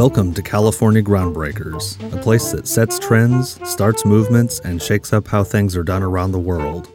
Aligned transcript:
Welcome 0.00 0.32
to 0.32 0.42
California 0.42 1.02
Groundbreakers, 1.02 2.02
a 2.14 2.22
place 2.22 2.52
that 2.52 2.66
sets 2.66 2.98
trends, 2.98 3.60
starts 3.68 4.06
movements, 4.06 4.58
and 4.60 4.80
shakes 4.80 5.12
up 5.12 5.28
how 5.28 5.44
things 5.44 5.76
are 5.76 5.82
done 5.82 6.02
around 6.02 6.32
the 6.32 6.38
world. 6.38 6.88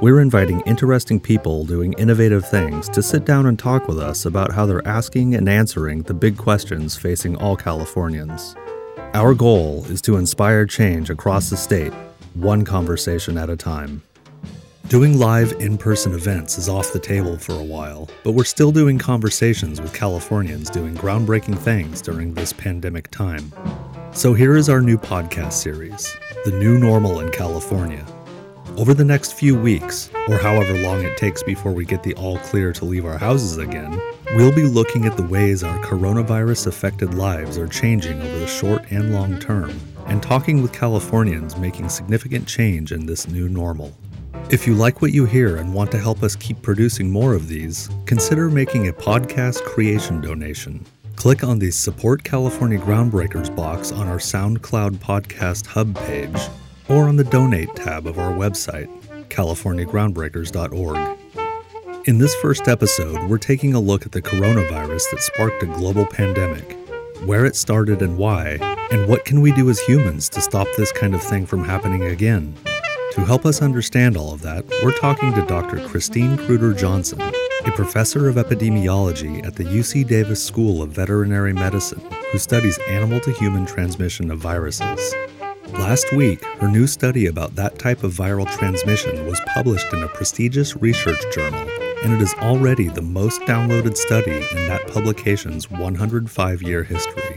We're 0.00 0.18
inviting 0.18 0.60
interesting 0.62 1.20
people 1.20 1.64
doing 1.64 1.92
innovative 1.98 2.44
things 2.44 2.88
to 2.88 3.00
sit 3.00 3.24
down 3.24 3.46
and 3.46 3.56
talk 3.56 3.86
with 3.86 4.00
us 4.00 4.26
about 4.26 4.50
how 4.50 4.66
they're 4.66 4.86
asking 4.88 5.36
and 5.36 5.48
answering 5.48 6.02
the 6.02 6.14
big 6.14 6.36
questions 6.36 6.96
facing 6.96 7.36
all 7.36 7.54
Californians. 7.54 8.56
Our 9.14 9.34
goal 9.34 9.84
is 9.84 10.02
to 10.02 10.16
inspire 10.16 10.66
change 10.66 11.10
across 11.10 11.48
the 11.48 11.56
state, 11.56 11.92
one 12.34 12.64
conversation 12.64 13.38
at 13.38 13.50
a 13.50 13.56
time. 13.56 14.02
Doing 14.92 15.18
live 15.18 15.52
in 15.52 15.78
person 15.78 16.12
events 16.12 16.58
is 16.58 16.68
off 16.68 16.92
the 16.92 16.98
table 16.98 17.38
for 17.38 17.54
a 17.54 17.64
while, 17.64 18.10
but 18.24 18.32
we're 18.32 18.44
still 18.44 18.70
doing 18.70 18.98
conversations 18.98 19.80
with 19.80 19.94
Californians 19.94 20.68
doing 20.68 20.94
groundbreaking 20.94 21.56
things 21.58 22.02
during 22.02 22.34
this 22.34 22.52
pandemic 22.52 23.10
time. 23.10 23.50
So 24.12 24.34
here 24.34 24.54
is 24.54 24.68
our 24.68 24.82
new 24.82 24.98
podcast 24.98 25.54
series, 25.54 26.14
The 26.44 26.50
New 26.50 26.76
Normal 26.76 27.20
in 27.20 27.30
California. 27.30 28.04
Over 28.76 28.92
the 28.92 29.02
next 29.02 29.32
few 29.32 29.58
weeks, 29.58 30.10
or 30.28 30.36
however 30.36 30.76
long 30.80 31.02
it 31.02 31.16
takes 31.16 31.42
before 31.42 31.72
we 31.72 31.86
get 31.86 32.02
the 32.02 32.14
all 32.16 32.36
clear 32.40 32.70
to 32.74 32.84
leave 32.84 33.06
our 33.06 33.16
houses 33.16 33.56
again, 33.56 33.98
we'll 34.34 34.54
be 34.54 34.64
looking 34.64 35.06
at 35.06 35.16
the 35.16 35.22
ways 35.22 35.64
our 35.64 35.78
coronavirus 35.78 36.66
affected 36.66 37.14
lives 37.14 37.56
are 37.56 37.66
changing 37.66 38.20
over 38.20 38.38
the 38.40 38.46
short 38.46 38.84
and 38.90 39.14
long 39.14 39.38
term, 39.38 39.72
and 40.08 40.22
talking 40.22 40.60
with 40.60 40.74
Californians 40.74 41.56
making 41.56 41.88
significant 41.88 42.46
change 42.46 42.92
in 42.92 43.06
this 43.06 43.26
new 43.26 43.48
normal. 43.48 43.90
If 44.52 44.66
you 44.66 44.74
like 44.74 45.00
what 45.00 45.14
you 45.14 45.24
hear 45.24 45.56
and 45.56 45.72
want 45.72 45.90
to 45.92 45.98
help 45.98 46.22
us 46.22 46.36
keep 46.36 46.60
producing 46.60 47.10
more 47.10 47.32
of 47.32 47.48
these, 47.48 47.88
consider 48.04 48.50
making 48.50 48.86
a 48.86 48.92
podcast 48.92 49.64
creation 49.64 50.20
donation. 50.20 50.84
Click 51.16 51.42
on 51.42 51.58
the 51.58 51.70
Support 51.70 52.22
California 52.22 52.78
Groundbreakers 52.78 53.56
box 53.56 53.92
on 53.92 54.08
our 54.08 54.18
SoundCloud 54.18 54.96
Podcast 54.96 55.64
Hub 55.64 55.96
page 55.96 56.38
or 56.90 57.08
on 57.08 57.16
the 57.16 57.24
Donate 57.24 57.74
tab 57.74 58.06
of 58.06 58.18
our 58.18 58.32
website, 58.32 58.90
californiagroundbreakers.org. 59.30 61.18
In 62.04 62.18
this 62.18 62.34
first 62.34 62.68
episode, 62.68 63.30
we're 63.30 63.38
taking 63.38 63.72
a 63.72 63.80
look 63.80 64.04
at 64.04 64.12
the 64.12 64.20
coronavirus 64.20 65.12
that 65.12 65.22
sparked 65.22 65.62
a 65.62 65.66
global 65.66 66.04
pandemic, 66.04 66.76
where 67.24 67.46
it 67.46 67.56
started 67.56 68.02
and 68.02 68.18
why, 68.18 68.58
and 68.92 69.08
what 69.08 69.24
can 69.24 69.40
we 69.40 69.50
do 69.52 69.70
as 69.70 69.80
humans 69.80 70.28
to 70.28 70.42
stop 70.42 70.68
this 70.76 70.92
kind 70.92 71.14
of 71.14 71.22
thing 71.22 71.46
from 71.46 71.64
happening 71.64 72.02
again. 72.02 72.54
To 73.12 73.24
help 73.24 73.44
us 73.44 73.60
understand 73.60 74.16
all 74.16 74.32
of 74.32 74.42
that, 74.42 74.64
we're 74.82 74.96
talking 74.98 75.34
to 75.34 75.44
Dr. 75.46 75.86
Christine 75.86 76.36
Kreuder 76.36 76.76
Johnson, 76.76 77.20
a 77.20 77.70
professor 77.72 78.28
of 78.28 78.36
epidemiology 78.36 79.46
at 79.46 79.54
the 79.54 79.64
UC 79.64 80.08
Davis 80.08 80.42
School 80.42 80.82
of 80.82 80.90
Veterinary 80.90 81.52
Medicine 81.52 82.00
who 82.32 82.38
studies 82.38 82.78
animal 82.88 83.20
to 83.20 83.32
human 83.32 83.66
transmission 83.66 84.30
of 84.30 84.38
viruses. 84.38 85.14
Last 85.72 86.10
week, 86.12 86.42
her 86.60 86.68
new 86.68 86.86
study 86.86 87.26
about 87.26 87.54
that 87.56 87.78
type 87.78 88.02
of 88.02 88.14
viral 88.14 88.50
transmission 88.56 89.26
was 89.26 89.40
published 89.48 89.92
in 89.92 90.02
a 90.02 90.08
prestigious 90.08 90.74
research 90.76 91.20
journal, 91.34 91.68
and 92.02 92.14
it 92.14 92.22
is 92.22 92.32
already 92.34 92.88
the 92.88 93.02
most 93.02 93.42
downloaded 93.42 93.98
study 93.98 94.36
in 94.36 94.68
that 94.68 94.86
publication's 94.88 95.70
105 95.70 96.62
year 96.62 96.82
history. 96.82 97.31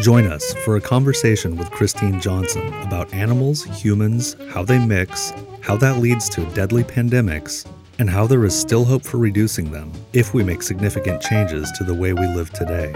Join 0.00 0.26
us 0.26 0.52
for 0.64 0.76
a 0.76 0.80
conversation 0.80 1.56
with 1.56 1.70
Christine 1.70 2.20
Johnson 2.20 2.66
about 2.82 3.12
animals, 3.14 3.64
humans, 3.64 4.36
how 4.50 4.62
they 4.62 4.78
mix, 4.78 5.32
how 5.62 5.76
that 5.78 5.98
leads 5.98 6.28
to 6.30 6.44
deadly 6.52 6.84
pandemics, 6.84 7.66
and 7.98 8.10
how 8.10 8.26
there 8.26 8.44
is 8.44 8.58
still 8.58 8.84
hope 8.84 9.02
for 9.02 9.16
reducing 9.16 9.72
them 9.72 9.90
if 10.12 10.34
we 10.34 10.44
make 10.44 10.62
significant 10.62 11.22
changes 11.22 11.72
to 11.72 11.84
the 11.84 11.94
way 11.94 12.12
we 12.12 12.26
live 12.26 12.50
today. 12.52 12.92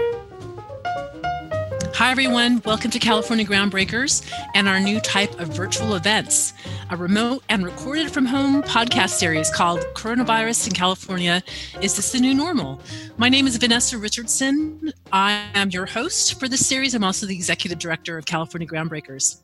Hi, 2.01 2.09
everyone. 2.09 2.63
Welcome 2.65 2.89
to 2.89 2.97
California 2.97 3.45
Groundbreakers 3.45 4.27
and 4.55 4.67
our 4.67 4.79
new 4.79 4.99
type 5.01 5.39
of 5.39 5.49
virtual 5.49 5.93
events, 5.93 6.53
a 6.89 6.97
remote 6.97 7.43
and 7.47 7.63
recorded 7.63 8.09
from 8.09 8.25
home 8.25 8.63
podcast 8.63 9.11
series 9.11 9.51
called 9.51 9.81
Coronavirus 9.93 10.65
in 10.65 10.73
California 10.73 11.43
Is 11.79 11.95
This 11.95 12.11
the 12.11 12.19
New 12.19 12.33
Normal? 12.33 12.81
My 13.17 13.29
name 13.29 13.45
is 13.45 13.57
Vanessa 13.57 13.99
Richardson. 13.99 14.91
I 15.11 15.45
am 15.53 15.69
your 15.69 15.85
host 15.85 16.39
for 16.39 16.49
this 16.49 16.65
series. 16.65 16.95
I'm 16.95 17.03
also 17.03 17.27
the 17.27 17.35
executive 17.35 17.77
director 17.77 18.17
of 18.17 18.25
California 18.25 18.67
Groundbreakers. 18.67 19.39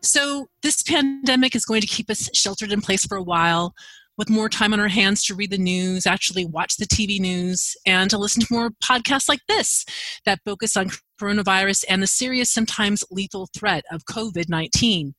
So, 0.00 0.48
this 0.62 0.82
pandemic 0.82 1.54
is 1.54 1.66
going 1.66 1.82
to 1.82 1.86
keep 1.86 2.08
us 2.08 2.30
sheltered 2.32 2.72
in 2.72 2.80
place 2.80 3.04
for 3.04 3.18
a 3.18 3.22
while 3.22 3.74
with 4.16 4.30
more 4.30 4.48
time 4.48 4.72
on 4.72 4.80
our 4.80 4.88
hands 4.88 5.24
to 5.24 5.34
read 5.34 5.50
the 5.50 5.58
news, 5.58 6.06
actually 6.06 6.44
watch 6.44 6.76
the 6.76 6.86
TV 6.86 7.20
news, 7.20 7.76
and 7.86 8.10
to 8.10 8.18
listen 8.18 8.42
to 8.42 8.52
more 8.52 8.70
podcasts 8.82 9.28
like 9.28 9.40
this 9.48 9.84
that 10.24 10.40
focus 10.46 10.76
on 10.78 10.90
coronavirus 11.20 11.84
and 11.88 12.02
the 12.02 12.06
serious, 12.06 12.50
sometimes 12.50 13.04
lethal 13.10 13.48
threat 13.54 13.84
of 13.90 14.04
COVID 14.04 14.48
19. 14.48 15.14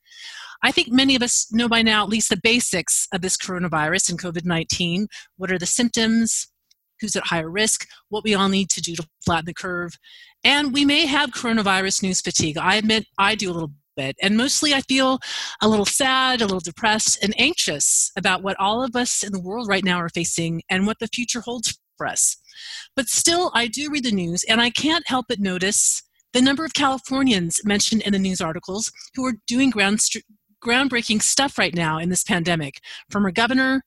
I 0.64 0.72
think 0.72 0.92
many 0.92 1.16
of 1.16 1.24
us 1.24 1.48
know 1.52 1.68
by 1.68 1.82
now 1.82 2.04
at 2.04 2.10
least 2.10 2.30
the 2.30 2.40
basics 2.42 3.08
of 3.14 3.22
this 3.22 3.38
coronavirus 3.38 4.10
and 4.10 4.22
COVID 4.22 4.46
19. 4.46 5.08
What 5.38 5.52
are 5.52 5.60
the 5.60 5.66
symptoms? 5.66 6.48
Who's 7.00 7.16
at 7.16 7.28
higher 7.28 7.50
risk? 7.50 7.88
What 8.10 8.24
we 8.24 8.36
all 8.36 8.50
need 8.50 8.70
to 8.72 8.82
do 8.82 8.96
to 8.96 9.08
flatten 9.26 9.46
the 9.46 9.54
curve. 9.54 9.94
And 10.44 10.74
we 10.74 10.86
may 10.86 11.08
have 11.08 11.32
coronavirus 11.32 12.04
news 12.04 12.22
fatigue. 12.22 12.58
I 12.58 12.76
admit 12.76 13.06
I 13.18 13.36
do 13.36 13.50
a 13.52 13.54
little 13.54 13.72
bit. 13.96 14.16
And 14.22 14.38
mostly 14.38 14.74
I 14.74 14.82
feel 14.82 15.20
a 15.62 15.68
little 15.68 15.86
sad, 15.86 16.42
a 16.42 16.46
little 16.46 16.60
depressed, 16.60 17.24
and 17.24 17.34
anxious 17.40 18.12
about 18.16 18.44
what 18.44 18.60
all 18.60 18.84
of 18.84 18.96
us 18.96 19.24
in 19.24 19.32
the 19.32 19.42
world 19.42 19.68
right 19.68 19.84
now 19.84 19.98
are 19.98 20.10
facing 20.10 20.62
and 20.70 20.86
what 20.86 21.00
the 21.00 21.08
future 21.08 21.42
holds 21.42 21.78
for 21.98 22.08
us. 22.08 22.38
But 22.96 23.08
still, 23.08 23.52
I 23.54 23.68
do 23.68 23.90
read 23.90 24.06
the 24.06 24.12
news, 24.12 24.44
and 24.48 24.62
I 24.62 24.70
can't 24.70 25.08
help 25.08 25.26
but 25.30 25.40
notice 25.40 26.04
the 26.34 26.42
number 26.42 26.64
of 26.64 26.74
Californians 26.74 27.62
mentioned 27.66 28.02
in 28.04 28.14
the 28.14 28.20
news 28.20 28.42
articles 28.42 28.92
who 29.16 29.26
are 29.26 29.34
doing 29.48 29.70
ground 29.70 30.02
groundbreaking 30.64 31.22
stuff 31.22 31.58
right 31.58 31.74
now 31.74 31.98
in 31.98 32.10
this 32.10 32.24
pandemic 32.24 32.82
from 33.10 33.26
our 33.26 33.32
governor 33.32 33.82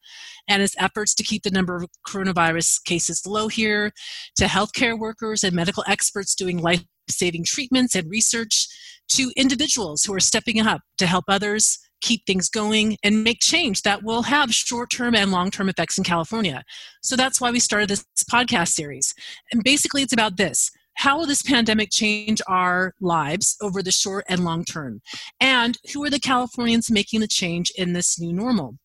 and 0.48 0.60
his 0.60 0.74
efforts 0.78 1.14
to 1.14 1.22
keep 1.22 1.44
the 1.44 1.50
number 1.50 1.76
of 1.76 1.88
coronavirus 2.06 2.82
cases 2.84 3.24
low 3.24 3.46
here 3.46 3.92
to 4.34 4.46
healthcare 4.46 4.98
workers 4.98 5.44
and 5.44 5.54
medical 5.54 5.84
experts 5.86 6.34
doing 6.34 6.58
life 6.58 6.82
saving 7.08 7.44
treatments 7.44 7.94
and 7.94 8.10
research 8.10 8.66
to 9.08 9.30
individuals 9.36 10.02
who 10.02 10.14
are 10.14 10.20
stepping 10.20 10.60
up 10.60 10.80
to 10.98 11.06
help 11.06 11.24
others 11.28 11.78
keep 12.04 12.26
things 12.26 12.48
going 12.48 12.96
and 13.02 13.24
make 13.24 13.40
change 13.40 13.82
that 13.82 14.02
will 14.02 14.22
have 14.22 14.52
short 14.52 14.90
term 14.90 15.14
and 15.14 15.32
long 15.32 15.50
term 15.50 15.68
effects 15.68 15.98
in 15.98 16.04
California. 16.04 16.62
So 17.02 17.16
that's 17.16 17.40
why 17.40 17.50
we 17.50 17.58
started 17.58 17.88
this 17.88 18.04
podcast 18.30 18.68
series. 18.68 19.14
And 19.52 19.64
basically, 19.64 20.02
it's 20.02 20.12
about 20.12 20.36
this 20.36 20.70
how 20.96 21.18
will 21.18 21.26
this 21.26 21.42
pandemic 21.42 21.90
change 21.90 22.40
our 22.46 22.94
lives 23.00 23.56
over 23.60 23.82
the 23.82 23.90
short 23.90 24.24
and 24.28 24.44
long 24.44 24.64
term? 24.64 25.02
And 25.40 25.76
who 25.92 26.04
are 26.04 26.10
the 26.10 26.20
Californians 26.20 26.90
making 26.90 27.20
the 27.20 27.26
change 27.26 27.72
in 27.76 27.92
this 27.92 28.20
new 28.20 28.32
normal? 28.32 28.78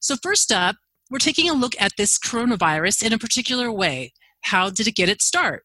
So, 0.00 0.16
first 0.22 0.52
up, 0.52 0.76
we're 1.10 1.18
taking 1.18 1.48
a 1.48 1.54
look 1.54 1.74
at 1.80 1.92
this 1.96 2.18
coronavirus 2.18 3.04
in 3.04 3.12
a 3.12 3.18
particular 3.18 3.70
way. 3.70 4.12
How 4.42 4.68
did 4.68 4.88
it 4.88 4.96
get 4.96 5.08
its 5.08 5.24
start? 5.24 5.64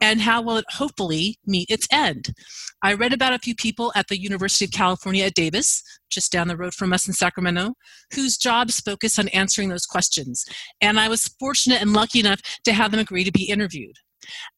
And 0.00 0.20
how 0.20 0.42
will 0.42 0.56
it 0.56 0.64
hopefully 0.70 1.38
meet 1.46 1.70
its 1.70 1.86
end? 1.90 2.34
I 2.82 2.94
read 2.94 3.12
about 3.12 3.32
a 3.32 3.38
few 3.38 3.54
people 3.54 3.92
at 3.94 4.08
the 4.08 4.20
University 4.20 4.64
of 4.64 4.70
California 4.70 5.24
at 5.24 5.34
Davis, 5.34 5.82
just 6.10 6.30
down 6.32 6.48
the 6.48 6.56
road 6.56 6.74
from 6.74 6.92
us 6.92 7.06
in 7.06 7.14
Sacramento, 7.14 7.74
whose 8.14 8.36
jobs 8.36 8.80
focus 8.80 9.18
on 9.18 9.28
answering 9.28 9.68
those 9.68 9.86
questions. 9.86 10.44
And 10.80 11.00
I 11.00 11.08
was 11.08 11.28
fortunate 11.40 11.80
and 11.80 11.92
lucky 11.92 12.20
enough 12.20 12.40
to 12.64 12.72
have 12.72 12.90
them 12.90 13.00
agree 13.00 13.24
to 13.24 13.32
be 13.32 13.44
interviewed. 13.44 13.96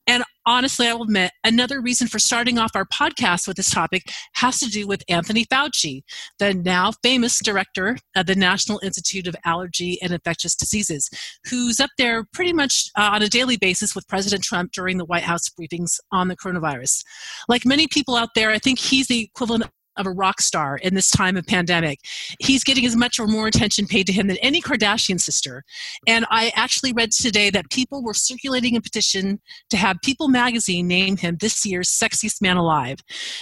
And 0.07 0.25
honestly, 0.47 0.89
I 0.89 0.95
will 0.95 1.03
admit, 1.03 1.33
another 1.45 1.81
reason 1.81 2.09
for 2.09 2.19
starting 2.19 2.59
off 2.59 2.71
our 2.75 2.87
podcast 2.87 3.47
with 3.47 3.57
this 3.57 3.71
topic 3.71 4.05
has 4.35 4.59
to 4.61 4.67
do 4.67 4.87
with 4.87 5.03
Anthony 5.09 5.45
Fauci, 5.45 6.03
the 6.39 6.55
now 6.55 6.93
famous 7.03 7.39
director 7.41 7.99
of 8.17 8.27
the 8.27 8.35
National 8.35 8.81
Institute 8.83 9.27
of 9.27 9.37
Allergy 9.45 9.99
and 10.01 10.13
Infectious 10.13 10.55
Diseases, 10.55 11.11
who's 11.51 11.79
up 11.81 11.91
there 11.99 12.25
pretty 12.33 12.53
much 12.53 12.89
uh, 12.97 13.11
on 13.13 13.23
a 13.23 13.29
daily 13.29 13.59
basis 13.59 13.95
with 13.95 14.09
President 14.09 14.43
Trump 14.43 14.73
during 14.73 14.97
the 14.97 15.05
White 15.05 15.25
House 15.25 15.49
briefings 15.49 15.99
on 16.11 16.29
the 16.29 16.37
coronavirus. 16.37 17.05
Like 17.49 17.67
many 17.67 17.87
people 17.87 18.17
out 18.17 18.31
there, 18.35 18.51
I 18.51 18.59
think 18.59 18.79
he's 18.79 19.09
the 19.09 19.21
equivalent 19.21 19.65
of 19.99 20.07
a 20.07 20.11
rock 20.11 20.41
star 20.41 20.77
in 20.79 20.95
this 20.95 21.11
time 21.11 21.37
of 21.37 21.47
pandemic. 21.47 22.01
He's 22.41 22.65
getting 22.65 22.87
as 22.87 22.97
much 22.97 23.19
or 23.19 23.27
more 23.27 23.47
attention 23.47 23.87
paid 23.87 24.07
to 24.07 24.13
him 24.13 24.29
than 24.29 24.39
any 24.39 24.61
Kardashian 24.61 25.21
sister. 25.21 25.65
And 26.07 26.25
I 26.31 26.53
actually 26.55 26.93
read 26.93 27.13
today 27.13 27.51
that 27.51 27.71
people 27.71 28.03
were 28.03 28.15
circulating 28.15 28.77
a 28.77 28.81
petition 28.81 29.41
to 29.71 29.77
have 29.77 29.99
People 30.03 30.29
magazine 30.29 30.87
name 30.87 31.17
him 31.17 31.37
this 31.41 31.67
year's 31.67 31.89
sexiest 31.89 32.41
man 32.41 32.57
alive. 32.57 32.99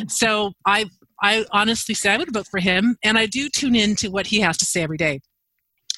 So 0.08 0.53
I 0.67 0.87
I 1.23 1.47
honestly 1.50 1.94
say 1.94 2.11
I 2.11 2.17
would 2.19 2.32
vote 2.32 2.47
for 2.47 2.61
him, 2.61 2.97
and 3.03 3.17
I 3.17 3.26
do 3.26 3.49
tune 3.49 3.75
in 3.75 3.97
to 3.97 4.08
what 4.08 4.26
he 4.26 4.41
has 4.41 4.58
to 4.58 4.67
say 4.67 4.82
every 4.82 4.99
day. 4.99 5.20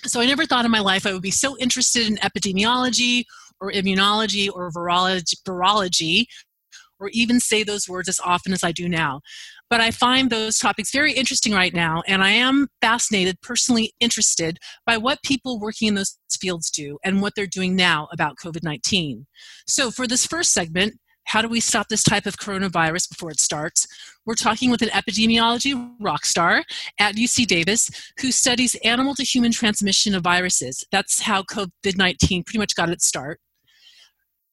So 0.05 0.21
I 0.21 0.27
never 0.27 0.47
thought 0.47 0.65
in 0.65 0.71
my 0.71 0.81
life 0.81 1.07
I 1.07 1.13
would 1.13 1.23
be 1.23 1.33
so 1.33 1.59
interested 1.59 2.07
in 2.07 2.17
epidemiology 2.19 3.25
or 3.61 3.73
immunology 3.73 4.49
or 4.53 4.71
virology, 4.71 5.35
virology 5.47 6.27
or 7.01 7.09
even 7.11 7.41
say 7.41 7.63
those 7.63 7.89
words 7.89 8.09
as 8.09 8.21
often 8.25 8.53
as 8.53 8.65
I 8.65 8.73
do 8.73 8.89
now. 8.89 9.21
But 9.71 9.81
I 9.81 9.91
find 9.91 10.31
those 10.31 10.59
topics 10.59 10.91
very 10.91 11.13
interesting 11.13 11.53
right 11.53 11.75
now, 11.75 12.03
and 12.07 12.23
I 12.23 12.31
am 12.31 12.69
fascinated, 12.81 13.41
personally 13.43 13.93
interested 14.01 14.59
by 14.87 14.97
what 14.97 15.23
people 15.23 15.61
working 15.61 15.89
in 15.89 15.95
those 15.95 16.19
fields 16.41 16.71
do 16.71 16.99
and 17.05 17.21
what 17.21 17.35
they're 17.37 17.47
doing 17.47 17.77
now 17.77 18.09
about 18.13 18.37
COVID 18.39 18.63
19. 18.63 19.27
So, 19.67 19.91
for 19.91 20.07
this 20.07 20.27
first 20.27 20.53
segment, 20.53 20.95
How 21.29 21.43
do 21.43 21.49
we 21.49 21.61
stop 21.61 21.89
this 21.89 22.03
type 22.03 22.25
of 22.25 22.39
coronavirus 22.39 23.11
before 23.11 23.31
it 23.31 23.39
starts? 23.39 23.87
We're 24.25 24.35
talking 24.35 24.71
with 24.71 24.81
an 24.81 24.89
epidemiology 24.89 25.75
rock 26.01 26.25
star 26.25 26.65
at 26.99 27.17
UC 27.17 27.47
Davis 27.47 27.91
who 28.21 28.33
studies 28.33 28.75
animal 28.77 29.15
to 29.15 29.23
human 29.23 29.53
transmission 29.53 30.15
of 30.15 30.23
viruses. 30.23 30.85
That's 30.91 31.21
how 31.21 31.43
COVID 31.43 31.99
19 31.99 32.45
pretty 32.45 32.59
much 32.59 32.75
got 32.75 32.89
its 32.89 33.07
start. 33.07 33.41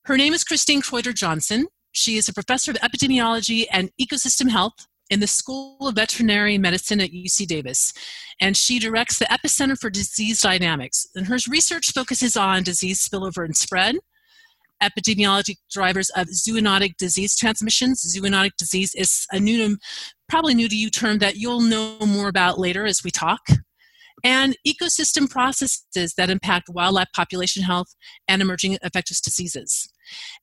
Her 0.04 0.18
name 0.18 0.34
is 0.34 0.44
Christine 0.44 0.82
Kreuder 0.82 1.16
Johnson. 1.16 1.68
She 1.94 2.18
is 2.18 2.28
a 2.28 2.34
professor 2.34 2.72
of 2.72 2.78
epidemiology 2.78 3.68
and 3.72 3.90
ecosystem 4.00 4.50
health 4.50 4.86
in 5.10 5.20
the 5.20 5.28
School 5.28 5.88
of 5.88 5.96
Veterinary 5.96 6.58
Medicine 6.58 7.00
at 7.00 7.12
UC 7.12 7.46
Davis, 7.48 7.94
and 8.42 8.58
she 8.58 8.80
directs 8.80 9.20
the 9.20 9.26
Epicenter 9.26 9.80
for 9.80 9.90
Disease 9.90 10.42
Dynamics. 10.42 11.08
And 11.16 11.28
her 11.28 11.38
research 11.50 11.92
focuses 11.92 12.36
on 12.36 12.64
disease 12.64 13.08
spillover 13.08 13.46
and 13.46 13.56
spread, 13.56 13.98
epidemiologic 14.82 15.58
drivers 15.72 16.10
of 16.12 16.28
zoonotic 16.28 16.98
disease 16.98 17.38
transmissions. 17.38 18.04
Zoonotic 18.16 18.52
disease 18.58 18.94
is 18.96 19.26
a 19.32 19.40
new, 19.40 19.78
probably 20.28 20.54
new 20.54 20.68
to 20.68 20.76
you 20.76 20.90
term 20.90 21.20
that 21.20 21.36
you'll 21.38 21.62
know 21.62 21.98
more 22.00 22.28
about 22.28 22.60
later 22.60 22.86
as 22.86 23.04
we 23.04 23.12
talk. 23.12 23.42
And 24.24 24.58
ecosystem 24.68 25.30
processes 25.30 26.14
that 26.18 26.30
impact 26.30 26.70
wildlife 26.70 27.10
population 27.16 27.64
health 27.64 27.94
and 28.28 28.42
emerging 28.42 28.78
infectious 28.82 29.22
diseases. 29.22 29.88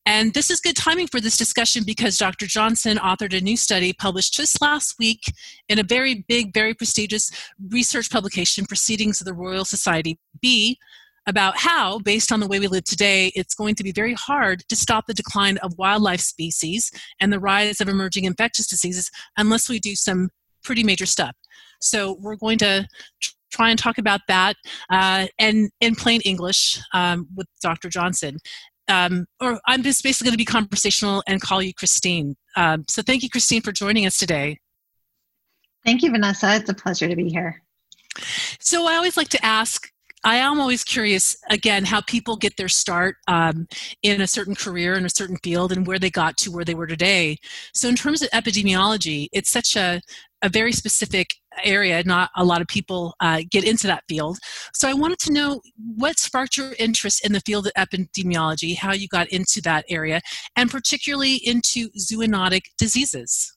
And 0.06 0.35
this 0.35 0.50
is 0.50 0.61
good 0.61 0.76
timing 0.76 1.06
for 1.06 1.20
this 1.20 1.37
discussion 1.37 1.85
because 1.85 2.19
Dr. 2.19 2.47
Johnson 2.47 2.99
authored 2.99 3.37
a 3.37 3.41
new 3.41 3.56
study 3.56 3.93
published 3.93 4.35
just 4.35 4.61
last 4.61 4.99
week 4.99 5.32
in 5.69 5.79
a 5.79 5.82
very 5.82 6.25
big, 6.29 6.53
very 6.53 6.75
prestigious 6.75 7.31
research 7.70 8.11
publication, 8.11 8.67
Proceedings 8.67 9.20
of 9.20 9.26
the 9.26 9.35
Royal 9.35 9.64
Society 9.64 10.19
B, 10.41 10.79
about 11.26 11.56
how, 11.56 11.99
based 12.00 12.32
on 12.32 12.41
the 12.41 12.49
way 12.49 12.59
we 12.59 12.67
live 12.67 12.85
today, 12.85 13.31
it's 13.35 13.55
going 13.55 13.75
to 13.76 13.85
be 13.85 13.93
very 13.93 14.14
hard 14.14 14.64
to 14.69 14.76
stop 14.76 15.06
the 15.06 15.14
decline 15.14 15.56
of 15.59 15.79
wildlife 15.79 16.20
species 16.20 16.91
and 17.20 17.32
the 17.32 17.38
rise 17.38 17.81
of 17.81 17.88
emerging 17.88 18.25
infectious 18.25 18.67
diseases 18.67 19.11
unless 19.37 19.69
we 19.69 19.79
do 19.79 19.94
some 19.94 20.31
pretty 20.64 20.82
major 20.82 21.06
stuff. 21.06 21.35
So 21.81 22.17
we're 22.20 22.37
going 22.37 22.59
to 22.59 22.87
try 23.53 23.70
and 23.70 23.79
talk 23.79 23.99
about 23.99 24.20
that 24.29 24.56
uh, 24.91 25.26
and 25.38 25.70
in 25.81 25.94
plain 25.94 26.20
English 26.23 26.81
um, 26.94 27.29
with 27.37 27.47
Dr. 27.61 27.88
Johnson. 27.88 28.38
Um, 28.88 29.26
or 29.40 29.61
I'm 29.67 29.82
just 29.82 30.02
basically 30.02 30.26
going 30.26 30.34
to 30.34 30.38
be 30.38 30.44
conversational 30.44 31.23
and 31.26 31.40
call 31.40 31.62
you 31.62 31.73
Christine. 31.73 32.37
Um, 32.56 32.84
so 32.88 33.02
thank 33.02 33.23
you, 33.23 33.31
Christine, 33.31 33.62
for 33.62 33.73
joining 33.73 34.06
us 34.06 34.19
today. 34.19 34.58
Thank 35.84 36.02
you, 36.02 36.11
Vanessa. 36.11 36.55
It's 36.56 36.70
a 36.70 36.75
pleasure 36.75 37.08
to 37.08 37.17
be 37.17 37.29
here. 37.29 37.62
So 38.61 38.87
I 38.87 38.96
always 38.96 39.17
like 39.17 39.29
to 39.31 39.44
ask 39.44 39.88
I 40.25 40.37
am 40.37 40.61
always 40.61 40.84
curious, 40.84 41.37
again, 41.50 41.84
how 41.84 42.00
people 42.02 42.37
get 42.37 42.56
their 42.56 42.69
start 42.69 43.17
um, 43.26 43.67
in 44.02 44.20
a 44.20 44.26
certain 44.26 44.55
career, 44.55 44.94
in 44.94 45.05
a 45.05 45.11
certain 45.11 45.37
field, 45.43 45.73
and 45.73 45.85
where 45.85 45.99
they 45.99 46.11
got 46.11 46.37
to 46.38 46.52
where 46.52 46.64
they 46.64 46.75
were 46.75 46.87
today. 46.87 47.38
So, 47.75 47.88
in 47.88 47.96
terms 47.96 48.23
of 48.23 48.31
epidemiology, 48.31 49.28
it's 49.32 49.50
such 49.50 49.75
a, 49.75 50.00
a 50.40 50.49
very 50.49 50.73
specific 50.73 51.31
area. 51.64 52.02
Not 52.04 52.31
a 52.37 52.44
lot 52.44 52.60
of 52.60 52.66
people 52.66 53.14
uh, 53.20 53.43
get 53.50 53.64
into 53.64 53.87
that 53.87 54.04
field. 54.08 54.38
So, 54.75 54.88
I 54.88 54.94
wanted 54.94 55.19
to 55.20 55.32
know 55.32 55.60
what 55.96 56.19
sparked 56.19 56.56
your 56.56 56.72
interest 56.78 57.25
in 57.25 57.32
the 57.32 57.40
field 57.40 57.66
of 57.66 57.72
epidemiology, 57.76 58.76
how 58.76 58.93
you 58.93 59.08
got 59.08 59.28
into 59.28 59.60
that 59.62 59.84
area, 59.88 60.20
and 60.56 60.70
particularly 60.70 61.37
into 61.37 61.90
zoonotic 61.90 62.62
diseases. 62.78 63.52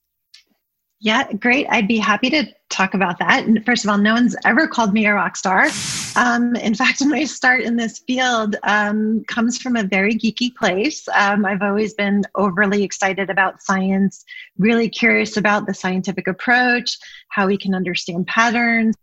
Yeah, 1.01 1.31
great. 1.33 1.67
I'd 1.69 1.87
be 1.87 1.97
happy 1.97 2.29
to 2.29 2.45
talk 2.69 2.93
about 2.93 3.19
that. 3.19 3.45
And 3.45 3.63
first 3.65 3.83
of 3.83 3.89
all, 3.89 3.97
no 3.97 4.13
one's 4.13 4.35
ever 4.45 4.67
called 4.67 4.93
me 4.93 5.05
a 5.05 5.13
rock 5.13 5.35
star. 5.35 5.67
Um, 6.15 6.55
in 6.55 6.73
fact, 6.81 7.03
my 7.05 7.25
start 7.25 7.61
in 7.61 7.75
this 7.75 7.99
field 7.99 8.55
um, 8.63 9.23
comes 9.27 9.61
from 9.61 9.75
a 9.75 9.83
very 9.83 10.15
geeky 10.15 10.55
place. 10.55 11.07
Um, 11.09 11.45
I've 11.45 11.61
always 11.61 11.93
been 11.93 12.23
overly 12.35 12.83
excited 12.83 13.29
about 13.29 13.61
science, 13.61 14.23
really 14.57 14.89
curious 14.89 15.37
about 15.37 15.67
the 15.67 15.73
scientific 15.73 16.27
approach, 16.27 16.97
how 17.29 17.47
we 17.47 17.57
can 17.57 17.75
understand 17.75 18.27
patterns, 18.27 18.95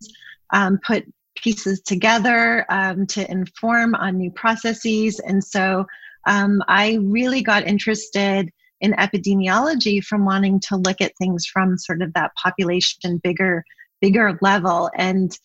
um, 0.52 0.78
put 0.84 1.04
pieces 1.36 1.80
together 1.82 2.66
um, 2.70 3.06
to 3.06 3.30
inform 3.30 3.94
on 3.94 4.16
new 4.16 4.30
processes. 4.30 5.20
And 5.20 5.42
so 5.42 5.86
um, 6.26 6.62
I 6.68 6.98
really 7.02 7.42
got 7.42 7.66
interested 7.66 8.50
in 8.82 8.92
epidemiology 8.92 10.04
from 10.04 10.24
wanting 10.24 10.60
to 10.60 10.76
look 10.76 11.00
at 11.00 11.16
things 11.16 11.46
from 11.46 11.78
sort 11.78 12.02
of 12.02 12.12
that 12.12 12.32
population 12.42 13.20
bigger 13.24 13.64
bigger 14.00 14.38
level. 14.42 14.90
And 14.96 15.36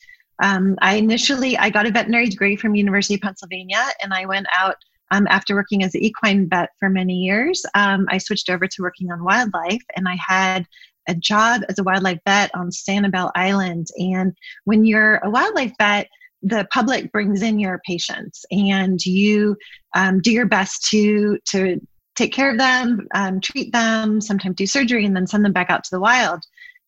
um, 0.44 0.76
i 0.82 0.94
initially 0.94 1.58
i 1.58 1.68
got 1.68 1.88
a 1.88 1.92
veterinary 1.92 2.28
degree 2.28 2.56
from 2.56 2.76
university 2.76 3.16
of 3.16 3.22
pennsylvania 3.22 3.84
and 4.04 4.14
i 4.14 4.24
went 4.24 4.46
out 4.56 4.76
um, 5.10 5.26
after 5.32 5.56
working 5.56 5.84
as 5.84 5.96
an 5.96 6.04
equine 6.04 6.48
vet 6.48 6.70
for 6.80 6.90
many 6.90 7.16
years 7.16 7.66
um, 7.74 8.06
i 8.12 8.20
switched 8.20 8.48
over 8.48 8.68
to 8.68 8.84
working 8.84 9.12
on 9.12 9.24
wildlife 9.24 9.82
and 9.96 10.08
i 10.08 10.16
had 10.16 10.64
a 11.08 11.16
job 11.16 11.62
as 11.70 11.80
a 11.80 11.84
wildlife 11.84 12.20
vet 12.26 12.52
on 12.54 12.70
sanibel 12.70 13.32
island. 13.36 13.88
And 13.98 14.34
when 14.66 14.86
you're 14.86 15.18
a 15.18 15.30
wildlife 15.30 15.74
vet 15.78 16.08
the 16.44 16.68
public 16.72 17.12
brings 17.12 17.42
in 17.42 17.60
your 17.60 17.82
patients 17.86 18.46
and 18.52 19.04
you 19.04 19.58
um, 19.96 20.22
do 20.22 20.32
your 20.32 20.46
best 20.46 20.88
to 20.90 21.40
to 21.50 21.82
take 22.18 22.34
care 22.34 22.52
of 22.52 22.58
them, 22.58 23.08
um, 23.14 23.40
treat 23.40 23.72
them, 23.72 24.20
sometimes 24.20 24.56
do 24.56 24.66
surgery, 24.66 25.06
and 25.06 25.16
then 25.16 25.28
send 25.28 25.46
them 25.46 25.54
back 25.54 25.70
out 25.70 25.84
to 25.86 25.92
the 25.92 26.00
wild. 26.00 26.44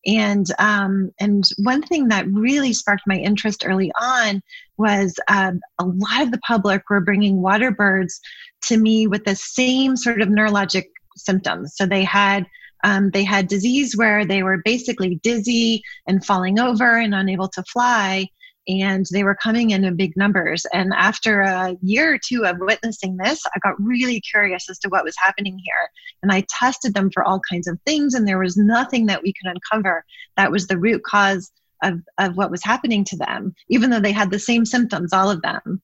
And 0.06 0.48
um, 0.60 1.12
and 1.20 1.44
one 1.58 1.82
thing 1.84 2.08
that 2.08 2.28
really 2.32 2.74
sparked 2.74 3.04
my 3.06 3.18
interest 3.18 3.64
early 3.66 3.92
on 4.00 4.42
was 4.78 5.16
um, 5.28 5.60
a 5.78 5.86
lot 5.86 6.24
of 6.24 6.32
the 6.32 6.40
public 6.40 6.90
were 6.90 7.02
bringing 7.02 7.42
water 7.42 7.70
birds 7.70 8.20
to 8.64 8.78
me 8.78 9.08
with 9.08 9.26
the 9.26 9.36
same 9.36 9.96
sort 9.96 10.22
of 10.22 10.30
neurologic 10.30 10.86
symptoms. 11.16 11.76
So 11.76 11.86
they 11.86 12.04
had 12.04 12.48
um, 12.84 13.12
they 13.12 13.26
had 13.26 13.48
disease 13.48 13.96
where 13.98 14.26
they 14.26 14.42
were 14.42 14.62
basically 14.64 15.16
dizzy 15.16 15.84
and 16.08 16.26
falling 16.26 16.60
over 16.60 16.98
and 16.98 17.14
unable 17.14 17.50
to 17.50 17.64
fly 17.64 18.30
and 18.70 19.06
they 19.12 19.24
were 19.24 19.36
coming 19.36 19.72
in 19.72 19.84
in 19.84 19.98
big 19.98 20.16
numbers. 20.16 20.66
And 20.74 20.94
after 20.96 21.42
a 21.42 21.76
year 21.82 22.14
or 22.14 22.20
two 22.24 22.46
of 22.46 22.58
witnessing 22.60 23.18
this, 23.18 23.42
I 23.48 23.60
got 23.60 23.82
really 23.82 24.22
curious 24.22 24.70
as 24.70 24.78
to 24.80 24.90
what 24.90 25.04
was 25.04 25.16
happening 25.18 25.60
here. 25.62 25.90
And 26.22 26.32
I 26.32 26.46
tested 26.48 26.94
them 26.94 27.10
for 27.12 27.24
all 27.24 27.42
kinds 27.50 27.68
of 27.68 27.80
things, 27.86 28.14
and 28.14 28.28
there 28.28 28.40
was 28.40 28.58
nothing 28.58 29.08
that 29.08 29.24
we 29.24 29.34
could 29.34 29.52
uncover 29.52 30.06
that 30.38 30.52
was 30.52 30.68
the 30.68 30.78
root 30.78 31.04
cause 31.04 31.52
of, 31.84 32.00
of 32.20 32.38
what 32.38 32.52
was 32.52 32.64
happening 32.64 33.04
to 33.06 33.18
them, 33.18 33.54
even 33.70 33.90
though 33.90 34.00
they 34.00 34.12
had 34.12 34.30
the 34.30 34.40
same 34.40 34.66
symptoms, 34.66 35.14
all 35.14 35.32
of 35.32 35.42
them. 35.42 35.82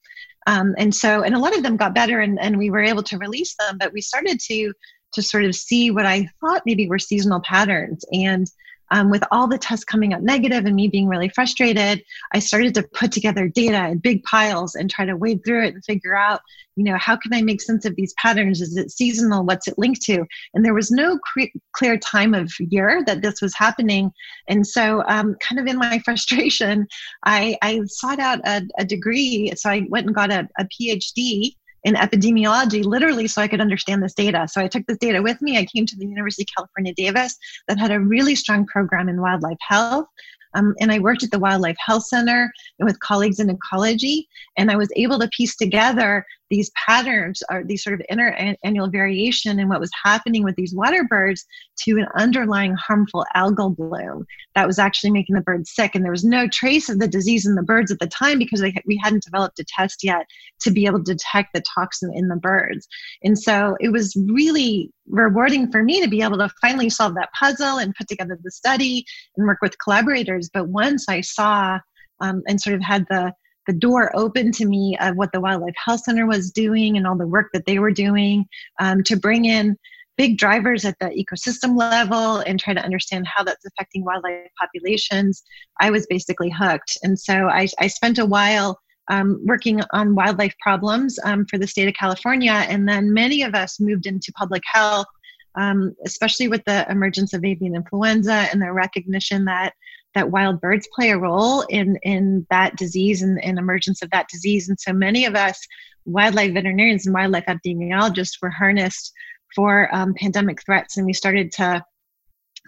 Um, 0.47 0.75
and 0.77 0.93
so, 0.93 1.23
and 1.23 1.33
a 1.33 1.39
lot 1.39 1.57
of 1.57 1.63
them 1.63 1.77
got 1.77 1.95
better, 1.95 2.19
and, 2.19 2.39
and 2.39 2.57
we 2.57 2.69
were 2.69 2.83
able 2.83 3.03
to 3.03 3.17
release 3.17 3.55
them, 3.55 3.77
but 3.79 3.93
we 3.93 4.01
started 4.01 4.39
to 4.41 4.73
to 5.13 5.21
sort 5.21 5.45
of 5.45 5.55
see 5.55 5.91
what 5.91 6.05
I 6.05 6.27
thought 6.41 6.63
maybe 6.65 6.87
were 6.87 6.99
seasonal 6.99 7.41
patterns. 7.41 8.03
And 8.11 8.47
um, 8.91 9.09
with 9.09 9.23
all 9.31 9.47
the 9.47 9.57
tests 9.57 9.85
coming 9.85 10.13
up 10.13 10.21
negative 10.21 10.65
and 10.65 10.75
me 10.75 10.87
being 10.87 11.07
really 11.07 11.29
frustrated, 11.29 12.03
I 12.33 12.39
started 12.39 12.73
to 12.75 12.83
put 12.83 13.11
together 13.11 13.47
data 13.47 13.87
in 13.89 13.99
big 13.99 14.23
piles 14.23 14.75
and 14.75 14.89
try 14.89 15.05
to 15.05 15.15
wade 15.15 15.43
through 15.45 15.65
it 15.65 15.73
and 15.73 15.85
figure 15.85 16.15
out, 16.15 16.41
you 16.75 16.83
know, 16.83 16.97
how 16.97 17.15
can 17.15 17.33
I 17.33 17.41
make 17.41 17.61
sense 17.61 17.85
of 17.85 17.95
these 17.95 18.13
patterns? 18.13 18.61
Is 18.61 18.75
it 18.75 18.91
seasonal? 18.91 19.45
What's 19.45 19.67
it 19.67 19.77
linked 19.77 20.01
to? 20.03 20.25
And 20.53 20.63
there 20.63 20.73
was 20.73 20.91
no 20.91 21.17
cre- 21.19 21.57
clear 21.73 21.97
time 21.97 22.33
of 22.33 22.51
year 22.59 23.03
that 23.05 23.21
this 23.21 23.41
was 23.41 23.55
happening. 23.55 24.11
And 24.47 24.67
so, 24.67 25.03
um, 25.07 25.35
kind 25.41 25.59
of 25.59 25.67
in 25.67 25.77
my 25.77 25.99
frustration, 26.05 26.87
I, 27.25 27.57
I 27.61 27.81
sought 27.85 28.19
out 28.19 28.39
a, 28.45 28.63
a, 28.77 28.85
degree. 28.85 29.51
So 29.55 29.69
I 29.69 29.85
went 29.89 30.05
and 30.05 30.15
got 30.15 30.31
a, 30.31 30.47
a 30.59 30.65
PhD 30.65 31.55
in 31.85 31.93
epidemiology, 31.93 32.83
literally, 32.83 33.27
so 33.27 33.41
I 33.41 33.47
could 33.47 33.61
understand 33.61 34.03
this 34.03 34.13
data. 34.13 34.47
So 34.49 34.59
I 34.59 34.67
took 34.67 34.85
this 34.87 34.97
data 34.97 35.21
with 35.21 35.39
me. 35.41 35.57
I 35.57 35.65
came 35.65 35.85
to 35.85 35.95
the 35.95 36.07
University 36.07 36.43
of 36.43 36.55
California, 36.57 36.93
Davis, 36.97 37.37
that 37.67 37.79
had 37.79 37.91
a 37.91 37.99
really 37.99 38.35
strong 38.35 38.65
program 38.65 39.07
in 39.07 39.21
wildlife 39.21 39.59
health. 39.61 40.07
Um, 40.55 40.73
and 40.79 40.91
I 40.91 40.99
worked 40.99 41.21
at 41.21 41.31
the 41.31 41.39
Wildlife 41.39 41.77
Health 41.79 42.05
Center 42.07 42.51
and 42.79 42.87
with 42.87 42.99
colleagues 43.01 43.39
in 43.39 43.49
ecology, 43.49 44.27
and 44.57 44.71
I 44.71 44.77
was 44.77 44.89
able 44.95 45.19
to 45.19 45.29
piece 45.29 45.55
together 45.55 46.25
these 46.49 46.71
patterns 46.71 47.41
are 47.49 47.63
these 47.63 47.83
sort 47.83 47.99
of 47.99 48.05
interannual 48.11 48.91
variation 48.91 49.59
in 49.59 49.67
what 49.69 49.79
was 49.79 49.91
happening 50.03 50.43
with 50.43 50.55
these 50.55 50.73
water 50.75 51.03
birds 51.03 51.45
to 51.79 51.97
an 51.97 52.07
underlying 52.15 52.75
harmful 52.75 53.25
algal 53.35 53.75
bloom 53.75 54.25
that 54.53 54.67
was 54.67 54.79
actually 54.79 55.11
making 55.11 55.35
the 55.35 55.41
birds 55.41 55.71
sick. 55.73 55.95
And 55.95 56.03
there 56.03 56.11
was 56.11 56.23
no 56.23 56.47
trace 56.47 56.89
of 56.89 56.99
the 56.99 57.07
disease 57.07 57.45
in 57.45 57.55
the 57.55 57.63
birds 57.63 57.91
at 57.91 57.99
the 57.99 58.07
time 58.07 58.37
because 58.37 58.61
they, 58.61 58.73
we 58.85 58.99
hadn't 59.03 59.23
developed 59.23 59.59
a 59.59 59.65
test 59.67 60.03
yet 60.03 60.25
to 60.61 60.71
be 60.71 60.85
able 60.85 61.03
to 61.03 61.13
detect 61.13 61.49
the 61.53 61.63
toxin 61.73 62.11
in 62.13 62.27
the 62.27 62.35
birds. 62.35 62.87
And 63.23 63.37
so 63.37 63.75
it 63.79 63.89
was 63.89 64.15
really 64.15 64.91
rewarding 65.07 65.71
for 65.71 65.83
me 65.83 66.01
to 66.01 66.09
be 66.09 66.21
able 66.21 66.37
to 66.37 66.49
finally 66.61 66.89
solve 66.89 67.15
that 67.15 67.29
puzzle 67.37 67.77
and 67.77 67.95
put 67.95 68.07
together 68.07 68.37
the 68.41 68.51
study 68.51 69.05
and 69.35 69.47
work 69.47 69.59
with 69.61 69.79
collaborators. 69.79 70.49
But 70.53 70.69
once 70.69 71.05
I 71.09 71.21
saw 71.21 71.79
um, 72.21 72.43
and 72.47 72.61
sort 72.61 72.75
of 72.75 72.81
had 72.81 73.05
the 73.09 73.33
the 73.67 73.73
door 73.73 74.15
open 74.15 74.51
to 74.53 74.65
me 74.65 74.97
of 74.99 75.15
what 75.15 75.31
the 75.31 75.41
Wildlife 75.41 75.75
Health 75.83 76.01
Center 76.01 76.25
was 76.25 76.51
doing 76.51 76.97
and 76.97 77.07
all 77.07 77.17
the 77.17 77.27
work 77.27 77.47
that 77.53 77.65
they 77.65 77.79
were 77.79 77.91
doing 77.91 78.45
um, 78.79 79.03
to 79.03 79.15
bring 79.15 79.45
in 79.45 79.77
big 80.17 80.37
drivers 80.37 80.85
at 80.85 80.97
the 80.99 81.07
ecosystem 81.07 81.77
level 81.77 82.37
and 82.39 82.59
try 82.59 82.73
to 82.73 82.83
understand 82.83 83.27
how 83.27 83.43
that's 83.43 83.65
affecting 83.65 84.05
wildlife 84.05 84.47
populations. 84.59 85.43
I 85.81 85.91
was 85.91 86.07
basically 86.07 86.49
hooked. 86.49 86.97
And 87.03 87.19
so 87.19 87.49
I, 87.49 87.67
I 87.79 87.87
spent 87.87 88.17
a 88.17 88.25
while 88.25 88.79
um, 89.09 89.41
working 89.45 89.81
on 89.91 90.15
wildlife 90.15 90.55
problems 90.61 91.19
um, 91.25 91.45
for 91.49 91.57
the 91.57 91.67
state 91.67 91.87
of 91.87 91.93
California. 91.95 92.53
And 92.53 92.87
then 92.87 93.13
many 93.13 93.41
of 93.41 93.53
us 93.53 93.79
moved 93.79 94.05
into 94.05 94.31
public 94.33 94.63
health 94.65 95.07
um, 95.55 95.95
especially 96.05 96.47
with 96.47 96.63
the 96.65 96.89
emergence 96.89 97.33
of 97.33 97.43
avian 97.43 97.75
influenza 97.75 98.47
and 98.51 98.61
the 98.61 98.71
recognition 98.71 99.45
that 99.45 99.73
that 100.15 100.31
wild 100.31 100.59
birds 100.61 100.87
play 100.95 101.11
a 101.11 101.17
role 101.17 101.61
in 101.63 101.97
in 102.03 102.45
that 102.49 102.75
disease 102.77 103.21
and, 103.21 103.43
and 103.43 103.59
emergence 103.59 104.01
of 104.01 104.09
that 104.11 104.27
disease. 104.29 104.69
And 104.69 104.79
so 104.79 104.93
many 104.93 105.25
of 105.25 105.35
us 105.35 105.59
wildlife 106.05 106.53
veterinarians 106.53 107.05
and 107.05 107.13
wildlife 107.13 107.45
epidemiologists 107.45 108.41
were 108.41 108.49
harnessed 108.49 109.11
for 109.55 109.93
um, 109.93 110.13
pandemic 110.15 110.63
threats, 110.65 110.97
and 110.97 111.05
we 111.05 111.13
started 111.13 111.51
to 111.53 111.83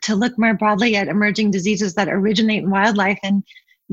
to 0.03 0.15
look 0.15 0.37
more 0.37 0.53
broadly 0.53 0.95
at 0.95 1.07
emerging 1.07 1.49
diseases 1.49 1.95
that 1.95 2.07
originate 2.07 2.63
in 2.63 2.69
wildlife 2.69 3.17
and 3.23 3.43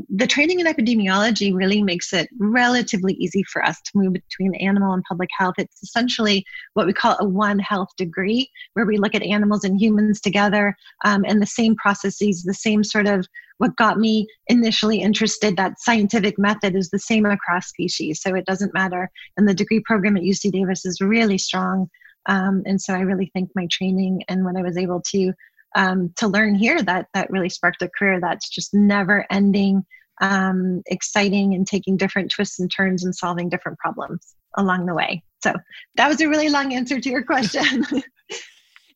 the 0.08 0.26
training 0.26 0.58
in 0.58 0.66
epidemiology 0.66 1.54
really 1.54 1.80
makes 1.80 2.12
it 2.12 2.28
relatively 2.38 3.14
easy 3.14 3.44
for 3.44 3.64
us 3.64 3.80
to 3.82 3.92
move 3.94 4.12
between 4.12 4.54
animal 4.56 4.92
and 4.92 5.04
public 5.04 5.30
health. 5.36 5.54
It's 5.56 5.82
essentially 5.82 6.44
what 6.74 6.86
we 6.86 6.92
call 6.92 7.16
a 7.20 7.24
One 7.24 7.60
Health 7.60 7.90
degree, 7.96 8.50
where 8.72 8.86
we 8.86 8.98
look 8.98 9.14
at 9.14 9.22
animals 9.22 9.62
and 9.62 9.80
humans 9.80 10.20
together 10.20 10.76
um, 11.04 11.24
and 11.26 11.40
the 11.40 11.46
same 11.46 11.76
processes, 11.76 12.42
the 12.42 12.54
same 12.54 12.82
sort 12.82 13.06
of 13.06 13.26
what 13.58 13.76
got 13.76 13.98
me 13.98 14.26
initially 14.48 15.00
interested, 15.00 15.56
that 15.56 15.78
scientific 15.78 16.38
method 16.38 16.74
is 16.74 16.90
the 16.90 16.98
same 16.98 17.24
across 17.24 17.68
species. 17.68 18.20
So 18.20 18.34
it 18.34 18.46
doesn't 18.46 18.74
matter. 18.74 19.10
And 19.36 19.48
the 19.48 19.54
degree 19.54 19.80
program 19.80 20.16
at 20.16 20.22
UC 20.22 20.52
Davis 20.52 20.84
is 20.84 21.00
really 21.00 21.38
strong. 21.38 21.88
Um, 22.26 22.62
and 22.66 22.80
so 22.80 22.94
I 22.94 23.00
really 23.00 23.30
think 23.32 23.50
my 23.54 23.66
training 23.70 24.22
and 24.28 24.44
what 24.44 24.56
I 24.56 24.62
was 24.62 24.76
able 24.76 25.02
to 25.12 25.32
um, 25.74 26.12
to 26.16 26.28
learn 26.28 26.54
here 26.54 26.82
that 26.82 27.06
that 27.14 27.30
really 27.30 27.48
sparked 27.48 27.82
a 27.82 27.90
career 27.98 28.20
that's 28.20 28.48
just 28.48 28.72
never 28.72 29.26
ending 29.30 29.84
um, 30.20 30.82
exciting 30.86 31.54
and 31.54 31.66
taking 31.66 31.96
different 31.96 32.30
twists 32.30 32.60
and 32.60 32.70
turns 32.70 33.04
and 33.04 33.14
solving 33.14 33.48
different 33.48 33.78
problems 33.78 34.34
along 34.56 34.86
the 34.86 34.94
way 34.94 35.22
so 35.42 35.52
that 35.96 36.08
was 36.08 36.20
a 36.20 36.28
really 36.28 36.48
long 36.48 36.72
answer 36.72 37.00
to 37.00 37.10
your 37.10 37.24
question 37.24 37.84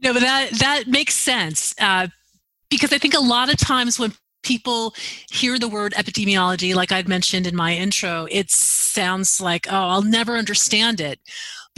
no 0.01 0.13
but 0.13 0.21
that 0.21 0.51
that 0.53 0.85
makes 0.87 1.15
sense 1.15 1.75
uh, 1.81 2.07
because 2.71 2.93
i 2.93 2.99
think 2.99 3.15
a 3.15 3.21
lot 3.21 3.53
of 3.53 3.57
times 3.57 3.99
when 3.99 4.13
people 4.43 4.95
hear 5.31 5.59
the 5.59 5.69
word 5.69 5.93
epidemiology 5.95 6.75
like 6.75 6.93
I've 6.93 7.09
mentioned 7.09 7.47
in 7.47 7.57
my 7.57 7.75
intro 7.75 8.27
it 8.31 8.51
sounds 8.51 9.41
like 9.41 9.67
oh 9.71 9.89
i'll 9.89 10.03
never 10.03 10.37
understand 10.37 11.01
it 11.01 11.21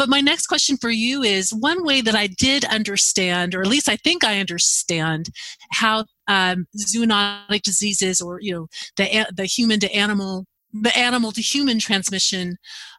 but 0.00 0.08
my 0.08 0.22
next 0.22 0.46
question 0.46 0.78
for 0.78 0.88
you 0.88 1.22
is 1.22 1.52
one 1.52 1.84
way 1.84 2.00
that 2.00 2.14
I 2.14 2.26
did 2.26 2.64
understand, 2.64 3.54
or 3.54 3.60
at 3.60 3.66
least 3.66 3.86
I 3.86 3.96
think 3.96 4.24
I 4.24 4.40
understand, 4.40 5.28
how 5.72 6.06
um, 6.26 6.66
zoonotic 6.74 7.60
diseases, 7.60 8.18
or 8.22 8.40
you 8.40 8.54
know, 8.54 8.66
the 8.96 9.26
the 9.30 9.44
human 9.44 9.78
to 9.80 9.92
animal, 9.92 10.46
the 10.72 10.96
animal 10.96 11.32
to 11.32 11.42
human 11.42 11.78
transmission 11.78 12.56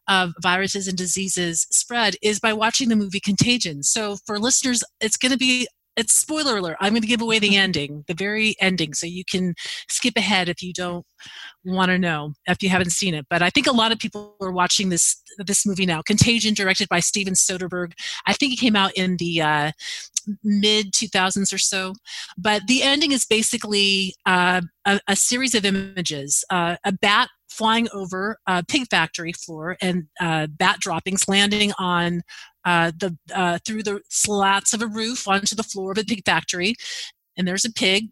of 0.07 0.33
viruses 0.43 0.87
and 0.87 0.95
diseases 0.95 1.65
spread 1.71 2.17
is 2.21 2.39
by 2.39 2.53
watching 2.53 2.89
the 2.89 2.95
movie 2.95 3.19
Contagion. 3.19 3.81
So 3.81 4.17
for 4.27 4.37
listeners, 4.37 4.83
it's 4.99 5.17
going 5.17 5.31
to 5.31 5.39
be 5.39 5.67
it's 5.97 6.13
spoiler 6.13 6.57
alert. 6.57 6.77
I'm 6.79 6.93
going 6.93 7.01
to 7.01 7.07
give 7.07 7.21
away 7.21 7.39
the 7.39 7.55
ending, 7.55 8.03
the 8.07 8.13
very 8.13 8.55
ending, 8.59 8.93
so 8.93 9.05
you 9.05 9.23
can 9.25 9.55
skip 9.89 10.15
ahead 10.15 10.47
if 10.47 10.63
you 10.63 10.73
don't 10.73 11.05
want 11.65 11.89
to 11.89 11.99
know 11.99 12.33
if 12.47 12.63
you 12.63 12.69
haven't 12.69 12.91
seen 12.91 13.13
it. 13.13 13.25
But 13.29 13.41
I 13.41 13.49
think 13.49 13.67
a 13.67 13.71
lot 13.71 13.91
of 13.91 13.99
people 13.99 14.35
are 14.41 14.51
watching 14.51 14.89
this 14.89 15.21
this 15.37 15.65
movie 15.65 15.85
now. 15.85 16.01
Contagion, 16.01 16.53
directed 16.53 16.87
by 16.89 16.99
Steven 16.99 17.33
Soderbergh. 17.33 17.93
I 18.25 18.33
think 18.33 18.53
it 18.53 18.59
came 18.59 18.75
out 18.75 18.93
in 18.95 19.17
the 19.17 19.41
uh, 19.41 19.71
mid 20.43 20.93
2000s 20.93 21.53
or 21.53 21.57
so. 21.57 21.93
But 22.37 22.67
the 22.67 22.83
ending 22.83 23.11
is 23.11 23.25
basically 23.25 24.15
uh, 24.25 24.61
a, 24.85 24.99
a, 25.07 25.15
series 25.15 25.55
of 25.55 25.65
images: 25.65 26.43
uh, 26.49 26.77
a 26.85 26.91
bat 26.91 27.29
flying 27.49 27.89
over 27.93 28.37
a 28.47 28.63
pig 28.63 28.87
factory 28.89 29.33
floor 29.33 29.75
and 29.81 30.07
uh, 30.21 30.47
bat 30.47 30.79
droppings 30.79 31.27
landing 31.27 31.73
on 31.77 32.21
uh, 32.65 32.91
the 32.97 33.17
uh, 33.33 33.59
through 33.65 33.83
the 33.83 34.01
slats 34.09 34.73
of 34.73 34.81
a 34.81 34.87
roof 34.87 35.27
onto 35.27 35.55
the 35.55 35.63
floor 35.63 35.91
of 35.91 35.97
a 35.97 36.03
pig 36.03 36.23
factory, 36.25 36.75
and 37.37 37.47
there's 37.47 37.65
a 37.65 37.71
pig. 37.71 38.09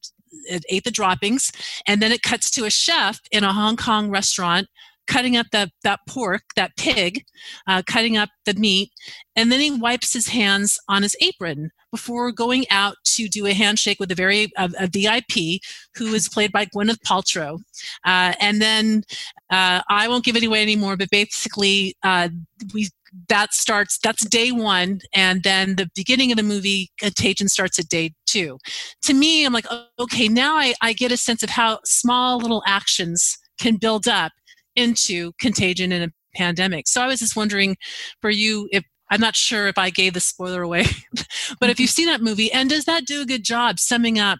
It 0.47 0.63
ate 0.69 0.83
the 0.83 0.91
droppings, 0.91 1.51
and 1.87 2.01
then 2.01 2.11
it 2.11 2.21
cuts 2.21 2.51
to 2.51 2.65
a 2.65 2.69
chef 2.69 3.19
in 3.31 3.43
a 3.43 3.53
Hong 3.53 3.77
Kong 3.77 4.09
restaurant 4.09 4.67
cutting 5.09 5.35
up 5.35 5.47
that, 5.51 5.71
that 5.83 5.99
pork, 6.07 6.43
that 6.55 6.77
pig, 6.77 7.25
uh, 7.67 7.81
cutting 7.85 8.15
up 8.15 8.29
the 8.45 8.53
meat, 8.53 8.91
and 9.35 9.51
then 9.51 9.59
he 9.59 9.71
wipes 9.71 10.13
his 10.13 10.27
hands 10.27 10.79
on 10.87 11.01
his 11.01 11.15
apron 11.19 11.71
before 11.91 12.31
going 12.31 12.65
out 12.69 12.95
to 13.03 13.27
do 13.27 13.47
a 13.47 13.53
handshake 13.53 13.99
with 13.99 14.11
a 14.11 14.15
very 14.15 14.51
a, 14.57 14.69
a 14.79 14.87
VIP 14.87 15.61
who 15.95 16.13
is 16.13 16.29
played 16.29 16.51
by 16.51 16.65
Gwyneth 16.65 16.99
Paltrow. 17.05 17.59
Uh, 18.05 18.33
and 18.39 18.61
then 18.61 19.03
uh, 19.49 19.81
I 19.89 20.07
won't 20.07 20.23
give 20.23 20.35
it 20.35 20.43
away 20.43 20.61
anymore, 20.61 20.95
but 20.95 21.09
basically 21.09 21.95
uh, 22.03 22.29
we 22.73 22.89
that 23.27 23.53
starts 23.53 23.97
that's 24.03 24.25
day 24.25 24.51
one 24.51 24.99
and 25.13 25.43
then 25.43 25.75
the 25.75 25.89
beginning 25.95 26.31
of 26.31 26.37
the 26.37 26.43
movie 26.43 26.89
contagion 26.99 27.47
starts 27.47 27.79
at 27.79 27.87
day 27.89 28.13
two 28.25 28.57
to 29.01 29.13
me 29.13 29.45
i'm 29.45 29.53
like 29.53 29.65
okay 29.99 30.27
now 30.27 30.55
I, 30.55 30.73
I 30.81 30.93
get 30.93 31.11
a 31.11 31.17
sense 31.17 31.43
of 31.43 31.49
how 31.49 31.79
small 31.85 32.37
little 32.37 32.63
actions 32.67 33.37
can 33.59 33.77
build 33.77 34.07
up 34.07 34.31
into 34.75 35.31
contagion 35.39 35.91
and 35.91 36.05
a 36.05 36.13
pandemic. 36.35 36.87
So 36.87 37.01
I 37.01 37.07
was 37.07 37.19
just 37.19 37.35
wondering 37.35 37.77
for 38.21 38.29
you 38.29 38.67
if 38.71 38.83
I'm 39.11 39.21
not 39.21 39.35
sure 39.35 39.67
if 39.67 39.77
I 39.77 39.89
gave 39.89 40.13
the 40.13 40.19
spoiler 40.19 40.61
away, 40.61 40.85
but 41.59 41.69
if 41.69 41.79
you've 41.79 41.89
seen 41.89 42.05
that 42.07 42.21
movie, 42.21 42.51
and 42.51 42.69
does 42.69 42.85
that 42.85 43.05
do 43.05 43.21
a 43.21 43.25
good 43.25 43.43
job 43.43 43.79
summing 43.79 44.19
up 44.19 44.39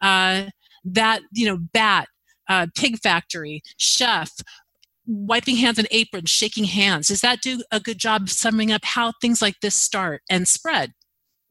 uh, 0.00 0.44
that 0.84 1.20
you 1.32 1.46
know 1.46 1.58
bat, 1.72 2.08
uh, 2.48 2.66
pig 2.74 2.98
factory, 2.98 3.62
chef, 3.76 4.30
wiping 5.08 5.56
hands 5.56 5.78
and 5.78 5.88
aprons, 5.90 6.30
shaking 6.30 6.64
hands? 6.64 7.08
Does 7.08 7.22
that 7.22 7.40
do 7.40 7.62
a 7.72 7.80
good 7.80 7.98
job 7.98 8.28
summing 8.28 8.70
up 8.70 8.84
how 8.84 9.12
things 9.20 9.42
like 9.42 9.56
this 9.60 9.74
start 9.74 10.22
and 10.30 10.46
spread? 10.46 10.92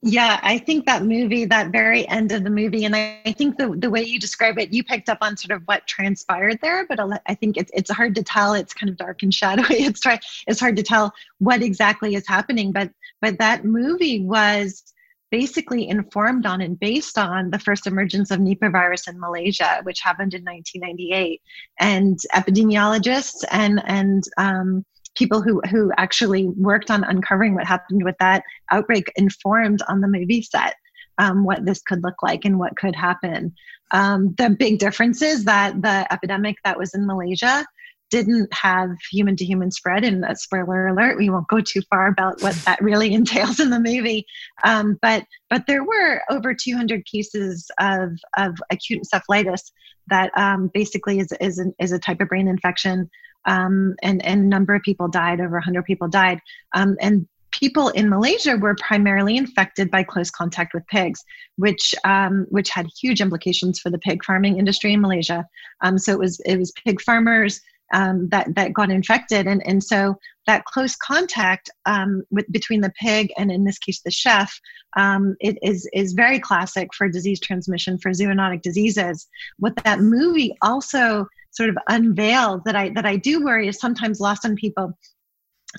Yeah, 0.03 0.39
I 0.43 0.59
think 0.59 0.85
that 0.85 1.03
movie, 1.03 1.45
that 1.45 1.71
very 1.71 2.07
end 2.07 2.31
of 2.31 2.43
the 2.43 2.51
movie, 2.51 2.85
and 2.85 2.95
I, 2.95 3.19
I, 3.25 3.31
think 3.31 3.57
the 3.57 3.69
the 3.75 3.89
way 3.89 4.03
you 4.03 4.19
describe 4.19 4.59
it, 4.59 4.71
you 4.71 4.83
picked 4.83 5.09
up 5.09 5.17
on 5.21 5.35
sort 5.35 5.57
of 5.57 5.63
what 5.65 5.87
transpired 5.87 6.59
there, 6.61 6.85
but 6.85 6.99
I 7.25 7.33
think 7.33 7.57
it's 7.57 7.71
it's 7.73 7.89
hard 7.89 8.13
to 8.13 8.23
tell. 8.23 8.53
It's 8.53 8.75
kind 8.75 8.91
of 8.91 8.97
dark 8.97 9.23
and 9.23 9.33
shadowy. 9.33 9.65
It's 9.87 9.99
try 9.99 10.19
it's 10.45 10.59
hard 10.59 10.75
to 10.75 10.83
tell 10.83 11.13
what 11.39 11.63
exactly 11.63 12.13
is 12.13 12.27
happening. 12.27 12.71
But 12.71 12.91
but 13.21 13.39
that 13.39 13.65
movie 13.65 14.23
was 14.23 14.83
basically 15.31 15.87
informed 15.87 16.45
on 16.45 16.61
and 16.61 16.79
based 16.79 17.17
on 17.17 17.49
the 17.49 17.59
first 17.59 17.87
emergence 17.87 18.31
of 18.31 18.39
Nipah 18.39 18.71
virus 18.71 19.07
in 19.07 19.19
Malaysia, 19.19 19.81
which 19.83 20.01
happened 20.01 20.33
in 20.33 20.43
1998, 20.43 21.41
and 21.79 22.19
epidemiologists 22.33 23.43
and 23.51 23.81
and 23.85 24.23
um, 24.37 24.85
people 25.15 25.41
who 25.41 25.61
who 25.69 25.91
actually 25.97 26.47
worked 26.49 26.91
on 26.91 27.03
uncovering 27.03 27.55
what 27.55 27.65
happened 27.65 28.03
with 28.03 28.15
that 28.19 28.43
outbreak 28.71 29.11
informed 29.15 29.81
on 29.87 30.01
the 30.01 30.07
movie 30.07 30.41
set 30.41 30.75
um, 31.17 31.43
what 31.43 31.65
this 31.65 31.81
could 31.81 32.03
look 32.03 32.21
like 32.21 32.45
and 32.45 32.59
what 32.59 32.77
could 32.77 32.95
happen. 32.95 33.53
Um, 33.91 34.33
the 34.37 34.49
big 34.49 34.79
difference 34.79 35.21
is 35.21 35.45
that 35.45 35.81
the 35.81 36.11
epidemic 36.11 36.57
that 36.63 36.77
was 36.77 36.93
in 36.93 37.07
Malaysia 37.07 37.65
didn't 38.09 38.53
have 38.53 38.89
human 39.11 39.35
to 39.35 39.45
human 39.45 39.71
spread. 39.71 40.03
And 40.03 40.23
a 40.25 40.35
spoiler 40.35 40.87
alert, 40.87 41.17
we 41.17 41.29
won't 41.29 41.47
go 41.47 41.59
too 41.61 41.81
far 41.89 42.07
about 42.07 42.41
what 42.41 42.55
that 42.65 42.81
really 42.81 43.13
entails 43.13 43.59
in 43.59 43.69
the 43.69 43.79
movie. 43.79 44.25
Um, 44.63 44.97
but 45.01 45.23
but 45.49 45.65
there 45.67 45.83
were 45.83 46.21
over 46.29 46.53
200 46.53 47.05
cases 47.05 47.69
of, 47.79 48.11
of 48.37 48.57
acute 48.69 49.01
encephalitis 49.03 49.71
that 50.07 50.31
um, 50.37 50.69
basically 50.73 51.19
is, 51.19 51.31
is, 51.41 51.57
an, 51.57 51.73
is 51.79 51.91
a 51.91 51.99
type 51.99 52.21
of 52.21 52.29
brain 52.29 52.47
infection 52.47 53.09
um, 53.47 53.95
and 54.03 54.23
and 54.25 54.41
a 54.41 54.47
number 54.47 54.75
of 54.75 54.83
people 54.83 55.07
died. 55.07 55.39
Over 55.39 55.53
100 55.53 55.83
people 55.85 56.07
died, 56.07 56.39
um, 56.75 56.97
and 57.01 57.27
people 57.51 57.89
in 57.89 58.09
Malaysia 58.09 58.57
were 58.57 58.75
primarily 58.75 59.37
infected 59.37 59.89
by 59.89 60.03
close 60.03 60.29
contact 60.29 60.73
with 60.73 60.85
pigs, 60.87 61.23
which 61.55 61.95
um, 62.03 62.45
which 62.49 62.69
had 62.69 62.87
huge 63.01 63.21
implications 63.21 63.79
for 63.79 63.89
the 63.89 63.97
pig 63.97 64.23
farming 64.23 64.59
industry 64.59 64.93
in 64.93 65.01
Malaysia. 65.01 65.47
Um, 65.81 65.97
so 65.97 66.11
it 66.11 66.19
was 66.19 66.39
it 66.45 66.57
was 66.57 66.73
pig 66.85 67.01
farmers 67.01 67.61
um, 67.93 68.29
that 68.29 68.53
that 68.55 68.73
got 68.73 68.89
infected, 68.89 69.47
and 69.47 69.65
and 69.65 69.83
so 69.83 70.17
that 70.45 70.65
close 70.65 70.95
contact 70.95 71.69
um, 71.85 72.23
with, 72.31 72.49
between 72.51 72.81
the 72.81 72.93
pig 73.01 73.31
and 73.37 73.51
in 73.51 73.65
this 73.65 73.77
case 73.77 74.01
the 74.01 74.11
chef 74.11 74.59
um, 74.95 75.35
it 75.39 75.57
is 75.61 75.87
is 75.93 76.13
very 76.13 76.39
classic 76.39 76.89
for 76.93 77.07
disease 77.09 77.39
transmission 77.39 77.97
for 77.97 78.11
zoonotic 78.11 78.61
diseases. 78.61 79.27
What 79.59 79.73
that 79.83 79.99
movie 79.99 80.55
also 80.61 81.27
sort 81.51 81.69
of 81.69 81.77
unveiled 81.87 82.63
that 82.65 82.75
I 82.75 82.89
that 82.89 83.05
I 83.05 83.15
do 83.15 83.43
worry 83.43 83.67
is 83.67 83.79
sometimes 83.79 84.19
lost 84.19 84.45
on 84.45 84.55
people 84.55 84.97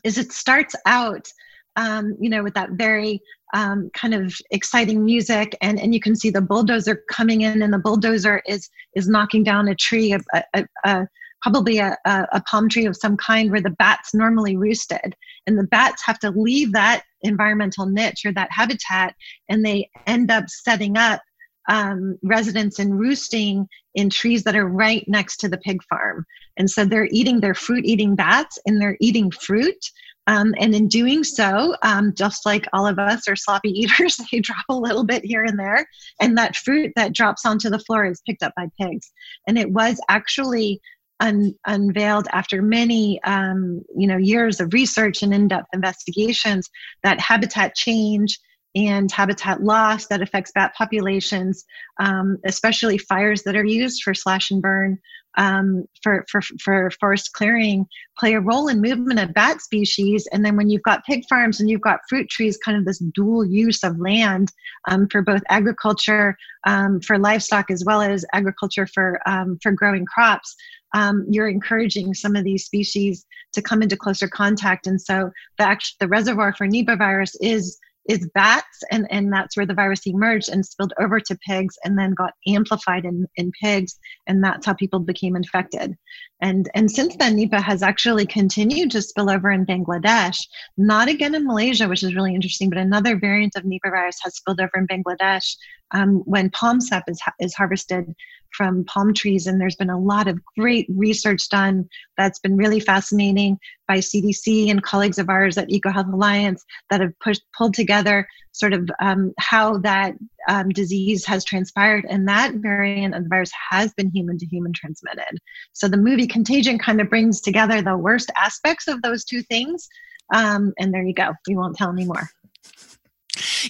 is 0.04 0.18
it 0.18 0.32
starts 0.32 0.74
out 0.86 1.28
um, 1.76 2.16
you 2.20 2.28
know 2.30 2.42
with 2.42 2.54
that 2.54 2.70
very 2.72 3.20
um, 3.54 3.90
kind 3.94 4.14
of 4.14 4.34
exciting 4.50 5.04
music 5.04 5.56
and 5.62 5.80
and 5.80 5.94
you 5.94 6.00
can 6.00 6.14
see 6.14 6.30
the 6.30 6.40
bulldozer 6.40 7.02
coming 7.10 7.40
in 7.40 7.62
and 7.62 7.72
the 7.72 7.78
bulldozer 7.78 8.42
is 8.46 8.68
is 8.94 9.08
knocking 9.08 9.42
down 9.42 9.68
a 9.68 9.74
tree 9.74 10.12
a, 10.12 10.20
a, 10.54 10.64
a 10.84 11.08
probably 11.42 11.78
a, 11.78 11.96
a, 12.04 12.42
palm 12.50 12.68
tree 12.68 12.86
of 12.86 12.96
some 12.96 13.16
kind 13.16 13.50
where 13.50 13.60
the 13.60 13.70
bats 13.78 14.14
normally 14.14 14.56
roosted 14.56 15.14
and 15.46 15.58
the 15.58 15.64
bats 15.64 16.02
have 16.04 16.18
to 16.18 16.30
leave 16.30 16.72
that 16.72 17.02
environmental 17.22 17.86
niche 17.86 18.24
or 18.24 18.32
that 18.32 18.50
habitat 18.50 19.14
and 19.48 19.64
they 19.64 19.88
end 20.06 20.30
up 20.30 20.44
setting 20.48 20.96
up 20.96 21.20
um, 21.68 22.18
residence 22.22 22.78
and 22.78 22.98
roosting 22.98 23.68
in 23.94 24.10
trees 24.10 24.42
that 24.44 24.56
are 24.56 24.66
right 24.66 25.04
next 25.06 25.36
to 25.38 25.48
the 25.48 25.58
pig 25.58 25.82
farm. 25.88 26.24
And 26.56 26.68
so 26.70 26.84
they're 26.84 27.08
eating 27.10 27.40
their 27.40 27.54
fruit 27.54 27.84
eating 27.84 28.16
bats 28.16 28.58
and 28.66 28.80
they're 28.80 28.96
eating 29.00 29.30
fruit. 29.30 29.78
Um, 30.26 30.54
and 30.58 30.74
in 30.74 30.88
doing 30.88 31.24
so, 31.24 31.74
um, 31.82 32.12
just 32.14 32.44
like 32.44 32.66
all 32.72 32.86
of 32.86 32.98
us 32.98 33.28
are 33.28 33.36
sloppy 33.36 33.70
eaters, 33.80 34.18
they 34.30 34.40
drop 34.40 34.64
a 34.68 34.74
little 34.74 35.04
bit 35.04 35.24
here 35.24 35.44
and 35.44 35.58
there. 35.58 35.86
And 36.20 36.36
that 36.36 36.56
fruit 36.56 36.92
that 36.96 37.14
drops 37.14 37.44
onto 37.46 37.70
the 37.70 37.78
floor 37.78 38.06
is 38.06 38.22
picked 38.26 38.42
up 38.42 38.52
by 38.56 38.68
pigs. 38.80 39.10
And 39.46 39.58
it 39.58 39.70
was 39.70 40.00
actually 40.08 40.80
un- 41.20 41.54
unveiled 41.66 42.28
after 42.32 42.62
many 42.62 43.20
um, 43.24 43.82
you 43.96 44.06
know 44.06 44.16
years 44.16 44.60
of 44.60 44.72
research 44.72 45.22
and 45.22 45.34
in-depth 45.34 45.68
investigations 45.72 46.68
that 47.02 47.20
habitat 47.20 47.74
change 47.74 48.38
and 48.74 49.10
habitat 49.10 49.62
loss 49.62 50.06
that 50.06 50.22
affects 50.22 50.52
bat 50.54 50.72
populations, 50.76 51.64
um, 52.00 52.38
especially 52.44 52.98
fires 52.98 53.42
that 53.42 53.56
are 53.56 53.64
used 53.64 54.02
for 54.02 54.14
slash 54.14 54.50
and 54.50 54.62
burn, 54.62 54.98
um, 55.38 55.84
for, 56.02 56.26
for, 56.30 56.42
for 56.60 56.90
forest 57.00 57.32
clearing, 57.32 57.86
play 58.18 58.34
a 58.34 58.40
role 58.40 58.68
in 58.68 58.82
movement 58.82 59.20
of 59.20 59.32
bat 59.32 59.62
species. 59.62 60.28
And 60.32 60.44
then 60.44 60.56
when 60.56 60.68
you've 60.68 60.82
got 60.82 61.06
pig 61.06 61.24
farms 61.28 61.60
and 61.60 61.70
you've 61.70 61.80
got 61.80 62.00
fruit 62.08 62.28
trees, 62.28 62.58
kind 62.62 62.76
of 62.76 62.84
this 62.84 62.98
dual 63.14 63.46
use 63.46 63.82
of 63.84 63.98
land 63.98 64.52
um, 64.88 65.08
for 65.10 65.22
both 65.22 65.42
agriculture, 65.48 66.36
um, 66.66 67.00
for 67.00 67.18
livestock, 67.18 67.70
as 67.70 67.84
well 67.86 68.02
as 68.02 68.24
agriculture 68.34 68.86
for, 68.86 69.20
um, 69.26 69.58
for 69.62 69.72
growing 69.72 70.04
crops, 70.04 70.54
um, 70.94 71.24
you're 71.30 71.48
encouraging 71.48 72.14
some 72.14 72.34
of 72.34 72.44
these 72.44 72.64
species 72.64 73.24
to 73.52 73.62
come 73.62 73.80
into 73.80 73.96
closer 73.96 74.28
contact. 74.28 74.86
And 74.86 75.00
so 75.00 75.30
the, 75.56 75.64
actual, 75.64 75.96
the 76.00 76.08
reservoir 76.08 76.52
for 76.52 76.66
Nipah 76.66 76.98
virus 76.98 77.36
is 77.40 77.78
is 78.08 78.28
bats 78.34 78.82
and, 78.90 79.06
and 79.10 79.30
that's 79.32 79.56
where 79.56 79.66
the 79.66 79.74
virus 79.74 80.06
emerged 80.06 80.48
and 80.48 80.64
spilled 80.64 80.94
over 80.98 81.20
to 81.20 81.38
pigs 81.46 81.76
and 81.84 81.98
then 81.98 82.12
got 82.14 82.32
amplified 82.48 83.04
in, 83.04 83.26
in 83.36 83.52
pigs 83.62 83.98
and 84.26 84.42
that's 84.42 84.64
how 84.66 84.72
people 84.72 84.98
became 84.98 85.36
infected. 85.36 85.96
And 86.40 86.70
and 86.74 86.90
since 86.90 87.16
then 87.16 87.36
nipah 87.36 87.62
has 87.62 87.82
actually 87.82 88.24
continued 88.24 88.90
to 88.92 89.02
spill 89.02 89.28
over 89.28 89.50
in 89.50 89.66
bangladesh 89.66 90.38
not 90.76 91.08
again 91.08 91.34
in 91.34 91.44
malaysia 91.44 91.88
which 91.88 92.04
is 92.04 92.14
really 92.14 92.34
interesting 92.34 92.70
but 92.70 92.78
another 92.78 93.18
variant 93.18 93.56
of 93.56 93.64
nipah 93.64 93.90
virus 93.90 94.18
has 94.22 94.36
spilled 94.36 94.60
over 94.60 94.70
in 94.76 94.86
bangladesh 94.86 95.56
um, 95.92 96.22
when 96.26 96.50
palm 96.50 96.80
sap 96.80 97.04
is, 97.08 97.20
is 97.40 97.54
harvested 97.54 98.14
from 98.56 98.84
palm 98.84 99.12
trees. 99.12 99.46
And 99.46 99.60
there's 99.60 99.76
been 99.76 99.90
a 99.90 99.98
lot 99.98 100.26
of 100.26 100.40
great 100.58 100.86
research 100.88 101.48
done 101.48 101.88
that's 102.16 102.38
been 102.38 102.56
really 102.56 102.80
fascinating 102.80 103.58
by 103.86 103.98
CDC 103.98 104.70
and 104.70 104.82
colleagues 104.82 105.18
of 105.18 105.28
ours 105.28 105.58
at 105.58 105.68
EcoHealth 105.68 106.12
Alliance 106.12 106.64
that 106.90 107.00
have 107.00 107.18
pushed, 107.20 107.42
pulled 107.56 107.74
together 107.74 108.26
sort 108.52 108.72
of 108.72 108.90
um, 109.00 109.32
how 109.38 109.78
that 109.78 110.14
um, 110.48 110.70
disease 110.70 111.24
has 111.24 111.44
transpired. 111.44 112.04
And 112.08 112.26
that 112.28 112.54
variant 112.54 113.14
of 113.14 113.24
the 113.24 113.28
virus 113.28 113.52
has 113.70 113.92
been 113.94 114.10
human 114.10 114.38
to 114.38 114.46
human 114.46 114.72
transmitted. 114.72 115.38
So 115.72 115.88
the 115.88 115.96
movie 115.96 116.26
Contagion 116.26 116.78
kind 116.78 117.00
of 117.00 117.08
brings 117.08 117.40
together 117.40 117.82
the 117.82 117.96
worst 117.96 118.30
aspects 118.36 118.88
of 118.88 119.02
those 119.02 119.24
two 119.24 119.42
things. 119.42 119.88
Um, 120.34 120.74
and 120.78 120.92
there 120.92 121.04
you 121.04 121.14
go. 121.14 121.32
We 121.46 121.56
won't 121.56 121.76
tell 121.76 121.90
anymore. 121.90 122.28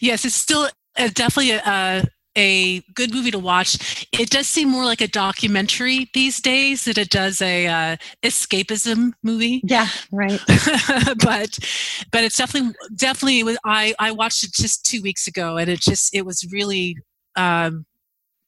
Yes, 0.00 0.24
it's 0.24 0.34
still 0.34 0.68
uh, 0.98 1.08
definitely 1.14 1.52
a, 1.52 2.04
a 2.36 2.80
good 2.94 3.12
movie 3.12 3.30
to 3.30 3.38
watch. 3.38 4.06
It 4.12 4.30
does 4.30 4.46
seem 4.46 4.68
more 4.68 4.84
like 4.84 5.00
a 5.00 5.08
documentary 5.08 6.10
these 6.14 6.40
days 6.40 6.84
than 6.84 6.98
it 6.98 7.10
does 7.10 7.42
a 7.42 7.66
uh, 7.66 7.96
escapism 8.22 9.12
movie. 9.22 9.60
Yeah, 9.64 9.88
right. 10.12 10.40
but 10.46 11.58
but 12.12 12.24
it's 12.24 12.36
definitely 12.36 12.74
definitely. 12.94 13.56
I 13.64 13.94
I 13.98 14.12
watched 14.12 14.44
it 14.44 14.52
just 14.52 14.86
two 14.86 15.02
weeks 15.02 15.26
ago, 15.26 15.56
and 15.56 15.68
it 15.68 15.80
just 15.80 16.14
it 16.14 16.24
was 16.24 16.46
really. 16.50 16.96
Um, 17.36 17.86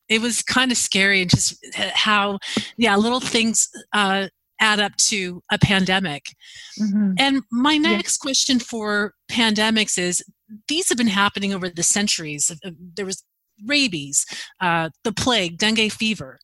it 0.08 0.20
was 0.20 0.42
kind 0.42 0.72
of 0.72 0.76
scary 0.76 1.22
and 1.22 1.30
just 1.30 1.64
how 1.94 2.40
yeah 2.76 2.96
little 2.96 3.20
things 3.20 3.68
uh, 3.92 4.26
add 4.60 4.80
up 4.80 4.94
to 4.96 5.42
a 5.50 5.58
pandemic 5.58 6.34
mm-hmm. 6.78 7.12
and 7.18 7.42
my 7.50 7.78
next 7.78 8.14
yes. 8.14 8.16
question 8.18 8.58
for 8.58 9.14
pandemics 9.30 9.98
is 9.98 10.22
these 10.68 10.88
have 10.88 10.98
been 10.98 11.06
happening 11.06 11.54
over 11.54 11.68
the 11.68 11.82
centuries 11.82 12.50
there 12.96 13.06
was 13.06 13.22
rabies, 13.66 14.26
uh, 14.60 14.90
the 15.04 15.12
plague, 15.12 15.58
dengue 15.58 15.92
fever. 15.92 16.38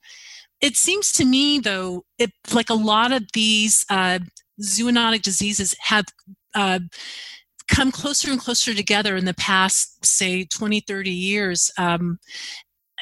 It 0.61 0.77
seems 0.77 1.13
to 1.13 1.25
me, 1.25 1.59
though, 1.59 2.05
it, 2.19 2.31
like 2.53 2.71
a 2.71 2.75
lot 2.75 3.13
of 3.13 3.25
these 3.35 3.85
uh, 3.91 4.21
zoonotic 4.63 5.23
diseases 5.23 5.75
have 5.81 6.07
uh, 6.55 6.81
come 7.69 7.93
closer 7.93 8.31
and 8.31 8.41
closer 8.41 8.75
together 8.75 9.17
in 9.17 9.27
the 9.27 9.35
past, 9.35 10.05
say, 10.05 10.45
20, 10.45 10.81
30 10.81 11.11
years. 11.11 11.71
Um, 11.79 12.19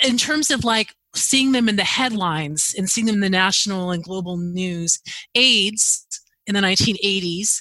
in 0.03 0.17
terms 0.17 0.51
of 0.51 0.65
like 0.65 0.95
seeing 1.15 1.53
them 1.53 1.69
in 1.69 1.77
the 1.77 1.85
headlines 1.85 2.75
and 2.77 2.91
seeing 2.91 3.07
them 3.07 3.17
in 3.17 3.21
the 3.21 3.31
national 3.31 3.93
and 3.93 4.03
global 4.03 4.37
news, 4.37 4.99
AIDS 5.37 6.07
in 6.47 6.55
the 6.55 6.61
1980s, 6.61 7.61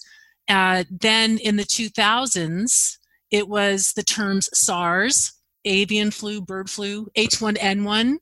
uh, 0.49 0.83
then 0.89 1.37
in 1.37 1.57
the 1.57 1.63
2000s, 1.63 2.97
it 3.31 3.47
was 3.47 3.93
the 3.95 4.03
terms 4.03 4.49
SARS, 4.53 5.33
avian 5.65 6.11
flu, 6.11 6.41
bird 6.41 6.69
flu, 6.69 7.07
H1N1. 7.17 8.17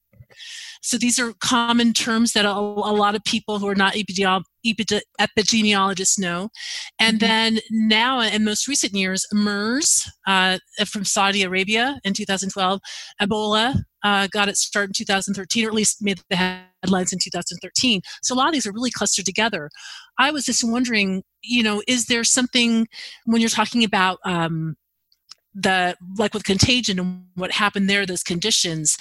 So 0.84 0.98
these 0.98 1.20
are 1.20 1.34
common 1.40 1.94
terms 1.94 2.34
that 2.34 2.46
a, 2.46 2.50
a 2.50 2.96
lot 2.96 3.14
of 3.16 3.24
people 3.24 3.60
who 3.60 3.68
are 3.68 3.76
not 3.76 3.94
epidemiologists 3.94 6.20
know. 6.20 6.50
And 6.98 7.20
mm-hmm. 7.20 7.28
then 7.28 7.60
now, 7.70 8.22
in 8.22 8.44
most 8.44 8.68
recent 8.68 8.94
years, 8.94 9.28
MERS 9.32 10.10
uh, 10.26 10.58
from 10.88 11.06
Saudi 11.06 11.44
Arabia 11.44 12.00
in 12.04 12.14
2012, 12.14 12.82
Ebola 13.22 13.84
uh, 14.04 14.28
got 14.28 14.50
its 14.50 14.62
start 14.62 14.90
in 14.90 14.94
2013, 14.94 15.66
or 15.66 15.68
at 15.70 15.74
least 15.74 16.02
made 16.02 16.22
the 16.30 16.36
headlines 16.84 17.14
in 17.14 17.20
2013. 17.20 18.02
So 18.22 18.34
a 18.34 18.38
lot 18.38 18.48
of 18.48 18.54
these 18.54 18.66
are 18.66 18.72
really 18.72 18.92
clustered 18.92 19.26
together. 19.26 19.70
I 20.18 20.32
was 20.32 20.46
just 20.46 20.64
wondering, 20.64 21.24
you 21.42 21.64
know, 21.64 21.82
is 21.88 22.06
there 22.06 22.24
something 22.24 22.88
when 23.26 23.42
you're 23.42 23.50
talking 23.50 23.84
about 23.84 24.20
um, 24.26 24.76
the 25.54 25.96
like 26.18 26.34
with 26.34 26.44
contagion 26.44 27.00
and 27.00 27.26
what 27.36 27.52
happened 27.52 27.90
there 27.90 28.06
those 28.06 28.24
conditions 28.24 28.98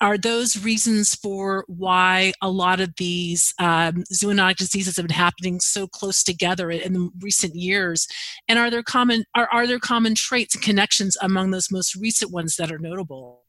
are 0.00 0.18
those 0.18 0.62
reasons 0.62 1.14
for 1.14 1.64
why 1.68 2.32
a 2.42 2.50
lot 2.50 2.80
of 2.80 2.92
these 2.98 3.54
um, 3.58 4.04
zoonotic 4.12 4.56
diseases 4.56 4.96
have 4.96 5.06
been 5.06 5.16
happening 5.16 5.58
so 5.58 5.86
close 5.86 6.22
together 6.22 6.70
in, 6.70 6.80
in 6.80 7.10
recent 7.22 7.54
years 7.54 8.06
and 8.46 8.58
are 8.58 8.70
there 8.70 8.82
common 8.82 9.24
are, 9.34 9.48
are 9.50 9.66
there 9.66 9.78
common 9.78 10.14
traits 10.14 10.54
and 10.54 10.62
connections 10.62 11.16
among 11.22 11.50
those 11.50 11.70
most 11.70 11.94
recent 11.94 12.30
ones 12.30 12.56
that 12.56 12.70
are 12.70 12.78
notable 12.78 13.45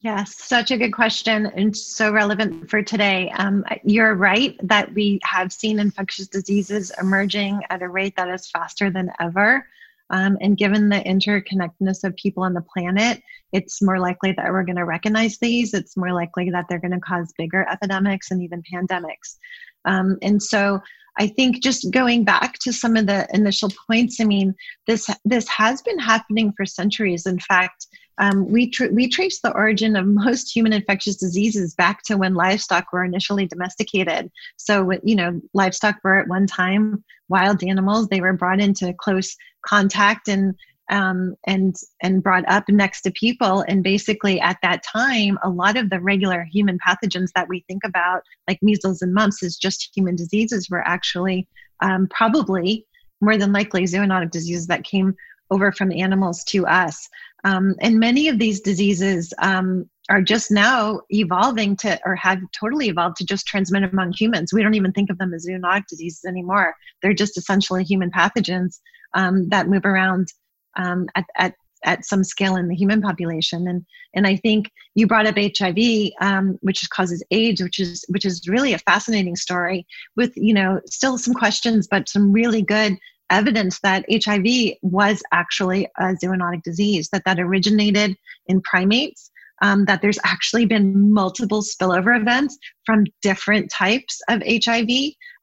Yes, 0.00 0.36
such 0.38 0.70
a 0.70 0.78
good 0.78 0.92
question 0.92 1.46
and 1.46 1.76
so 1.76 2.12
relevant 2.12 2.70
for 2.70 2.82
today. 2.82 3.32
Um, 3.36 3.64
you're 3.82 4.14
right 4.14 4.56
that 4.62 4.94
we 4.94 5.18
have 5.24 5.52
seen 5.52 5.80
infectious 5.80 6.28
diseases 6.28 6.92
emerging 7.00 7.62
at 7.68 7.82
a 7.82 7.88
rate 7.88 8.14
that 8.16 8.28
is 8.28 8.48
faster 8.48 8.90
than 8.90 9.10
ever. 9.18 9.66
Um, 10.10 10.38
and 10.40 10.56
given 10.56 10.88
the 10.88 11.00
interconnectedness 11.00 12.04
of 12.04 12.14
people 12.14 12.44
on 12.44 12.54
the 12.54 12.62
planet, 12.62 13.20
it's 13.52 13.82
more 13.82 13.98
likely 13.98 14.32
that 14.32 14.50
we're 14.50 14.62
going 14.62 14.76
to 14.76 14.84
recognize 14.84 15.38
these. 15.38 15.74
It's 15.74 15.96
more 15.96 16.12
likely 16.12 16.48
that 16.50 16.66
they're 16.68 16.78
going 16.78 16.92
to 16.92 17.00
cause 17.00 17.34
bigger 17.36 17.66
epidemics 17.68 18.30
and 18.30 18.40
even 18.40 18.62
pandemics. 18.72 19.36
Um, 19.84 20.16
and 20.22 20.40
so 20.40 20.80
I 21.18 21.26
think 21.26 21.60
just 21.60 21.90
going 21.90 22.24
back 22.24 22.54
to 22.60 22.72
some 22.72 22.96
of 22.96 23.06
the 23.06 23.26
initial 23.34 23.70
points, 23.88 24.20
I 24.20 24.24
mean, 24.24 24.54
this 24.86 25.10
this 25.24 25.48
has 25.48 25.82
been 25.82 25.98
happening 25.98 26.52
for 26.56 26.64
centuries. 26.64 27.26
In 27.26 27.40
fact, 27.40 27.88
um, 28.18 28.50
we, 28.50 28.70
tr- 28.70 28.92
we 28.92 29.08
trace 29.08 29.40
the 29.40 29.52
origin 29.54 29.96
of 29.96 30.06
most 30.06 30.54
human 30.54 30.72
infectious 30.72 31.16
diseases 31.16 31.74
back 31.74 32.02
to 32.04 32.16
when 32.16 32.34
livestock 32.34 32.92
were 32.92 33.04
initially 33.04 33.46
domesticated. 33.46 34.30
So, 34.56 34.92
you 35.02 35.14
know, 35.14 35.40
livestock 35.54 35.96
were 36.02 36.20
at 36.20 36.28
one 36.28 36.46
time 36.46 37.04
wild 37.28 37.62
animals. 37.62 38.08
They 38.08 38.20
were 38.20 38.32
brought 38.32 38.60
into 38.60 38.92
close 38.92 39.36
contact 39.64 40.28
and 40.28 40.54
um, 40.90 41.34
and 41.46 41.76
and 42.02 42.22
brought 42.22 42.48
up 42.48 42.64
next 42.68 43.02
to 43.02 43.10
people. 43.10 43.64
And 43.68 43.82
basically, 43.82 44.40
at 44.40 44.56
that 44.62 44.82
time, 44.82 45.38
a 45.42 45.50
lot 45.50 45.76
of 45.76 45.90
the 45.90 46.00
regular 46.00 46.44
human 46.50 46.78
pathogens 46.78 47.28
that 47.34 47.48
we 47.48 47.64
think 47.68 47.82
about, 47.84 48.22
like 48.48 48.62
measles 48.62 49.02
and 49.02 49.12
mumps, 49.12 49.42
as 49.42 49.56
just 49.56 49.90
human 49.94 50.16
diseases, 50.16 50.70
were 50.70 50.86
actually 50.86 51.46
um, 51.82 52.08
probably 52.10 52.86
more 53.20 53.36
than 53.36 53.52
likely 53.52 53.82
zoonotic 53.82 54.30
diseases 54.30 54.66
that 54.68 54.84
came 54.84 55.14
over 55.50 55.72
from 55.72 55.92
animals 55.92 56.44
to 56.44 56.66
us. 56.66 57.08
Um, 57.44 57.74
and 57.80 58.00
many 58.00 58.28
of 58.28 58.38
these 58.38 58.60
diseases 58.60 59.32
um, 59.38 59.88
are 60.08 60.22
just 60.22 60.50
now 60.50 61.00
evolving 61.10 61.76
to, 61.76 62.00
or 62.04 62.16
have 62.16 62.40
totally 62.58 62.88
evolved 62.88 63.16
to 63.16 63.24
just 63.24 63.46
transmit 63.46 63.84
among 63.84 64.12
humans. 64.12 64.52
We 64.52 64.62
don't 64.62 64.74
even 64.74 64.92
think 64.92 65.10
of 65.10 65.18
them 65.18 65.34
as 65.34 65.46
zoonotic 65.46 65.86
diseases 65.86 66.24
anymore. 66.26 66.74
They're 67.02 67.14
just 67.14 67.36
essentially 67.36 67.84
human 67.84 68.10
pathogens 68.10 68.80
um, 69.14 69.48
that 69.50 69.68
move 69.68 69.84
around 69.84 70.28
um, 70.76 71.06
at, 71.14 71.24
at, 71.36 71.54
at 71.84 72.04
some 72.04 72.24
scale 72.24 72.56
in 72.56 72.68
the 72.68 72.74
human 72.74 73.00
population. 73.00 73.68
And, 73.68 73.84
and 74.14 74.26
I 74.26 74.36
think 74.36 74.70
you 74.94 75.06
brought 75.06 75.26
up 75.26 75.36
HIV, 75.36 76.10
um, 76.20 76.58
which 76.62 76.88
causes 76.90 77.22
AIDS, 77.30 77.62
which 77.62 77.78
is, 77.78 78.04
which 78.08 78.24
is 78.24 78.48
really 78.48 78.72
a 78.72 78.78
fascinating 78.78 79.36
story 79.36 79.86
with, 80.16 80.32
you 80.36 80.54
know, 80.54 80.80
still 80.86 81.18
some 81.18 81.34
questions, 81.34 81.86
but 81.88 82.08
some 82.08 82.32
really 82.32 82.62
good 82.62 82.98
evidence 83.30 83.80
that 83.80 84.04
HIV 84.10 84.76
was 84.82 85.22
actually 85.32 85.88
a 85.98 86.14
zoonotic 86.22 86.62
disease, 86.62 87.08
that 87.10 87.24
that 87.24 87.38
originated 87.38 88.16
in 88.46 88.60
primates, 88.62 89.30
um, 89.62 89.84
that 89.86 90.02
there's 90.02 90.18
actually 90.24 90.66
been 90.66 91.12
multiple 91.12 91.62
spillover 91.62 92.18
events 92.18 92.56
from 92.86 93.04
different 93.22 93.70
types 93.70 94.20
of 94.28 94.42
HIV, 94.46 94.88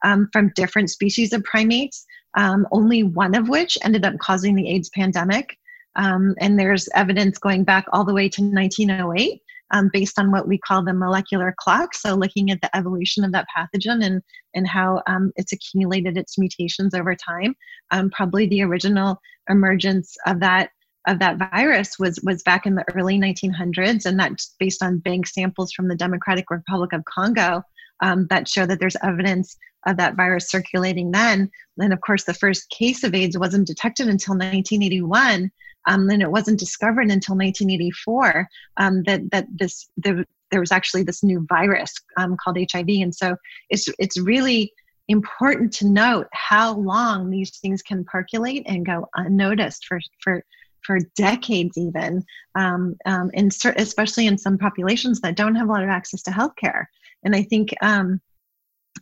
um, 0.04 0.28
from 0.32 0.52
different 0.54 0.90
species 0.90 1.32
of 1.32 1.44
primates. 1.44 2.06
um, 2.36 2.66
only 2.70 3.02
one 3.02 3.34
of 3.34 3.48
which 3.48 3.78
ended 3.82 4.04
up 4.04 4.18
causing 4.18 4.54
the 4.54 4.68
AIDS 4.68 4.90
pandemic. 4.90 5.56
Um, 5.96 6.34
and 6.38 6.58
there's 6.58 6.88
evidence 6.94 7.38
going 7.38 7.64
back 7.64 7.86
all 7.92 8.04
the 8.04 8.12
way 8.12 8.28
to 8.28 8.42
1908 8.42 9.40
um, 9.72 9.90
based 9.92 10.18
on 10.18 10.30
what 10.30 10.48
we 10.48 10.58
call 10.58 10.84
the 10.84 10.94
molecular 10.94 11.54
clock. 11.58 11.94
So, 11.94 12.14
looking 12.14 12.50
at 12.50 12.60
the 12.60 12.74
evolution 12.76 13.24
of 13.24 13.32
that 13.32 13.46
pathogen 13.56 14.04
and, 14.04 14.22
and 14.54 14.66
how 14.66 15.02
um, 15.06 15.32
it's 15.36 15.52
accumulated 15.52 16.16
its 16.16 16.38
mutations 16.38 16.94
over 16.94 17.14
time. 17.14 17.54
Um, 17.90 18.10
probably 18.10 18.46
the 18.46 18.62
original 18.62 19.20
emergence 19.48 20.16
of 20.26 20.40
that 20.40 20.70
of 21.06 21.20
that 21.20 21.38
virus 21.38 21.98
was 21.98 22.18
was 22.24 22.42
back 22.42 22.66
in 22.66 22.74
the 22.74 22.84
early 22.94 23.18
1900s, 23.18 24.06
and 24.06 24.18
that's 24.18 24.54
based 24.58 24.82
on 24.82 24.98
bank 24.98 25.26
samples 25.26 25.72
from 25.72 25.88
the 25.88 25.96
Democratic 25.96 26.50
Republic 26.50 26.92
of 26.92 27.04
Congo 27.04 27.62
um, 28.02 28.26
that 28.28 28.48
show 28.48 28.66
that 28.66 28.80
there's 28.80 28.96
evidence 29.02 29.56
of 29.86 29.96
that 29.96 30.16
virus 30.16 30.50
circulating 30.50 31.12
then. 31.12 31.50
And 31.78 31.92
of 31.92 32.00
course, 32.00 32.24
the 32.24 32.34
first 32.34 32.68
case 32.70 33.04
of 33.04 33.14
AIDS 33.14 33.38
wasn't 33.38 33.66
detected 33.66 34.08
until 34.08 34.34
1981. 34.34 35.50
Um, 35.86 36.08
and 36.10 36.22
it 36.22 36.30
wasn't 36.30 36.58
discovered 36.58 37.10
until 37.10 37.36
1984 37.36 38.48
um, 38.76 39.02
that 39.04 39.30
that 39.30 39.46
this 39.50 39.88
the, 39.96 40.24
there 40.50 40.60
was 40.60 40.72
actually 40.72 41.02
this 41.02 41.22
new 41.22 41.44
virus 41.48 41.92
um, 42.16 42.36
called 42.42 42.58
HIV. 42.58 42.88
And 42.88 43.14
so 43.14 43.36
it's 43.70 43.88
it's 43.98 44.18
really 44.20 44.72
important 45.08 45.72
to 45.72 45.86
note 45.86 46.26
how 46.32 46.74
long 46.74 47.30
these 47.30 47.58
things 47.58 47.82
can 47.82 48.04
percolate 48.04 48.64
and 48.66 48.86
go 48.86 49.08
unnoticed 49.14 49.86
for 49.86 50.00
for 50.22 50.42
for 50.82 50.98
decades 51.16 51.76
even 51.76 52.24
um, 52.54 52.96
um, 53.06 53.30
especially 53.34 54.26
in 54.26 54.38
some 54.38 54.56
populations 54.56 55.20
that 55.20 55.36
don't 55.36 55.54
have 55.54 55.68
a 55.68 55.72
lot 55.72 55.82
of 55.82 55.88
access 55.88 56.22
to 56.22 56.30
healthcare 56.30 56.84
and 57.24 57.36
i 57.36 57.42
think 57.42 57.70
um, 57.82 58.20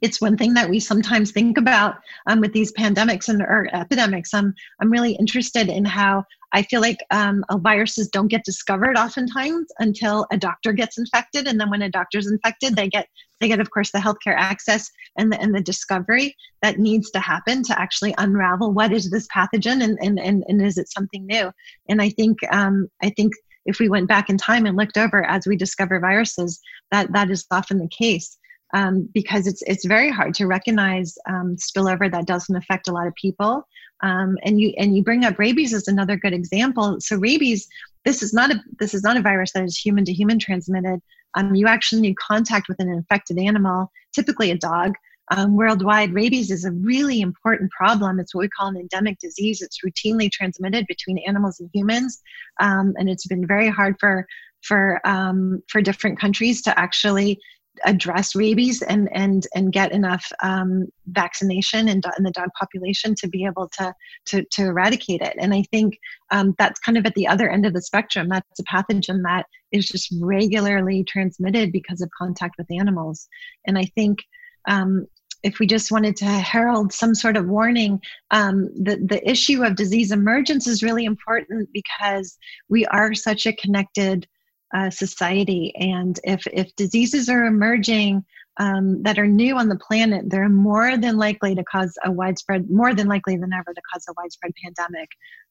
it's 0.00 0.20
one 0.20 0.36
thing 0.36 0.54
that 0.54 0.68
we 0.68 0.80
sometimes 0.80 1.30
think 1.30 1.58
about 1.58 1.96
um, 2.26 2.40
with 2.40 2.52
these 2.52 2.72
pandemics 2.72 3.28
and 3.28 3.42
or 3.42 3.68
epidemics. 3.72 4.34
I'm 4.34 4.54
I'm 4.80 4.90
really 4.90 5.12
interested 5.12 5.68
in 5.68 5.84
how 5.84 6.24
I 6.52 6.62
feel 6.62 6.80
like 6.80 6.98
um, 7.10 7.44
viruses 7.58 8.08
don't 8.08 8.28
get 8.28 8.44
discovered 8.44 8.96
oftentimes 8.96 9.66
until 9.78 10.26
a 10.30 10.36
doctor 10.36 10.72
gets 10.72 10.98
infected, 10.98 11.46
and 11.46 11.60
then 11.60 11.70
when 11.70 11.82
a 11.82 11.90
doctor's 11.90 12.26
infected, 12.26 12.76
they 12.76 12.88
get 12.88 13.08
they 13.40 13.48
get 13.48 13.60
of 13.60 13.70
course 13.70 13.90
the 13.90 13.98
healthcare 13.98 14.36
access 14.36 14.90
and 15.18 15.32
the 15.32 15.40
and 15.40 15.54
the 15.54 15.60
discovery 15.60 16.36
that 16.62 16.78
needs 16.78 17.10
to 17.10 17.20
happen 17.20 17.62
to 17.64 17.78
actually 17.78 18.14
unravel 18.18 18.72
what 18.72 18.92
is 18.92 19.10
this 19.10 19.26
pathogen 19.28 19.82
and 19.82 19.98
and 20.00 20.18
and, 20.18 20.44
and 20.48 20.62
is 20.62 20.78
it 20.78 20.90
something 20.90 21.26
new? 21.26 21.50
And 21.88 22.00
I 22.00 22.10
think 22.10 22.38
um, 22.52 22.88
I 23.02 23.10
think 23.10 23.32
if 23.66 23.78
we 23.78 23.88
went 23.88 24.08
back 24.08 24.28
in 24.28 24.36
time 24.36 24.66
and 24.66 24.76
looked 24.76 24.98
over 24.98 25.24
as 25.24 25.46
we 25.46 25.56
discover 25.56 25.98
viruses, 25.98 26.60
that 26.90 27.12
that 27.12 27.30
is 27.30 27.46
often 27.50 27.78
the 27.78 27.88
case 27.88 28.38
um, 28.74 29.08
because 29.14 29.46
it's 29.46 29.62
it's 29.62 29.86
very 29.86 30.10
hard 30.10 30.34
to 30.34 30.46
recognize 30.46 31.16
um, 31.28 31.56
spillover 31.56 32.10
that 32.10 32.26
doesn't 32.26 32.56
affect 32.56 32.88
a 32.88 32.92
lot 32.92 33.06
of 33.06 33.14
people. 33.14 33.66
Um, 34.02 34.36
and 34.42 34.60
you 34.60 34.74
and 34.76 34.94
you 34.96 35.02
bring 35.02 35.24
up 35.24 35.38
rabies 35.38 35.72
as 35.72 35.88
another 35.88 36.16
good 36.16 36.34
example. 36.34 36.96
So 37.00 37.16
rabies, 37.16 37.66
this 38.04 38.22
is 38.22 38.34
not 38.34 38.50
a 38.50 38.60
this 38.80 38.92
is 38.92 39.02
not 39.02 39.16
a 39.16 39.22
virus 39.22 39.52
that 39.52 39.64
is 39.64 39.78
human 39.78 40.04
to 40.04 40.12
human 40.12 40.38
transmitted. 40.38 41.00
Um, 41.36 41.54
you 41.54 41.68
actually 41.68 42.02
need 42.02 42.16
contact 42.18 42.68
with 42.68 42.80
an 42.80 42.88
infected 42.88 43.38
animal, 43.38 43.90
typically 44.12 44.50
a 44.50 44.58
dog. 44.58 44.94
Um, 45.30 45.56
worldwide, 45.56 46.12
rabies 46.12 46.50
is 46.50 46.66
a 46.66 46.72
really 46.72 47.22
important 47.22 47.70
problem. 47.70 48.20
It's 48.20 48.34
what 48.34 48.42
we 48.42 48.48
call 48.48 48.68
an 48.68 48.76
endemic 48.76 49.18
disease. 49.20 49.62
It's 49.62 49.78
routinely 49.82 50.30
transmitted 50.30 50.86
between 50.86 51.16
animals 51.26 51.60
and 51.60 51.70
humans, 51.72 52.20
um, 52.60 52.92
and 52.98 53.08
it's 53.08 53.26
been 53.26 53.46
very 53.46 53.68
hard 53.68 53.96
for 54.00 54.26
for 54.62 55.00
um, 55.06 55.62
for 55.68 55.80
different 55.80 56.18
countries 56.20 56.60
to 56.62 56.78
actually 56.78 57.38
address 57.84 58.34
rabies 58.34 58.82
and 58.82 59.08
and 59.12 59.46
and 59.54 59.72
get 59.72 59.92
enough 59.92 60.30
um, 60.42 60.86
vaccination 61.06 61.88
in, 61.88 62.00
in, 62.16 62.24
the 62.24 62.30
dog 62.30 62.48
population 62.58 63.14
to 63.16 63.28
be 63.28 63.44
able 63.44 63.68
to 63.68 63.92
to, 64.26 64.44
to 64.52 64.66
eradicate 64.66 65.20
it. 65.20 65.34
And 65.38 65.52
I 65.52 65.64
think 65.70 65.98
um, 66.30 66.54
that's 66.58 66.80
kind 66.80 66.96
of 66.96 67.06
at 67.06 67.14
the 67.14 67.26
other 67.26 67.48
end 67.50 67.66
of 67.66 67.72
the 67.72 67.82
spectrum. 67.82 68.28
That's 68.28 68.60
a 68.60 68.64
pathogen 68.64 69.22
that 69.24 69.46
is 69.72 69.86
just 69.86 70.14
regularly 70.20 71.04
transmitted 71.04 71.72
because 71.72 72.00
of 72.00 72.10
contact 72.16 72.56
with 72.58 72.70
animals. 72.70 73.28
And 73.66 73.78
I 73.78 73.84
think. 73.94 74.20
Um, 74.66 75.06
if 75.42 75.58
we 75.58 75.66
just 75.66 75.92
wanted 75.92 76.16
to 76.16 76.24
herald 76.24 76.90
some 76.90 77.14
sort 77.14 77.36
of 77.36 77.46
warning, 77.46 78.00
um, 78.30 78.64
the, 78.82 78.96
the 78.96 79.20
issue 79.30 79.62
of 79.62 79.76
disease 79.76 80.10
emergence 80.10 80.66
is 80.66 80.82
really 80.82 81.04
important 81.04 81.68
because 81.70 82.38
we 82.70 82.86
are 82.86 83.12
such 83.12 83.44
a 83.46 83.52
connected 83.52 84.26
uh, 84.74 84.90
society. 84.90 85.72
And 85.76 86.18
if, 86.24 86.46
if 86.52 86.74
diseases 86.76 87.28
are 87.28 87.46
emerging 87.46 88.24
um, 88.58 89.02
that 89.02 89.18
are 89.18 89.26
new 89.26 89.56
on 89.56 89.68
the 89.68 89.78
planet, 89.78 90.28
they're 90.28 90.48
more 90.48 90.96
than 90.96 91.16
likely 91.16 91.54
to 91.54 91.64
cause 91.64 91.96
a 92.04 92.10
widespread, 92.10 92.70
more 92.70 92.94
than 92.94 93.06
likely 93.06 93.36
than 93.36 93.52
ever 93.52 93.72
to 93.72 93.80
cause 93.92 94.04
a 94.08 94.14
widespread 94.16 94.52
pandemic. 94.62 95.08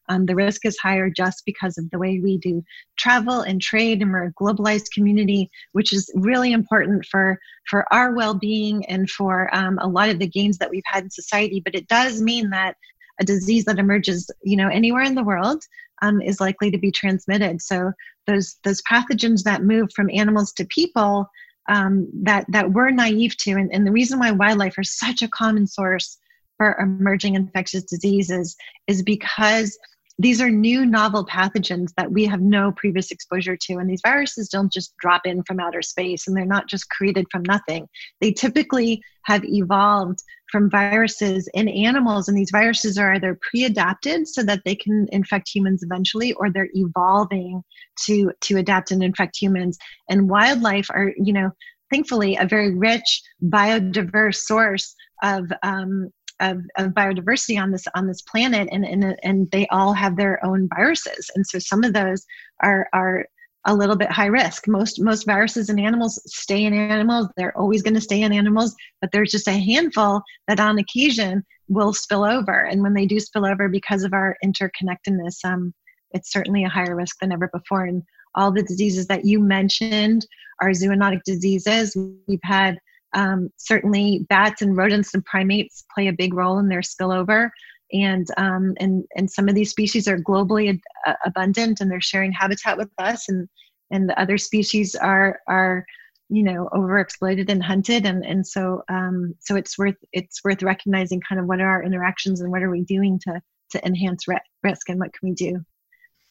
Um, 0.10 0.26
the 0.26 0.36
risk 0.36 0.66
is 0.66 0.78
higher 0.78 1.10
just 1.10 1.44
because 1.46 1.78
of 1.78 1.90
the 1.90 1.98
way 1.98 2.20
we 2.22 2.38
do 2.38 2.64
travel 2.98 3.40
and 3.42 3.62
trade, 3.62 4.02
and 4.02 4.12
we're 4.12 4.26
a 4.26 4.34
globalized 4.34 4.92
community, 4.94 5.50
which 5.72 5.94
is 5.94 6.12
really 6.16 6.52
important 6.52 7.06
for 7.10 7.40
for 7.70 7.86
our 7.94 8.14
well-being 8.14 8.86
and 8.88 9.10
for 9.10 9.54
um, 9.56 9.80
a 9.80 9.88
lot 9.88 10.10
of 10.10 10.20
the 10.20 10.28
gains 10.28 10.58
that 10.58 10.70
we've 10.70 10.84
had 10.86 11.06
in 11.06 11.10
society. 11.10 11.62
But 11.64 11.76
it 11.76 11.88
does 11.88 12.22
mean 12.22 12.50
that 12.50 12.76
a 13.22 13.24
disease 13.24 13.64
that 13.66 13.80
emerges, 13.80 14.30
you 14.44 14.58
know, 14.58 14.68
anywhere 14.68 15.04
in 15.04 15.16
the 15.16 15.24
world 15.24 15.64
um, 16.02 16.22
is 16.22 16.42
likely 16.42 16.72
to 16.72 16.78
be 16.78 16.92
transmitted. 16.92 17.62
So 17.62 17.94
those 18.28 18.58
those 18.64 18.82
pathogens 18.90 19.44
that 19.44 19.64
move 19.64 19.90
from 19.96 20.10
animals 20.12 20.52
to 20.54 20.66
people 20.66 21.30
um, 21.70 22.10
that 22.24 22.46
that 22.50 22.72
we're 22.72 22.92
naive 22.92 23.38
to, 23.38 23.52
and, 23.52 23.74
and 23.74 23.88
the 23.88 23.92
reason 23.92 24.20
why 24.20 24.32
wildlife 24.32 24.78
are 24.78 24.84
such 24.84 25.22
a 25.22 25.28
common 25.28 25.68
source 25.68 26.18
for 26.58 26.78
emerging 26.80 27.36
infectious 27.36 27.84
diseases 27.84 28.56
is 28.88 29.02
because 29.02 29.78
these 30.20 30.42
are 30.42 30.50
new 30.50 30.86
novel 30.86 31.26
pathogens 31.26 31.90
that 31.98 32.12
we 32.12 32.26
have 32.26 32.42
no 32.42 32.72
previous 32.72 33.10
exposure 33.10 33.58
to. 33.58 33.78
And 33.78 33.90
these 33.90 34.02
viruses 34.06 34.48
don't 34.48 34.72
just 34.72 34.96
drop 34.98 35.22
in 35.26 35.44
from 35.44 35.60
outer 35.60 35.82
space 35.82 36.28
and 36.28 36.38
they're 36.38 36.46
not 36.46 36.70
just 36.70 36.90
created 36.90 37.26
from 37.32 37.42
nothing. 37.44 37.88
They 38.22 38.32
typically 38.32 39.02
have 39.26 39.44
evolved 39.44 40.20
from 40.54 40.70
viruses 40.70 41.50
in 41.56 41.68
animals. 41.68 42.30
And 42.30 42.38
these 42.38 42.52
viruses 42.52 43.00
are 43.00 43.16
either 43.16 43.38
pre 43.42 43.64
adapted 43.66 44.28
so 44.28 44.44
that 44.44 44.62
they 44.64 44.76
can 44.76 45.08
infect 45.12 45.50
humans 45.54 45.82
eventually, 45.82 46.34
or 46.34 46.52
they're 46.52 46.70
evolving 46.76 47.64
to, 48.06 48.32
to 48.42 48.58
adapt 48.58 48.92
and 48.92 49.04
infect 49.04 49.36
humans. 49.36 49.80
And 50.10 50.30
wildlife 50.30 50.92
are, 50.92 51.12
you 51.18 51.34
know, 51.34 51.50
thankfully 51.92 52.38
a 52.38 52.46
very 52.46 52.76
rich 52.76 53.24
biodiverse 53.44 54.36
source 54.36 54.96
of 55.24 55.52
um, 55.64 56.12
of, 56.40 56.58
of 56.78 56.92
biodiversity 56.92 57.62
on 57.62 57.72
this 57.72 57.86
on 57.96 58.08
this 58.08 58.22
planet 58.22 58.68
and, 58.72 58.84
and 58.84 59.16
and 59.24 59.50
they 59.52 59.68
all 59.68 59.94
have 59.94 60.18
their 60.18 60.44
own 60.44 60.68
viruses 60.76 61.30
and 61.36 61.46
so 61.46 61.60
some 61.60 61.84
of 61.84 61.94
those 61.94 62.26
are 62.62 62.90
are 62.92 63.28
a 63.66 63.76
little 63.76 63.96
bit 63.96 64.12
high 64.12 64.28
risk. 64.28 64.68
Most 64.68 65.02
most 65.02 65.26
viruses 65.26 65.70
in 65.70 65.80
animals 65.80 66.22
stay 66.26 66.66
in 66.66 66.74
animals. 66.74 67.28
They're 67.38 67.58
always 67.58 67.82
going 67.82 67.94
to 67.94 68.02
stay 68.02 68.22
in 68.22 68.34
animals 68.34 68.76
but 69.02 69.12
there's 69.12 69.32
just 69.32 69.48
a 69.48 69.52
handful 69.52 70.22
that 70.48 70.60
on 70.60 70.80
occasion 70.80 71.44
will 71.68 71.94
spill 71.94 72.24
over. 72.24 72.66
And 72.66 72.82
when 72.82 72.94
they 72.94 73.06
do 73.06 73.20
spill 73.20 73.46
over 73.46 73.70
because 73.70 74.04
of 74.04 74.14
our 74.14 74.38
interconnectedness 74.44 75.44
um, 75.46 75.74
it's 76.12 76.32
certainly 76.32 76.64
a 76.64 76.70
higher 76.70 76.96
risk 76.96 77.18
than 77.20 77.32
ever 77.32 77.50
before. 77.52 77.86
And 77.86 78.04
all 78.36 78.52
the 78.52 78.64
diseases 78.64 79.08
that 79.08 79.26
you 79.26 79.40
mentioned 79.40 80.26
are 80.62 80.70
zoonotic 80.70 81.22
diseases. 81.26 81.96
We've 82.28 82.40
had 82.44 82.78
um, 83.16 83.52
certainly, 83.58 84.26
bats 84.30 84.62
and 84.62 84.76
rodents 84.76 85.14
and 85.14 85.24
primates 85.24 85.84
play 85.94 86.08
a 86.08 86.14
big 86.14 86.34
role 86.34 86.58
in 86.58 86.68
their 86.68 86.82
spillover. 86.82 87.50
And, 87.94 88.28
um, 88.38 88.74
and, 88.80 89.06
and 89.16 89.30
some 89.30 89.48
of 89.48 89.56
these 89.56 89.70
species 89.70 90.08
are 90.08 90.18
globally 90.18 90.70
ad- 90.70 90.82
uh, 91.06 91.16
abundant 91.26 91.80
and 91.80 91.90
they're 91.92 92.02
sharing 92.02 92.32
habitat 92.32 92.78
with 92.78 92.90
us, 92.98 93.30
and, 93.30 93.48
and 93.92 94.10
the 94.10 94.20
other 94.20 94.38
species 94.38 94.96
are, 94.96 95.40
are 95.48 95.86
you 96.30 96.42
know 96.42 96.70
overexploited 96.74 97.50
and 97.50 97.62
hunted 97.62 98.06
and 98.06 98.26
and 98.26 98.48
so 98.48 98.82
um 98.90 99.36
so 99.40 99.56
it's 99.56 99.78
worth 99.78 99.98
it's 100.14 100.44
worth 100.44 100.64
recognizing 100.64 101.22
kind 101.28 101.40
of 101.40 101.48
what 101.48 101.60
are 101.60 101.68
our 101.68 101.84
interactions 101.84 102.42
and 102.42 102.50
what 102.50 102.64
are 102.64 102.72
we 102.72 102.82
doing 102.82 103.20
to 103.20 103.42
to 103.70 103.86
enhance 103.86 104.28
re- 104.28 104.40
risk 104.64 104.90
and 104.90 105.00
what 105.00 105.12
can 105.14 105.30
we 105.30 105.36
do 105.36 105.64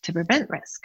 to 0.03 0.13
prevent 0.13 0.49
risk 0.51 0.83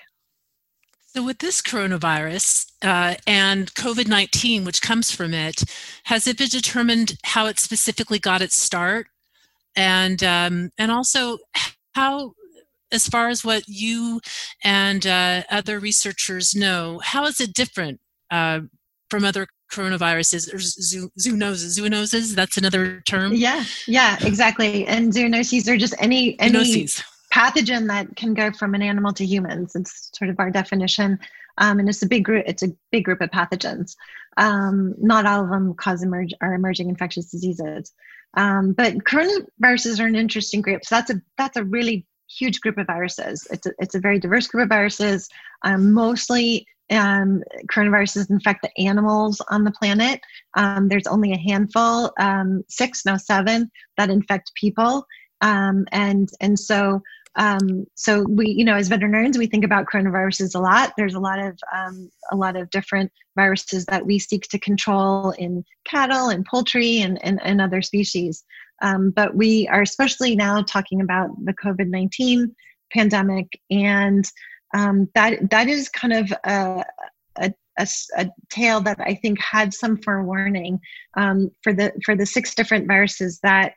so, 1.09 1.23
with 1.23 1.39
this 1.39 1.63
coronavirus 1.63 2.69
uh, 2.83 3.15
and 3.25 3.73
COVID 3.73 4.07
19, 4.07 4.65
which 4.65 4.83
comes 4.83 5.09
from 5.09 5.33
it, 5.33 5.63
has 6.03 6.27
it 6.27 6.37
been 6.37 6.49
determined 6.49 7.17
how 7.23 7.47
it 7.47 7.59
specifically 7.59 8.19
got 8.19 8.41
its 8.41 8.55
start? 8.55 9.07
And, 9.77 10.21
um, 10.23 10.71
and 10.77 10.91
also, 10.91 11.37
how, 11.95 12.33
as 12.91 13.07
far 13.07 13.29
as 13.29 13.45
what 13.45 13.63
you 13.67 14.19
and 14.63 15.07
uh, 15.07 15.43
other 15.49 15.79
researchers 15.79 16.53
know, 16.53 16.99
how 17.03 17.25
is 17.25 17.39
it 17.39 17.53
different 17.53 18.01
uh, 18.29 18.61
from 19.09 19.23
other 19.23 19.47
coronaviruses 19.71 20.53
or 20.53 20.57
zoonoses? 20.57 21.79
Zoonoses, 21.79 22.35
that's 22.35 22.57
another 22.57 23.01
term. 23.07 23.33
Yeah, 23.33 23.63
yeah, 23.87 24.17
exactly. 24.25 24.85
And 24.87 25.13
zoonoses 25.13 25.69
are 25.69 25.77
just 25.77 25.95
any, 25.99 26.37
any. 26.39 26.59
Zoonoses 26.59 27.03
pathogen 27.33 27.87
that 27.87 28.15
can 28.15 28.33
go 28.33 28.51
from 28.51 28.73
an 28.73 28.81
animal 28.81 29.11
to 29.13 29.25
humans. 29.25 29.75
It's 29.75 30.09
sort 30.17 30.29
of 30.29 30.39
our 30.39 30.49
definition. 30.49 31.19
um, 31.57 31.79
and 31.79 31.89
it's 31.89 32.01
a 32.01 32.07
big 32.07 32.23
group. 32.23 32.43
It's 32.47 32.63
a 32.63 32.73
big 32.91 33.03
group 33.05 33.21
of 33.21 33.31
pathogens. 33.31 33.95
Um, 34.37 34.93
not 34.99 35.25
all 35.25 35.43
of 35.43 35.49
them 35.49 35.73
cause 35.73 36.03
emerge 36.03 36.33
are 36.41 36.53
emerging 36.53 36.89
infectious 36.89 37.31
diseases, 37.31 37.93
um, 38.37 38.73
but 38.73 38.93
coronaviruses 38.99 39.99
are 39.99 40.05
an 40.05 40.15
interesting 40.15 40.61
group. 40.61 40.85
So 40.85 40.95
that's 40.95 41.11
a 41.11 41.21
that's 41.37 41.57
a 41.57 41.63
really 41.63 42.05
huge 42.29 42.61
group 42.61 42.77
of 42.77 42.87
viruses. 42.87 43.47
It's 43.51 43.65
a, 43.65 43.71
it's 43.79 43.95
a 43.95 43.99
very 43.99 44.19
diverse 44.19 44.47
group 44.47 44.63
of 44.63 44.69
viruses. 44.69 45.27
Um, 45.63 45.91
mostly 45.91 46.67
um, 46.91 47.43
coronaviruses 47.71 48.29
infect 48.29 48.61
the 48.61 48.87
animals 48.87 49.41
on 49.49 49.63
the 49.63 49.71
planet. 49.71 50.21
Um, 50.53 50.87
there's 50.87 51.07
only 51.07 51.33
a 51.33 51.37
handful, 51.37 52.13
um, 52.19 52.63
six, 52.69 53.05
now 53.05 53.17
seven, 53.17 53.71
that 53.97 54.09
infect 54.09 54.53
people. 54.55 55.05
Um, 55.41 55.85
and 55.91 56.29
and 56.39 56.59
so 56.59 57.01
um, 57.37 57.85
so 57.93 58.25
we, 58.27 58.49
you 58.49 58.65
know, 58.65 58.75
as 58.75 58.87
veterinarians, 58.87 59.37
we 59.37 59.45
think 59.45 59.63
about 59.63 59.85
coronaviruses 59.85 60.55
a 60.55 60.59
lot. 60.59 60.93
There's 60.97 61.13
a 61.13 61.19
lot 61.19 61.37
of 61.37 61.57
um, 61.73 62.09
a 62.31 62.35
lot 62.35 62.55
of 62.55 62.69
different 62.71 63.11
viruses 63.35 63.85
that 63.85 64.05
we 64.05 64.17
seek 64.17 64.43
to 64.49 64.59
control 64.59 65.31
in 65.31 65.63
cattle 65.85 66.29
and 66.29 66.43
poultry 66.43 66.99
and 66.99 67.23
and, 67.23 67.39
and 67.43 67.61
other 67.61 67.83
species. 67.83 68.43
Um, 68.81 69.11
but 69.11 69.35
we 69.35 69.67
are 69.67 69.81
especially 69.81 70.35
now 70.35 70.63
talking 70.63 70.99
about 70.99 71.29
the 71.45 71.53
COVID 71.53 71.89
nineteen 71.89 72.55
pandemic, 72.91 73.59
and 73.69 74.25
um, 74.73 75.07
that 75.13 75.51
that 75.51 75.67
is 75.67 75.89
kind 75.89 76.13
of 76.13 76.31
a, 76.43 76.83
a 77.37 77.53
a, 77.77 77.87
a, 78.17 78.27
tale 78.49 78.81
that 78.81 78.99
I 78.99 79.13
think 79.13 79.39
had 79.39 79.75
some 79.75 79.97
forewarning 79.97 80.79
um, 81.15 81.51
for 81.61 81.71
the 81.71 81.93
for 82.03 82.15
the 82.15 82.25
six 82.25 82.55
different 82.55 82.87
viruses 82.87 83.39
that 83.43 83.75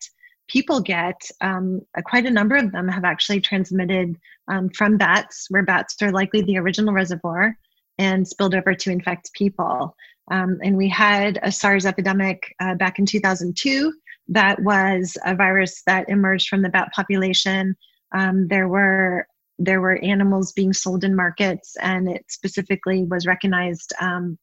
people 0.51 0.81
get, 0.81 1.21
um, 1.41 1.81
quite 2.05 2.27
a 2.27 2.31
number 2.31 2.57
of 2.57 2.73
them 2.73 2.89
have 2.89 3.05
actually 3.05 3.41
transmitted 3.41 4.17
um, 4.49 4.69
from 4.71 4.97
bats, 4.97 5.47
where 5.49 5.63
bats 5.63 5.95
are 6.03 6.11
likely 6.11 6.43
the 6.43 6.59
original 6.59 6.93
reservoir, 6.93 7.57
and 7.99 8.27
spilled 8.27 8.55
over 8.55 8.75
to 8.75 8.91
infect 8.91 9.33
people. 9.33 9.95
Um, 10.31 10.59
and 10.63 10.77
we 10.77 10.89
had 10.89 11.39
a 11.43 11.53
SARS 11.53 11.87
epidemic 11.87 12.55
uh, 12.61 12.75
back 12.75 12.99
in 12.99 13.07
2002 13.07 13.93
that 14.31 14.63
was 14.63 15.17
a 15.25 15.35
virus 15.35 15.83
that 15.87 16.09
emerged 16.09 16.49
from 16.49 16.63
the 16.63 16.69
bat 16.69 16.89
population. 16.95 17.77
Um, 18.13 18.49
there 18.49 18.69
were 18.69 19.27
there 19.63 19.81
were 19.83 20.03
animals 20.03 20.53
being 20.53 20.73
sold 20.73 21.05
in 21.05 21.15
markets, 21.15 21.77
and 21.83 22.09
it 22.09 22.25
specifically 22.29 23.05
was 23.05 23.27
recognized 23.27 23.93
um, 24.01 24.39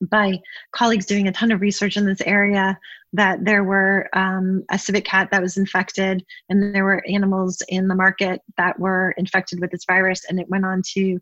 by 0.00 0.38
colleagues 0.72 1.06
doing 1.06 1.28
a 1.28 1.32
ton 1.32 1.52
of 1.52 1.60
research 1.60 1.96
in 1.96 2.06
this 2.06 2.20
area 2.22 2.78
that 3.12 3.44
there 3.44 3.62
were 3.62 4.08
um, 4.12 4.64
a 4.70 4.78
civet 4.78 5.04
cat 5.04 5.28
that 5.30 5.40
was 5.40 5.56
infected 5.56 6.24
and 6.48 6.74
there 6.74 6.84
were 6.84 7.04
animals 7.08 7.62
in 7.68 7.88
the 7.88 7.94
market 7.94 8.40
that 8.56 8.78
were 8.78 9.14
infected 9.16 9.60
with 9.60 9.70
this 9.70 9.84
virus 9.84 10.24
and 10.28 10.40
it 10.40 10.48
went 10.48 10.64
on 10.64 10.82
to 10.94 11.18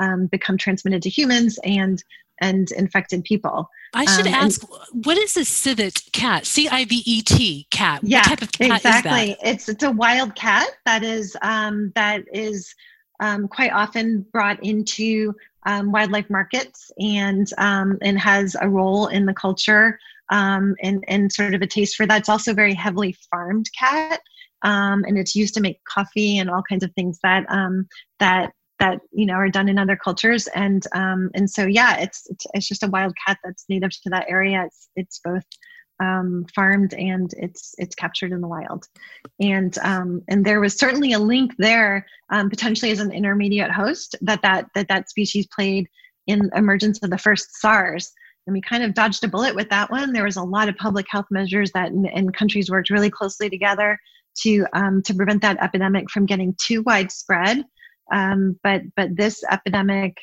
um, 0.00 0.26
become 0.26 0.56
transmitted 0.56 1.02
to 1.02 1.10
humans 1.10 1.58
and 1.64 2.02
and 2.40 2.72
infected 2.72 3.22
people. 3.22 3.70
I 3.94 4.06
should 4.06 4.26
um, 4.26 4.34
ask, 4.34 4.62
and, 4.62 5.04
what 5.06 5.16
is 5.16 5.36
a 5.36 5.44
civet 5.44 6.02
cat? 6.12 6.46
C 6.46 6.68
I 6.68 6.84
V 6.84 7.02
E 7.06 7.22
T 7.22 7.66
cat. 7.70 8.00
Yeah, 8.02 8.18
what 8.18 8.24
type 8.24 8.42
of 8.42 8.52
cat 8.52 8.76
exactly. 8.76 9.36
It's 9.42 9.68
it's 9.68 9.84
a 9.84 9.92
wild 9.92 10.34
cat 10.34 10.68
that 10.84 11.04
is 11.04 11.36
um, 11.42 11.92
that 11.94 12.24
is 12.32 12.74
um, 13.20 13.48
quite 13.48 13.72
often 13.72 14.22
brought 14.32 14.62
into 14.62 15.34
um, 15.66 15.92
wildlife 15.92 16.28
markets 16.28 16.90
and 16.98 17.48
um, 17.58 17.98
and 18.02 18.18
has 18.18 18.56
a 18.60 18.68
role 18.68 19.06
in 19.06 19.26
the 19.26 19.34
culture 19.34 19.98
um, 20.30 20.74
and 20.82 21.04
and 21.08 21.32
sort 21.32 21.54
of 21.54 21.62
a 21.62 21.66
taste 21.66 21.96
for 21.96 22.06
that. 22.06 22.20
It's 22.20 22.28
also 22.28 22.54
very 22.54 22.74
heavily 22.74 23.16
farmed 23.30 23.68
cat, 23.78 24.20
um, 24.62 25.04
and 25.06 25.18
it's 25.18 25.34
used 25.34 25.54
to 25.54 25.60
make 25.60 25.82
coffee 25.84 26.38
and 26.38 26.50
all 26.50 26.62
kinds 26.68 26.84
of 26.84 26.92
things 26.92 27.18
that 27.22 27.44
um, 27.48 27.86
that 28.18 28.52
that 28.78 29.00
you 29.12 29.26
know 29.26 29.34
are 29.34 29.48
done 29.48 29.68
in 29.68 29.78
other 29.78 29.96
cultures. 29.96 30.46
And 30.48 30.84
and 30.92 31.48
so 31.48 31.66
yeah, 31.66 31.98
it's, 31.98 32.26
it's 32.28 32.46
it's 32.54 32.68
just 32.68 32.82
a 32.82 32.88
wild 32.88 33.14
cat 33.26 33.38
that's 33.44 33.64
native 33.68 33.90
to 33.90 34.10
that 34.10 34.26
area. 34.28 34.64
It's 34.66 34.88
it's 34.96 35.20
both 35.24 35.44
um, 36.00 36.44
farmed 36.54 36.94
and 36.94 37.32
it's 37.36 37.74
it's 37.78 37.94
captured 37.94 38.32
in 38.32 38.40
the 38.40 38.48
wild. 38.48 38.86
And 39.40 39.76
um, 39.78 40.22
and 40.28 40.44
there 40.44 40.60
was 40.60 40.76
certainly 40.76 41.12
a 41.12 41.18
link 41.18 41.52
there 41.58 42.06
um, 42.30 42.50
potentially 42.50 42.90
as 42.90 43.00
an 43.00 43.12
intermediate 43.12 43.70
host 43.70 44.16
that 44.22 44.42
that 44.42 44.66
that 44.74 44.88
that 44.88 45.08
species 45.08 45.46
played 45.46 45.88
in 46.26 46.50
emergence 46.54 47.02
of 47.02 47.10
the 47.10 47.18
first 47.18 47.60
SARS. 47.60 48.12
And 48.46 48.52
we 48.52 48.60
kind 48.60 48.82
of 48.82 48.94
dodged 48.94 49.24
a 49.24 49.28
bullet 49.28 49.54
with 49.54 49.70
that 49.70 49.90
one. 49.90 50.12
There 50.12 50.24
was 50.24 50.36
a 50.36 50.42
lot 50.42 50.68
of 50.68 50.76
public 50.76 51.06
health 51.08 51.26
measures 51.30 51.70
that 51.72 51.92
and, 51.92 52.34
countries 52.34 52.70
worked 52.70 52.90
really 52.90 53.10
closely 53.10 53.48
together 53.48 53.98
to 54.42 54.66
um, 54.74 55.02
to 55.02 55.14
prevent 55.14 55.42
that 55.42 55.62
epidemic 55.62 56.10
from 56.10 56.26
getting 56.26 56.54
too 56.60 56.82
widespread. 56.82 57.64
Um, 58.12 58.58
but 58.62 58.82
but 58.96 59.16
this 59.16 59.42
epidemic 59.50 60.16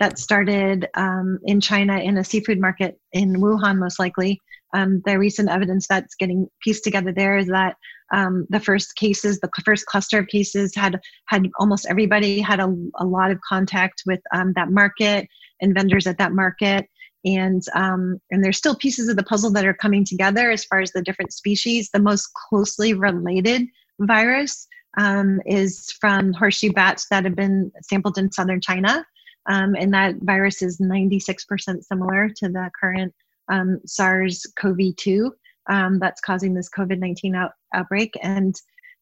that 0.00 0.18
started 0.18 0.88
um, 0.94 1.38
in 1.44 1.60
China 1.60 1.98
in 1.98 2.18
a 2.18 2.24
seafood 2.24 2.60
market 2.60 2.98
in 3.12 3.34
Wuhan, 3.34 3.78
most 3.78 3.98
likely, 3.98 4.40
um, 4.74 5.02
the 5.04 5.18
recent 5.18 5.48
evidence 5.48 5.86
that's 5.86 6.14
getting 6.14 6.48
pieced 6.62 6.84
together 6.84 7.12
there 7.12 7.38
is 7.38 7.46
that 7.46 7.76
um, 8.12 8.46
the 8.48 8.60
first 8.60 8.96
cases, 8.96 9.38
the 9.40 9.50
first 9.64 9.86
cluster 9.86 10.18
of 10.18 10.28
cases, 10.28 10.74
had 10.74 11.00
had 11.26 11.48
almost 11.58 11.86
everybody 11.88 12.40
had 12.40 12.60
a, 12.60 12.74
a 12.96 13.04
lot 13.04 13.30
of 13.30 13.40
contact 13.46 14.02
with 14.06 14.20
um, 14.34 14.52
that 14.56 14.70
market 14.70 15.28
and 15.60 15.74
vendors 15.74 16.06
at 16.06 16.18
that 16.18 16.32
market, 16.32 16.88
and 17.24 17.62
um, 17.74 18.18
and 18.30 18.42
there's 18.42 18.56
still 18.56 18.76
pieces 18.76 19.08
of 19.08 19.16
the 19.16 19.22
puzzle 19.22 19.50
that 19.52 19.66
are 19.66 19.74
coming 19.74 20.04
together 20.04 20.50
as 20.50 20.64
far 20.64 20.80
as 20.80 20.92
the 20.92 21.02
different 21.02 21.32
species. 21.32 21.90
The 21.92 22.00
most 22.00 22.30
closely 22.48 22.94
related 22.94 23.66
virus 24.00 24.66
um, 24.98 25.40
is 25.46 25.92
from 26.00 26.32
horseshoe 26.32 26.72
bats 26.72 27.06
that 27.10 27.24
have 27.24 27.36
been 27.36 27.70
sampled 27.82 28.18
in 28.18 28.32
southern 28.32 28.60
China. 28.60 29.04
Um, 29.50 29.74
and 29.76 29.94
that 29.94 30.16
virus 30.20 30.60
is 30.60 30.78
96% 30.78 31.82
similar 31.82 32.28
to 32.36 32.48
the 32.48 32.70
current 32.78 33.14
um, 33.50 33.80
SARS-CoV-2 33.86 35.30
um, 35.70 35.98
that's 35.98 36.20
causing 36.20 36.54
this 36.54 36.70
COVID-19 36.70 37.36
out, 37.36 37.52
outbreak, 37.74 38.14
and 38.22 38.54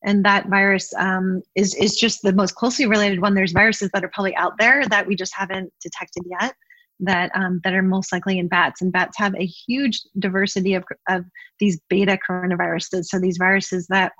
and 0.05 0.25
that 0.25 0.49
virus 0.49 0.93
um, 0.99 1.43
is 1.55 1.75
is 1.75 1.97
just 1.97 2.23
the 2.23 2.33
most 2.33 2.55
closely 2.55 2.87
related 2.87 3.21
one. 3.21 3.35
There's 3.35 3.53
viruses 3.53 3.91
that 3.93 4.05
are 4.05 4.11
probably 4.13 4.37
out 4.37 4.53
there 4.59 4.87
that 4.89 5.07
we 5.07 5.17
just 5.17 5.35
haven't 5.35 5.73
detected 5.81 6.25
yet 6.41 6.55
that 7.01 7.31
um, 7.35 7.61
that 7.65 7.75
are 7.75 7.83
most 7.83 8.13
likely 8.13 8.39
in 8.39 8.49
bats, 8.49 8.83
and 8.83 8.93
bats 8.93 9.17
have 9.19 9.35
a 9.35 9.47
huge 9.47 10.01
diversity 10.19 10.75
of 10.75 10.85
of 11.09 11.25
these 11.61 11.81
beta 11.89 12.19
coronaviruses. 12.29 13.05
So 13.05 13.19
these 13.19 13.37
viruses 13.39 13.87
that 13.89 14.13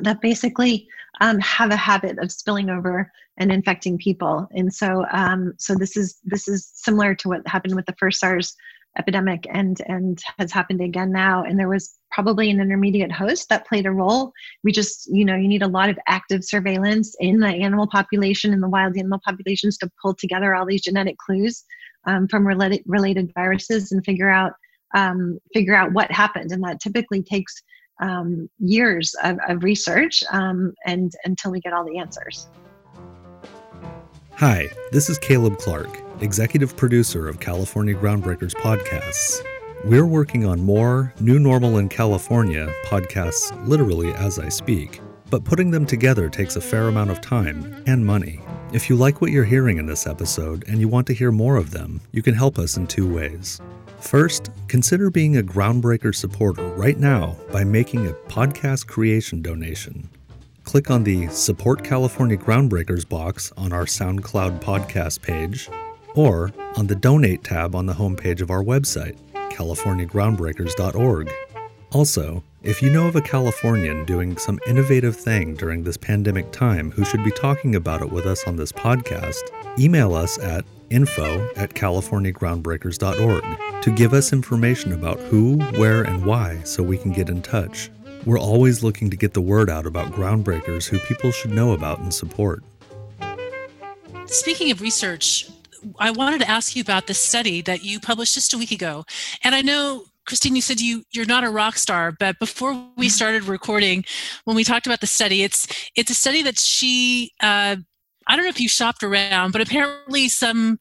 that 0.00 0.20
basically 0.20 0.88
um, 1.20 1.38
have 1.40 1.70
a 1.70 1.76
habit 1.76 2.18
of 2.18 2.32
spilling 2.32 2.70
over 2.70 3.10
and 3.38 3.52
infecting 3.52 3.98
people. 3.98 4.46
And 4.52 4.72
so, 4.72 5.04
um, 5.12 5.52
so 5.58 5.74
this 5.74 5.96
is 5.96 6.18
this 6.24 6.48
is 6.48 6.70
similar 6.74 7.14
to 7.16 7.28
what 7.28 7.46
happened 7.46 7.74
with 7.74 7.86
the 7.86 7.94
first 7.98 8.20
SARS 8.20 8.56
epidemic 8.98 9.46
and 9.50 9.80
and 9.86 10.20
has 10.38 10.52
happened 10.52 10.80
again 10.80 11.12
now. 11.12 11.44
And 11.44 11.58
there 11.58 11.68
was 11.68 11.98
probably 12.10 12.50
an 12.50 12.60
intermediate 12.60 13.12
host 13.12 13.48
that 13.48 13.66
played 13.66 13.86
a 13.86 13.90
role. 13.90 14.32
We 14.64 14.72
just 14.72 15.08
you 15.10 15.24
know 15.24 15.34
you 15.34 15.48
need 15.48 15.62
a 15.62 15.68
lot 15.68 15.88
of 15.88 15.98
active 16.08 16.44
surveillance 16.44 17.14
in 17.20 17.40
the 17.40 17.48
animal 17.48 17.86
population 17.86 18.52
and 18.52 18.62
the 18.62 18.68
wild 18.68 18.96
animal 18.96 19.20
populations 19.24 19.78
to 19.78 19.90
pull 20.00 20.14
together 20.14 20.54
all 20.54 20.66
these 20.66 20.82
genetic 20.82 21.16
clues 21.18 21.64
um, 22.06 22.28
from 22.28 22.46
related 22.46 22.82
related 22.86 23.32
viruses 23.34 23.92
and 23.92 24.04
figure 24.04 24.30
out 24.30 24.52
um, 24.94 25.38
figure 25.54 25.74
out 25.74 25.92
what 25.92 26.10
happened. 26.10 26.52
And 26.52 26.62
that 26.64 26.80
typically 26.80 27.22
takes 27.22 27.54
um, 28.00 28.48
years 28.58 29.14
of, 29.22 29.38
of 29.48 29.62
research 29.62 30.24
um, 30.32 30.74
and 30.86 31.12
until 31.24 31.52
we 31.52 31.60
get 31.60 31.72
all 31.72 31.84
the 31.84 31.98
answers. 31.98 32.48
Hi 34.34 34.70
this 34.90 35.08
is 35.08 35.18
caleb 35.18 35.58
clark 35.58 36.01
executive 36.22 36.76
producer 36.76 37.28
of 37.28 37.40
California 37.40 37.94
Groundbreakers 37.94 38.54
podcasts. 38.54 39.44
We're 39.84 40.06
working 40.06 40.46
on 40.46 40.60
more 40.60 41.12
New 41.18 41.40
Normal 41.40 41.78
in 41.78 41.88
California 41.88 42.72
podcasts 42.86 43.50
literally 43.66 44.12
as 44.12 44.38
I 44.38 44.48
speak, 44.48 45.00
but 45.30 45.44
putting 45.44 45.72
them 45.72 45.84
together 45.84 46.28
takes 46.28 46.54
a 46.54 46.60
fair 46.60 46.86
amount 46.86 47.10
of 47.10 47.20
time 47.20 47.82
and 47.88 48.06
money. 48.06 48.40
If 48.72 48.88
you 48.88 48.94
like 48.94 49.20
what 49.20 49.32
you're 49.32 49.44
hearing 49.44 49.78
in 49.78 49.86
this 49.86 50.06
episode 50.06 50.64
and 50.68 50.78
you 50.78 50.86
want 50.86 51.08
to 51.08 51.12
hear 51.12 51.32
more 51.32 51.56
of 51.56 51.72
them, 51.72 52.00
you 52.12 52.22
can 52.22 52.34
help 52.34 52.58
us 52.58 52.76
in 52.76 52.86
two 52.86 53.12
ways. 53.12 53.60
First, 53.98 54.50
consider 54.68 55.10
being 55.10 55.38
a 55.38 55.42
Groundbreaker 55.42 56.14
supporter 56.14 56.62
right 56.74 56.98
now 56.98 57.36
by 57.52 57.64
making 57.64 58.06
a 58.06 58.12
podcast 58.12 58.86
creation 58.86 59.42
donation. 59.42 60.08
Click 60.62 60.90
on 60.90 61.02
the 61.02 61.26
Support 61.28 61.82
California 61.82 62.36
Groundbreakers 62.36 63.08
box 63.08 63.52
on 63.56 63.72
our 63.72 63.84
SoundCloud 63.84 64.60
podcast 64.60 65.20
page 65.20 65.68
or 66.14 66.52
on 66.76 66.86
the 66.86 66.94
Donate 66.94 67.44
tab 67.44 67.74
on 67.74 67.86
the 67.86 67.94
homepage 67.94 68.40
of 68.40 68.50
our 68.50 68.62
website, 68.62 69.16
californiagroundbreakers.org. 69.50 71.32
Also, 71.92 72.42
if 72.62 72.80
you 72.80 72.90
know 72.90 73.06
of 73.06 73.16
a 73.16 73.20
Californian 73.20 74.04
doing 74.04 74.36
some 74.38 74.58
innovative 74.66 75.16
thing 75.16 75.54
during 75.54 75.82
this 75.82 75.96
pandemic 75.96 76.50
time 76.52 76.90
who 76.90 77.04
should 77.04 77.24
be 77.24 77.30
talking 77.32 77.74
about 77.74 78.00
it 78.00 78.10
with 78.10 78.24
us 78.24 78.44
on 78.46 78.56
this 78.56 78.72
podcast, 78.72 79.42
email 79.78 80.14
us 80.14 80.38
at 80.38 80.64
info 80.88 81.46
at 81.56 81.74
californiagroundbreakers.org 81.74 83.82
to 83.82 83.90
give 83.90 84.14
us 84.14 84.32
information 84.32 84.92
about 84.92 85.18
who, 85.20 85.58
where, 85.76 86.02
and 86.02 86.24
why 86.24 86.62
so 86.62 86.82
we 86.82 86.96
can 86.96 87.12
get 87.12 87.28
in 87.28 87.42
touch. 87.42 87.90
We're 88.24 88.38
always 88.38 88.84
looking 88.84 89.10
to 89.10 89.16
get 89.16 89.34
the 89.34 89.40
word 89.40 89.68
out 89.68 89.84
about 89.84 90.12
groundbreakers 90.12 90.88
who 90.88 90.98
people 91.00 91.32
should 91.32 91.50
know 91.50 91.72
about 91.72 91.98
and 91.98 92.14
support. 92.14 92.62
Speaking 94.26 94.70
of 94.70 94.80
research, 94.80 95.50
I 95.98 96.10
wanted 96.10 96.40
to 96.40 96.48
ask 96.48 96.76
you 96.76 96.82
about 96.82 97.06
this 97.06 97.20
study 97.20 97.62
that 97.62 97.84
you 97.84 98.00
published 98.00 98.34
just 98.34 98.54
a 98.54 98.58
week 98.58 98.72
ago. 98.72 99.04
And 99.42 99.54
I 99.54 99.62
know 99.62 100.04
Christine, 100.26 100.54
you 100.54 100.62
said 100.62 100.80
you 100.80 101.02
you're 101.12 101.26
not 101.26 101.44
a 101.44 101.50
rock 101.50 101.76
star, 101.76 102.12
but 102.12 102.38
before 102.38 102.72
we 102.72 102.78
mm-hmm. 102.78 103.08
started 103.08 103.44
recording, 103.44 104.04
when 104.44 104.56
we 104.56 104.64
talked 104.64 104.86
about 104.86 105.00
the 105.00 105.06
study, 105.06 105.42
it's 105.42 105.66
it's 105.96 106.10
a 106.10 106.14
study 106.14 106.42
that 106.42 106.58
she 106.58 107.32
uh, 107.40 107.76
I 108.26 108.36
don't 108.36 108.44
know 108.44 108.50
if 108.50 108.60
you 108.60 108.68
shopped 108.68 109.02
around, 109.02 109.52
but 109.52 109.60
apparently 109.60 110.28
some 110.28 110.78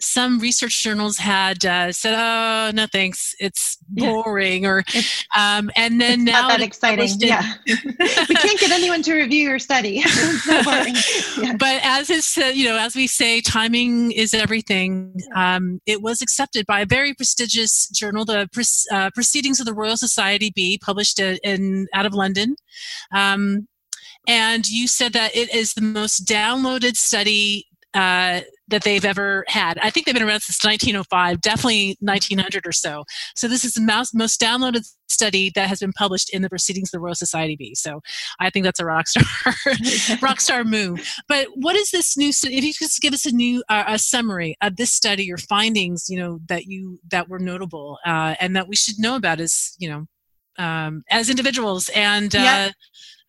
some 0.00 0.38
research 0.38 0.82
journals 0.82 1.18
had 1.18 1.64
uh, 1.64 1.92
said, 1.92 2.14
"Oh, 2.16 2.70
no, 2.72 2.86
thanks, 2.86 3.34
it's 3.38 3.76
boring," 3.88 4.64
yeah. 4.64 4.68
or 4.68 4.84
um, 5.36 5.70
and 5.76 6.00
then 6.00 6.20
it's 6.22 6.32
now 6.32 6.42
not 6.42 6.58
that 6.58 6.62
exciting. 6.62 7.08
Yeah, 7.18 7.54
we 7.66 8.34
can't 8.34 8.58
get 8.58 8.70
anyone 8.70 9.02
to 9.02 9.14
review 9.14 9.48
your 9.48 9.58
study. 9.58 10.02
yeah. 10.46 11.56
But 11.58 11.80
as 11.82 12.10
it's 12.10 12.36
uh, 12.38 12.52
you 12.54 12.68
know, 12.68 12.78
as 12.78 12.94
we 12.94 13.06
say, 13.06 13.40
timing 13.40 14.12
is 14.12 14.34
everything. 14.34 15.14
Um, 15.34 15.80
it 15.86 16.02
was 16.02 16.22
accepted 16.22 16.66
by 16.66 16.80
a 16.80 16.86
very 16.86 17.14
prestigious 17.14 17.88
journal, 17.88 18.24
the 18.24 18.48
uh, 18.92 19.10
Proceedings 19.14 19.60
of 19.60 19.66
the 19.66 19.74
Royal 19.74 19.96
Society 19.96 20.52
B, 20.54 20.78
published 20.78 21.18
in 21.18 21.88
out 21.94 22.06
of 22.06 22.14
London. 22.14 22.56
Um, 23.14 23.68
and 24.28 24.68
you 24.68 24.86
said 24.86 25.14
that 25.14 25.34
it 25.34 25.52
is 25.54 25.72
the 25.72 25.80
most 25.80 26.26
downloaded 26.26 26.96
study 26.96 27.67
uh, 27.94 28.40
that 28.68 28.82
they've 28.84 29.04
ever 29.04 29.44
had. 29.48 29.78
I 29.78 29.90
think 29.90 30.04
they've 30.04 30.14
been 30.14 30.22
around 30.22 30.40
since 30.40 30.62
1905, 30.62 31.40
definitely 31.40 31.96
1900 32.00 32.66
or 32.66 32.72
so. 32.72 33.04
So 33.34 33.48
this 33.48 33.64
is 33.64 33.72
the 33.74 33.80
most, 33.80 34.14
most 34.14 34.40
downloaded 34.40 34.86
study 35.08 35.50
that 35.54 35.68
has 35.68 35.80
been 35.80 35.92
published 35.92 36.28
in 36.30 36.42
the 36.42 36.50
Proceedings 36.50 36.88
of 36.88 36.92
the 36.92 37.00
Royal 37.00 37.14
Society 37.14 37.56
B. 37.56 37.74
So 37.74 38.00
I 38.40 38.50
think 38.50 38.64
that's 38.64 38.78
a 38.78 38.84
rock 38.84 39.08
star, 39.08 39.24
rock 40.22 40.40
star 40.40 40.64
move. 40.64 41.02
But 41.28 41.48
what 41.54 41.76
is 41.76 41.90
this 41.90 42.16
new? 42.16 42.28
If 42.28 42.44
you 42.64 42.74
could 42.74 42.88
just 42.88 43.00
give 43.00 43.14
us 43.14 43.24
a 43.24 43.32
new 43.32 43.64
uh, 43.68 43.84
a 43.86 43.98
summary 43.98 44.56
of 44.60 44.76
this 44.76 44.92
study, 44.92 45.24
your 45.24 45.38
findings, 45.38 46.06
you 46.08 46.18
know 46.18 46.40
that 46.48 46.66
you 46.66 47.00
that 47.10 47.28
were 47.28 47.38
notable 47.38 47.98
uh, 48.04 48.34
and 48.38 48.54
that 48.54 48.68
we 48.68 48.76
should 48.76 48.98
know 48.98 49.16
about 49.16 49.40
as 49.40 49.74
you 49.78 49.88
know 49.88 50.62
um, 50.62 51.04
as 51.10 51.30
individuals 51.30 51.88
and 51.94 52.36
uh, 52.36 52.70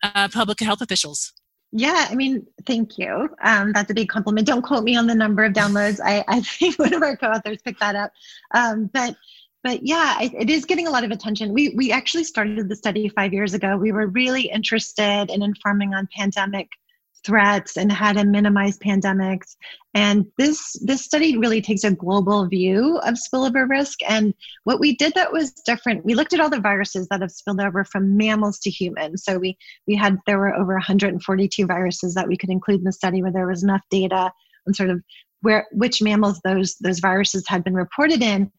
uh 0.02 0.28
public 0.28 0.60
health 0.60 0.82
officials. 0.82 1.32
Yeah, 1.72 2.08
I 2.10 2.14
mean, 2.16 2.46
thank 2.66 2.98
you. 2.98 3.28
Um, 3.42 3.72
that's 3.72 3.90
a 3.90 3.94
big 3.94 4.08
compliment. 4.08 4.46
Don't 4.46 4.62
quote 4.62 4.82
me 4.82 4.96
on 4.96 5.06
the 5.06 5.14
number 5.14 5.44
of 5.44 5.52
downloads. 5.52 6.00
I, 6.04 6.24
I 6.26 6.40
think 6.40 6.78
one 6.78 6.92
of 6.92 7.02
our 7.02 7.16
co-authors 7.16 7.62
picked 7.62 7.80
that 7.80 7.94
up. 7.94 8.12
Um, 8.52 8.86
but 8.92 9.16
but 9.62 9.86
yeah, 9.86 10.20
it, 10.22 10.32
it 10.34 10.50
is 10.50 10.64
getting 10.64 10.86
a 10.88 10.90
lot 10.90 11.04
of 11.04 11.10
attention. 11.10 11.52
We 11.52 11.74
we 11.76 11.92
actually 11.92 12.24
started 12.24 12.68
the 12.68 12.76
study 12.76 13.08
five 13.08 13.32
years 13.32 13.54
ago. 13.54 13.76
We 13.76 13.92
were 13.92 14.08
really 14.08 14.42
interested 14.42 15.30
in 15.30 15.42
informing 15.42 15.94
on 15.94 16.08
pandemic 16.16 16.70
threats 17.24 17.76
and 17.76 17.90
how 17.90 18.12
to 18.12 18.24
minimize 18.24 18.78
pandemics. 18.78 19.56
And 19.94 20.26
this 20.38 20.78
this 20.84 21.04
study 21.04 21.36
really 21.36 21.60
takes 21.60 21.84
a 21.84 21.90
global 21.90 22.46
view 22.46 22.98
of 22.98 23.14
spillover 23.14 23.68
risk. 23.68 23.98
And 24.08 24.34
what 24.64 24.80
we 24.80 24.96
did 24.96 25.14
that 25.14 25.32
was 25.32 25.52
different. 25.52 26.04
We 26.04 26.14
looked 26.14 26.32
at 26.32 26.40
all 26.40 26.50
the 26.50 26.60
viruses 26.60 27.08
that 27.08 27.20
have 27.20 27.32
spilled 27.32 27.60
over 27.60 27.84
from 27.84 28.16
mammals 28.16 28.58
to 28.60 28.70
humans. 28.70 29.24
So 29.24 29.38
we 29.38 29.58
we 29.86 29.94
had 29.94 30.18
there 30.26 30.38
were 30.38 30.54
over 30.54 30.74
142 30.74 31.66
viruses 31.66 32.14
that 32.14 32.28
we 32.28 32.36
could 32.36 32.50
include 32.50 32.80
in 32.80 32.84
the 32.84 32.92
study 32.92 33.22
where 33.22 33.32
there 33.32 33.48
was 33.48 33.62
enough 33.62 33.82
data 33.90 34.32
on 34.66 34.74
sort 34.74 34.90
of 34.90 35.02
where 35.42 35.66
which 35.72 36.02
mammals 36.02 36.40
those 36.44 36.76
those 36.76 37.00
viruses 37.00 37.44
had 37.48 37.64
been 37.64 37.74
reported 37.74 38.22
in. 38.22 38.50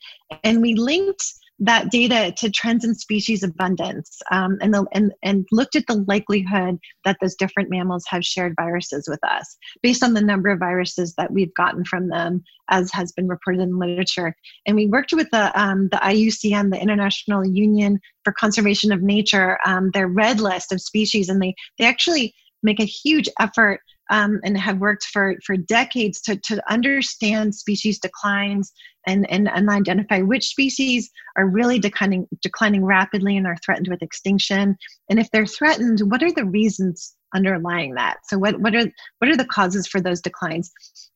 And 0.43 0.61
we 0.61 0.75
linked 0.75 1.23
that 1.59 1.91
data 1.91 2.33
to 2.37 2.49
trends 2.49 2.83
in 2.83 2.95
species 2.95 3.43
abundance 3.43 4.19
um, 4.31 4.57
and, 4.61 4.73
the, 4.73 4.85
and, 4.93 5.13
and 5.23 5.47
looked 5.51 5.75
at 5.75 5.85
the 5.87 6.03
likelihood 6.07 6.79
that 7.05 7.17
those 7.21 7.35
different 7.35 7.69
mammals 7.69 8.03
have 8.07 8.25
shared 8.25 8.55
viruses 8.59 9.07
with 9.07 9.19
us 9.23 9.57
based 9.83 10.03
on 10.03 10.13
the 10.13 10.21
number 10.21 10.49
of 10.49 10.59
viruses 10.59 11.13
that 11.15 11.31
we've 11.31 11.53
gotten 11.53 11.85
from 11.85 12.09
them, 12.09 12.43
as 12.69 12.91
has 12.91 13.11
been 13.11 13.27
reported 13.27 13.61
in 13.61 13.77
literature. 13.77 14.35
And 14.65 14.75
we 14.75 14.87
worked 14.87 15.13
with 15.13 15.29
the, 15.31 15.51
um, 15.59 15.87
the 15.91 15.97
IUCN, 15.97 16.71
the 16.71 16.81
International 16.81 17.45
Union 17.45 17.99
for 18.23 18.33
Conservation 18.33 18.91
of 18.91 19.03
Nature, 19.03 19.59
um, 19.65 19.91
their 19.93 20.07
red 20.07 20.39
list 20.39 20.71
of 20.71 20.81
species, 20.81 21.29
and 21.29 21.41
they, 21.41 21.53
they 21.77 21.85
actually 21.85 22.33
make 22.63 22.79
a 22.79 22.85
huge 22.85 23.29
effort 23.39 23.81
um, 24.11 24.39
and 24.43 24.57
have 24.57 24.77
worked 24.77 25.05
for, 25.05 25.35
for 25.43 25.55
decades 25.55 26.21
to, 26.21 26.35
to 26.35 26.61
understand 26.69 27.55
species 27.55 27.97
declines 27.97 28.71
and, 29.07 29.25
and, 29.31 29.49
and 29.49 29.69
identify 29.69 30.21
which 30.21 30.49
species 30.49 31.09
are 31.37 31.47
really 31.47 31.79
declining, 31.79 32.27
declining 32.41 32.85
rapidly 32.85 33.37
and 33.37 33.47
are 33.47 33.57
threatened 33.65 33.87
with 33.87 34.03
extinction. 34.03 34.75
And 35.09 35.17
if 35.17 35.31
they're 35.31 35.47
threatened, 35.47 36.01
what 36.01 36.21
are 36.21 36.31
the 36.31 36.45
reasons 36.45 37.15
underlying 37.33 37.95
that? 37.95 38.17
So 38.27 38.37
what, 38.37 38.59
what, 38.59 38.75
are, 38.75 38.85
what 39.19 39.31
are 39.31 39.37
the 39.37 39.45
causes 39.45 39.87
for 39.87 40.01
those 40.01 40.21
declines? 40.21 40.71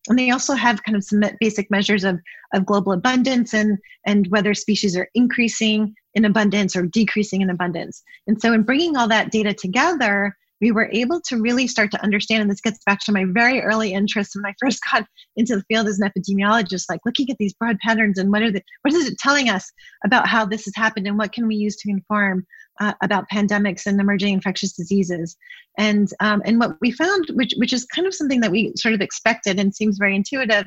And 0.08 0.18
they 0.18 0.32
also 0.32 0.54
have 0.54 0.84
kind 0.84 0.96
of 0.96 1.04
some 1.04 1.22
basic 1.42 1.70
measures 1.70 2.06
of, 2.06 2.20
of 2.54 2.66
global 2.66 2.94
abundance 2.94 3.54
and, 3.54 3.78
and 4.06 4.26
whether 4.28 4.54
species 4.54 4.96
are 4.96 5.10
increasing 5.14 5.94
in 6.14 6.24
abundance 6.24 6.78
or 6.78 6.84
decreasing 6.84 7.42
in 7.42 7.50
abundance. 7.50 8.02
And 8.26 8.42
so 8.42 8.54
in 8.54 8.64
bringing 8.64 8.96
all 8.96 9.10
that 9.10 9.32
data 9.32 9.54
together, 9.54 10.36
we 10.62 10.72
were 10.72 10.90
able 10.92 11.22
to 11.22 11.42
really 11.42 11.68
start 11.68 11.92
to 11.92 12.02
understand, 12.02 12.42
and 12.42 12.50
this 12.50 12.62
gets 12.62 12.80
back 12.86 13.00
to 13.02 13.12
my 13.12 13.26
very 13.28 13.62
early 13.62 13.94
interest 13.94 14.32
when 14.36 14.46
I 14.46 14.56
first 14.60 14.80
got 14.92 15.06
into 15.36 15.56
the 15.56 15.64
field 15.64 15.88
as 15.88 16.00
an 16.00 16.10
epidemiologist, 16.10 16.86
like 16.90 17.02
looking 17.06 17.30
at 17.30 17.38
these 17.40 17.54
broad 17.54 17.78
patterns 17.80 18.18
and 18.18 18.32
what 18.32 18.42
are 18.42 18.52
the 18.52 18.62
what 18.84 18.94
is 18.94 19.08
it 19.08 19.18
telling 19.18 19.50
us 19.50 19.72
about 20.06 20.28
how 20.28 20.46
this 20.46 20.66
has 20.66 20.76
happened 20.76 21.08
and 21.08 21.18
what 21.18 21.34
can 21.34 21.48
we 21.48 21.56
use 21.56 21.76
to 21.78 21.90
inform 21.90 22.46
uh, 22.80 22.94
about 23.02 23.30
pandemics 23.32 23.86
and 23.86 24.00
emerging 24.00 24.34
infectious 24.34 24.74
diseases. 24.74 25.36
And 25.78 26.10
um, 26.20 26.42
and 26.46 26.60
what 26.60 26.78
we 26.82 26.92
found, 26.92 27.26
which 27.34 27.54
which 27.58 27.74
is 27.74 27.86
kind 27.86 28.08
of 28.08 28.14
something 28.14 28.42
that 28.42 28.52
we 28.52 28.74
sort 28.76 28.94
of 28.94 29.02
expected 29.02 29.60
and 29.60 29.76
seems 29.76 29.98
very 29.98 30.16
intuitive, 30.16 30.66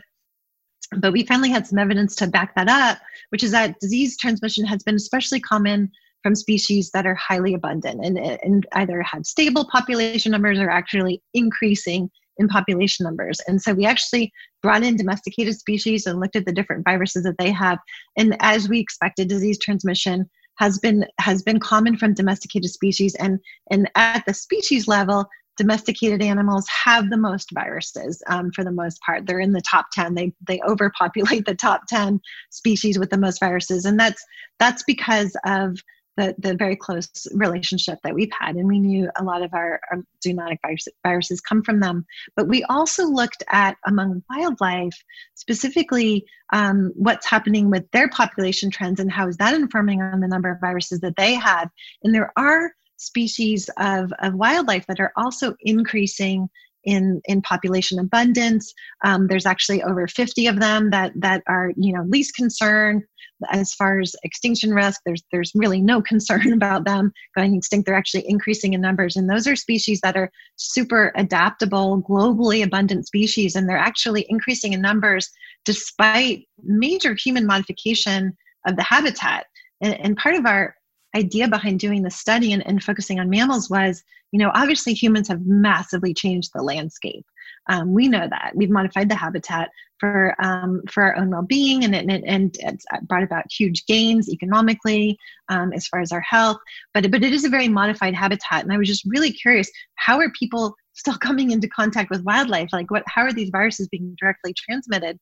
but 0.98 1.12
we 1.12 1.24
finally 1.24 1.50
had 1.50 1.66
some 1.66 1.78
evidence 1.78 2.14
to 2.16 2.26
back 2.26 2.54
that 2.54 2.68
up, 2.68 2.98
which 3.30 3.42
is 3.42 3.50
that 3.52 3.78
disease 3.80 4.16
transmission 4.18 4.64
has 4.64 4.82
been 4.82 4.94
especially 4.94 5.40
common 5.40 5.90
from 6.22 6.34
species 6.34 6.90
that 6.92 7.06
are 7.06 7.14
highly 7.14 7.54
abundant 7.54 8.04
and, 8.04 8.18
and 8.18 8.66
either 8.72 9.02
have 9.02 9.24
stable 9.24 9.68
population 9.70 10.32
numbers 10.32 10.58
or 10.58 10.70
actually 10.70 11.22
increasing 11.34 12.10
in 12.38 12.48
population 12.48 13.04
numbers. 13.04 13.40
And 13.46 13.60
so 13.60 13.74
we 13.74 13.84
actually 13.84 14.32
brought 14.62 14.82
in 14.82 14.96
domesticated 14.96 15.58
species 15.58 16.06
and 16.06 16.20
looked 16.20 16.36
at 16.36 16.46
the 16.46 16.52
different 16.52 16.84
viruses 16.84 17.24
that 17.24 17.36
they 17.38 17.50
have. 17.50 17.78
And 18.16 18.36
as 18.40 18.68
we 18.68 18.78
expected, 18.78 19.28
disease 19.28 19.58
transmission 19.58 20.28
has 20.58 20.78
been 20.78 21.06
has 21.20 21.42
been 21.42 21.60
common 21.60 21.96
from 21.96 22.14
domesticated 22.14 22.70
species 22.70 23.14
and 23.16 23.38
and 23.70 23.90
at 23.94 24.24
the 24.26 24.34
species 24.34 24.88
level 24.88 25.26
domesticated 25.56 26.22
animals 26.22 26.66
have 26.68 27.10
the 27.10 27.16
most 27.16 27.50
viruses 27.52 28.22
um, 28.28 28.50
for 28.52 28.64
the 28.64 28.72
most 28.72 29.00
part 29.02 29.26
they're 29.26 29.40
in 29.40 29.52
the 29.52 29.62
top 29.68 29.86
10 29.92 30.14
they 30.14 30.32
they 30.46 30.60
overpopulate 30.66 31.46
the 31.46 31.54
top 31.54 31.82
10 31.88 32.20
species 32.50 32.98
with 32.98 33.10
the 33.10 33.18
most 33.18 33.40
viruses 33.40 33.84
and 33.84 33.98
that's 33.98 34.24
that's 34.58 34.82
because 34.84 35.36
of 35.46 35.78
the, 36.18 36.34
the 36.38 36.54
very 36.54 36.74
close 36.74 37.08
relationship 37.32 37.98
that 38.02 38.12
we've 38.12 38.32
had. 38.38 38.56
And 38.56 38.66
we 38.66 38.80
knew 38.80 39.08
a 39.16 39.22
lot 39.22 39.42
of 39.42 39.54
our, 39.54 39.80
our 39.90 40.02
zoonotic 40.26 40.58
virus, 40.62 40.88
viruses 41.06 41.40
come 41.40 41.62
from 41.62 41.78
them. 41.78 42.04
But 42.36 42.48
we 42.48 42.64
also 42.64 43.04
looked 43.06 43.44
at 43.50 43.76
among 43.86 44.24
wildlife, 44.28 45.00
specifically 45.36 46.26
um, 46.52 46.92
what's 46.96 47.30
happening 47.30 47.70
with 47.70 47.88
their 47.92 48.08
population 48.08 48.68
trends 48.68 48.98
and 48.98 49.12
how 49.12 49.28
is 49.28 49.36
that 49.36 49.54
informing 49.54 50.02
on 50.02 50.18
the 50.18 50.28
number 50.28 50.50
of 50.50 50.60
viruses 50.60 50.98
that 51.00 51.14
they 51.16 51.34
have. 51.34 51.70
And 52.02 52.12
there 52.12 52.32
are 52.36 52.72
species 52.96 53.70
of, 53.78 54.12
of 54.18 54.34
wildlife 54.34 54.86
that 54.88 54.98
are 54.98 55.12
also 55.16 55.54
increasing 55.60 56.48
in 56.84 57.20
in 57.24 57.42
population 57.42 57.98
abundance. 57.98 58.72
Um, 59.04 59.26
there's 59.26 59.46
actually 59.46 59.82
over 59.82 60.06
50 60.06 60.46
of 60.46 60.60
them 60.60 60.90
that 60.90 61.12
that 61.16 61.42
are 61.46 61.72
you 61.76 61.92
know 61.92 62.04
least 62.08 62.34
concern 62.34 63.02
as 63.50 63.72
far 63.74 64.00
as 64.00 64.14
extinction 64.24 64.72
risk. 64.72 65.00
There's 65.04 65.22
there's 65.32 65.52
really 65.54 65.80
no 65.80 66.02
concern 66.12 66.52
about 66.52 66.84
them 66.84 67.12
going 67.36 67.54
extinct. 67.54 67.86
They're 67.86 67.96
actually 67.96 68.28
increasing 68.28 68.72
in 68.72 68.80
numbers, 68.80 69.16
and 69.16 69.28
those 69.28 69.46
are 69.46 69.56
species 69.56 70.00
that 70.02 70.16
are 70.16 70.30
super 70.56 71.12
adaptable, 71.16 72.02
globally 72.02 72.64
abundant 72.64 73.06
species, 73.06 73.56
and 73.56 73.68
they're 73.68 73.76
actually 73.76 74.26
increasing 74.28 74.72
in 74.72 74.80
numbers 74.80 75.30
despite 75.64 76.46
major 76.62 77.14
human 77.14 77.46
modification 77.46 78.36
of 78.66 78.76
the 78.76 78.82
habitat. 78.82 79.46
And, 79.80 79.94
and 80.00 80.16
part 80.16 80.34
of 80.34 80.46
our 80.46 80.74
idea 81.16 81.48
behind 81.48 81.80
doing 81.80 82.02
the 82.02 82.10
study 82.10 82.52
and, 82.52 82.66
and 82.66 82.82
focusing 82.82 83.18
on 83.18 83.30
mammals 83.30 83.70
was 83.70 84.02
you 84.30 84.38
know 84.38 84.50
obviously 84.54 84.92
humans 84.92 85.28
have 85.28 85.40
massively 85.46 86.12
changed 86.12 86.50
the 86.54 86.62
landscape 86.62 87.24
um, 87.68 87.92
we 87.92 88.08
know 88.08 88.26
that 88.28 88.52
we've 88.54 88.70
modified 88.70 89.08
the 89.08 89.14
habitat 89.14 89.70
for 89.98 90.34
um, 90.42 90.82
for 90.88 91.02
our 91.02 91.16
own 91.16 91.30
well-being 91.30 91.84
and, 91.84 91.94
and, 91.94 92.10
and 92.24 92.56
it's 92.60 92.84
brought 93.02 93.22
about 93.22 93.44
huge 93.50 93.84
gains 93.86 94.28
economically 94.28 95.18
um, 95.48 95.72
as 95.72 95.86
far 95.86 96.00
as 96.00 96.12
our 96.12 96.20
health 96.20 96.58
but, 96.94 97.10
but 97.10 97.22
it 97.22 97.32
is 97.32 97.44
a 97.44 97.48
very 97.48 97.68
modified 97.68 98.14
habitat 98.14 98.62
and 98.62 98.72
i 98.72 98.78
was 98.78 98.88
just 98.88 99.04
really 99.06 99.32
curious 99.32 99.70
how 99.96 100.18
are 100.18 100.30
people 100.38 100.74
still 100.94 101.16
coming 101.18 101.50
into 101.50 101.68
contact 101.68 102.10
with 102.10 102.24
wildlife 102.24 102.68
like 102.72 102.90
what 102.90 103.02
how 103.06 103.22
are 103.22 103.32
these 103.32 103.50
viruses 103.50 103.88
being 103.88 104.14
directly 104.18 104.54
transmitted 104.56 105.18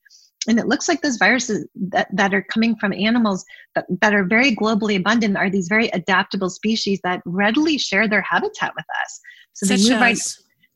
and 0.48 0.58
it 0.58 0.68
looks 0.68 0.88
like 0.88 1.02
those 1.02 1.16
viruses 1.16 1.66
that, 1.74 2.08
that 2.12 2.32
are 2.32 2.42
coming 2.42 2.76
from 2.76 2.92
animals 2.92 3.44
that, 3.74 3.86
that 4.00 4.14
are 4.14 4.24
very 4.24 4.54
globally 4.54 4.96
abundant 4.96 5.36
are 5.36 5.50
these 5.50 5.68
very 5.68 5.88
adaptable 5.88 6.50
species 6.50 7.00
that 7.02 7.20
readily 7.24 7.78
share 7.78 8.08
their 8.08 8.22
habitat 8.22 8.72
with 8.76 8.84
us. 9.02 9.20
So 9.54 9.66
such 9.66 9.80
they 9.80 9.90
move 9.90 10.00
right. 10.00 10.18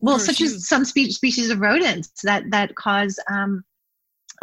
Well, 0.00 0.18
such 0.18 0.40
as 0.40 0.66
some 0.68 0.84
spe- 0.84 1.10
species 1.10 1.50
of 1.50 1.60
rodents 1.60 2.10
that 2.24 2.44
that 2.50 2.74
cause 2.74 3.18
um, 3.30 3.62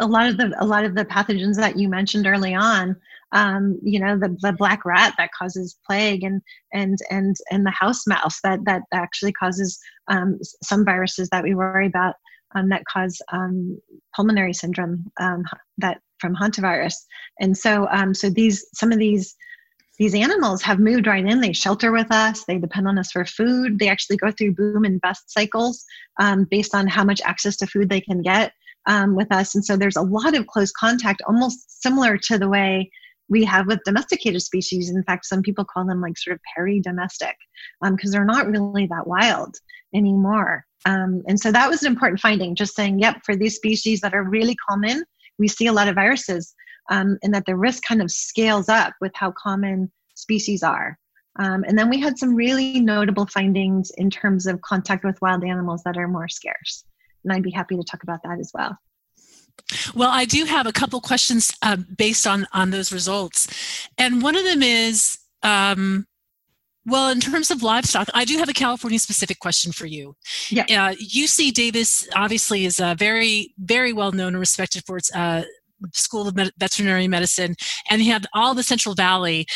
a 0.00 0.06
lot 0.06 0.28
of 0.28 0.36
the 0.36 0.54
a 0.58 0.66
lot 0.66 0.84
of 0.84 0.94
the 0.94 1.04
pathogens 1.04 1.56
that 1.56 1.78
you 1.78 1.88
mentioned 1.88 2.26
early 2.26 2.54
on 2.54 2.96
um, 3.32 3.78
you 3.82 4.00
know 4.00 4.18
the, 4.18 4.36
the 4.40 4.52
black 4.52 4.84
rat 4.84 5.14
that 5.18 5.30
causes 5.38 5.76
plague 5.86 6.22
and 6.22 6.40
and 6.72 6.98
and 7.10 7.36
and 7.50 7.66
the 7.66 7.70
house 7.70 8.06
mouse 8.06 8.40
that 8.42 8.60
that 8.64 8.82
actually 8.92 9.32
causes 9.32 9.78
um, 10.08 10.38
some 10.62 10.84
viruses 10.84 11.28
that 11.30 11.44
we 11.44 11.54
worry 11.54 11.86
about 11.86 12.14
um, 12.54 12.68
that 12.68 12.84
cause 12.90 13.20
um, 13.32 13.78
pulmonary 14.14 14.54
syndrome 14.54 15.04
um, 15.20 15.44
that 15.76 16.00
from 16.18 16.34
hantavirus. 16.34 16.94
And 17.40 17.56
so 17.56 17.86
um, 17.90 18.14
so 18.14 18.30
these 18.30 18.66
some 18.74 18.92
of 18.92 18.98
these 18.98 19.36
these 19.98 20.14
animals 20.14 20.62
have 20.62 20.78
moved 20.78 21.06
right 21.06 21.26
in 21.26 21.40
they 21.40 21.52
shelter 21.52 21.92
with 21.92 22.10
us 22.10 22.44
they 22.46 22.58
depend 22.58 22.86
on 22.86 22.98
us 22.98 23.10
for 23.10 23.24
food 23.24 23.78
they 23.78 23.88
actually 23.88 24.16
go 24.16 24.30
through 24.30 24.54
boom 24.54 24.84
and 24.84 25.00
bust 25.00 25.30
cycles 25.30 25.84
based 26.50 26.74
on 26.74 26.86
how 26.86 27.04
much 27.04 27.20
access 27.24 27.56
to 27.56 27.66
food 27.66 27.88
they 27.88 28.00
can 28.00 28.22
get 28.22 28.52
um, 28.88 29.14
with 29.14 29.30
us. 29.30 29.54
And 29.54 29.64
so 29.64 29.76
there's 29.76 29.96
a 29.96 30.02
lot 30.02 30.34
of 30.34 30.46
close 30.46 30.72
contact, 30.72 31.22
almost 31.26 31.82
similar 31.82 32.16
to 32.24 32.38
the 32.38 32.48
way 32.48 32.90
we 33.28 33.44
have 33.44 33.66
with 33.66 33.84
domesticated 33.84 34.42
species. 34.42 34.90
In 34.90 35.02
fact, 35.04 35.26
some 35.26 35.42
people 35.42 35.64
call 35.64 35.86
them 35.86 36.00
like 36.00 36.16
sort 36.16 36.34
of 36.34 36.40
peri-domestic 36.56 37.36
because 37.82 38.08
um, 38.08 38.10
they're 38.10 38.24
not 38.24 38.48
really 38.48 38.86
that 38.86 39.06
wild 39.06 39.54
anymore. 39.94 40.64
Um, 40.86 41.22
and 41.28 41.38
so 41.38 41.52
that 41.52 41.68
was 41.68 41.82
an 41.82 41.92
important 41.92 42.20
finding, 42.20 42.54
just 42.54 42.74
saying, 42.74 42.98
yep, 42.98 43.20
for 43.24 43.36
these 43.36 43.56
species 43.56 44.00
that 44.00 44.14
are 44.14 44.24
really 44.24 44.56
common, 44.68 45.04
we 45.38 45.48
see 45.48 45.66
a 45.66 45.72
lot 45.72 45.88
of 45.88 45.94
viruses 45.94 46.54
um, 46.88 47.18
and 47.22 47.34
that 47.34 47.46
the 47.46 47.56
risk 47.56 47.82
kind 47.82 48.02
of 48.02 48.10
scales 48.10 48.68
up 48.68 48.94
with 49.00 49.12
how 49.14 49.32
common 49.32 49.90
species 50.14 50.62
are. 50.62 50.98
Um, 51.38 51.64
and 51.68 51.78
then 51.78 51.88
we 51.88 52.00
had 52.00 52.18
some 52.18 52.34
really 52.34 52.80
notable 52.80 53.26
findings 53.26 53.90
in 53.96 54.10
terms 54.10 54.46
of 54.46 54.60
contact 54.62 55.04
with 55.04 55.20
wild 55.22 55.44
animals 55.44 55.82
that 55.84 55.96
are 55.96 56.08
more 56.08 56.28
scarce. 56.28 56.84
And 57.22 57.32
I'd 57.32 57.42
be 57.42 57.50
happy 57.50 57.76
to 57.76 57.82
talk 57.82 58.02
about 58.02 58.22
that 58.24 58.38
as 58.40 58.50
well. 58.52 58.76
Well, 59.94 60.10
I 60.10 60.24
do 60.24 60.44
have 60.44 60.66
a 60.66 60.72
couple 60.72 61.00
questions 61.00 61.52
uh, 61.62 61.76
based 61.76 62.26
on 62.26 62.46
on 62.52 62.70
those 62.70 62.92
results, 62.92 63.88
and 63.98 64.22
one 64.22 64.36
of 64.36 64.44
them 64.44 64.62
is, 64.62 65.18
um, 65.42 66.06
well, 66.86 67.10
in 67.10 67.20
terms 67.20 67.50
of 67.50 67.62
livestock, 67.62 68.08
I 68.14 68.24
do 68.24 68.38
have 68.38 68.48
a 68.48 68.52
California 68.52 68.98
specific 68.98 69.40
question 69.40 69.72
for 69.72 69.86
you. 69.86 70.14
Yeah. 70.48 70.62
Uh, 70.62 70.94
UC 70.94 71.52
Davis 71.52 72.08
obviously 72.14 72.64
is 72.64 72.78
a 72.78 72.94
very 72.94 73.52
very 73.58 73.92
well 73.92 74.12
known 74.12 74.28
and 74.28 74.38
respected 74.40 74.84
for 74.86 74.96
its 74.96 75.14
uh, 75.14 75.42
School 75.94 76.28
of 76.28 76.36
Med- 76.36 76.52
Veterinary 76.58 77.08
Medicine, 77.08 77.54
and 77.90 78.02
you 78.02 78.12
have 78.12 78.24
all 78.34 78.54
the 78.54 78.62
Central 78.62 78.94
Valley, 78.94 79.46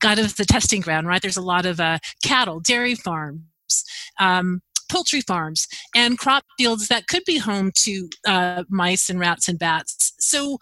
kind 0.00 0.20
of 0.20 0.36
the 0.36 0.44
testing 0.44 0.80
ground, 0.80 1.06
right? 1.06 1.22
There's 1.22 1.36
a 1.36 1.42
lot 1.42 1.66
of 1.66 1.80
uh, 1.80 1.98
cattle, 2.24 2.60
dairy 2.60 2.94
farms. 2.94 3.84
Um, 4.18 4.62
poultry 4.90 5.20
farms 5.20 5.68
and 5.94 6.18
crop 6.18 6.44
fields 6.58 6.88
that 6.88 7.06
could 7.06 7.22
be 7.24 7.38
home 7.38 7.70
to 7.76 8.08
uh, 8.26 8.64
mice 8.68 9.08
and 9.08 9.20
rats 9.20 9.48
and 9.48 9.58
bats. 9.58 10.12
So 10.18 10.58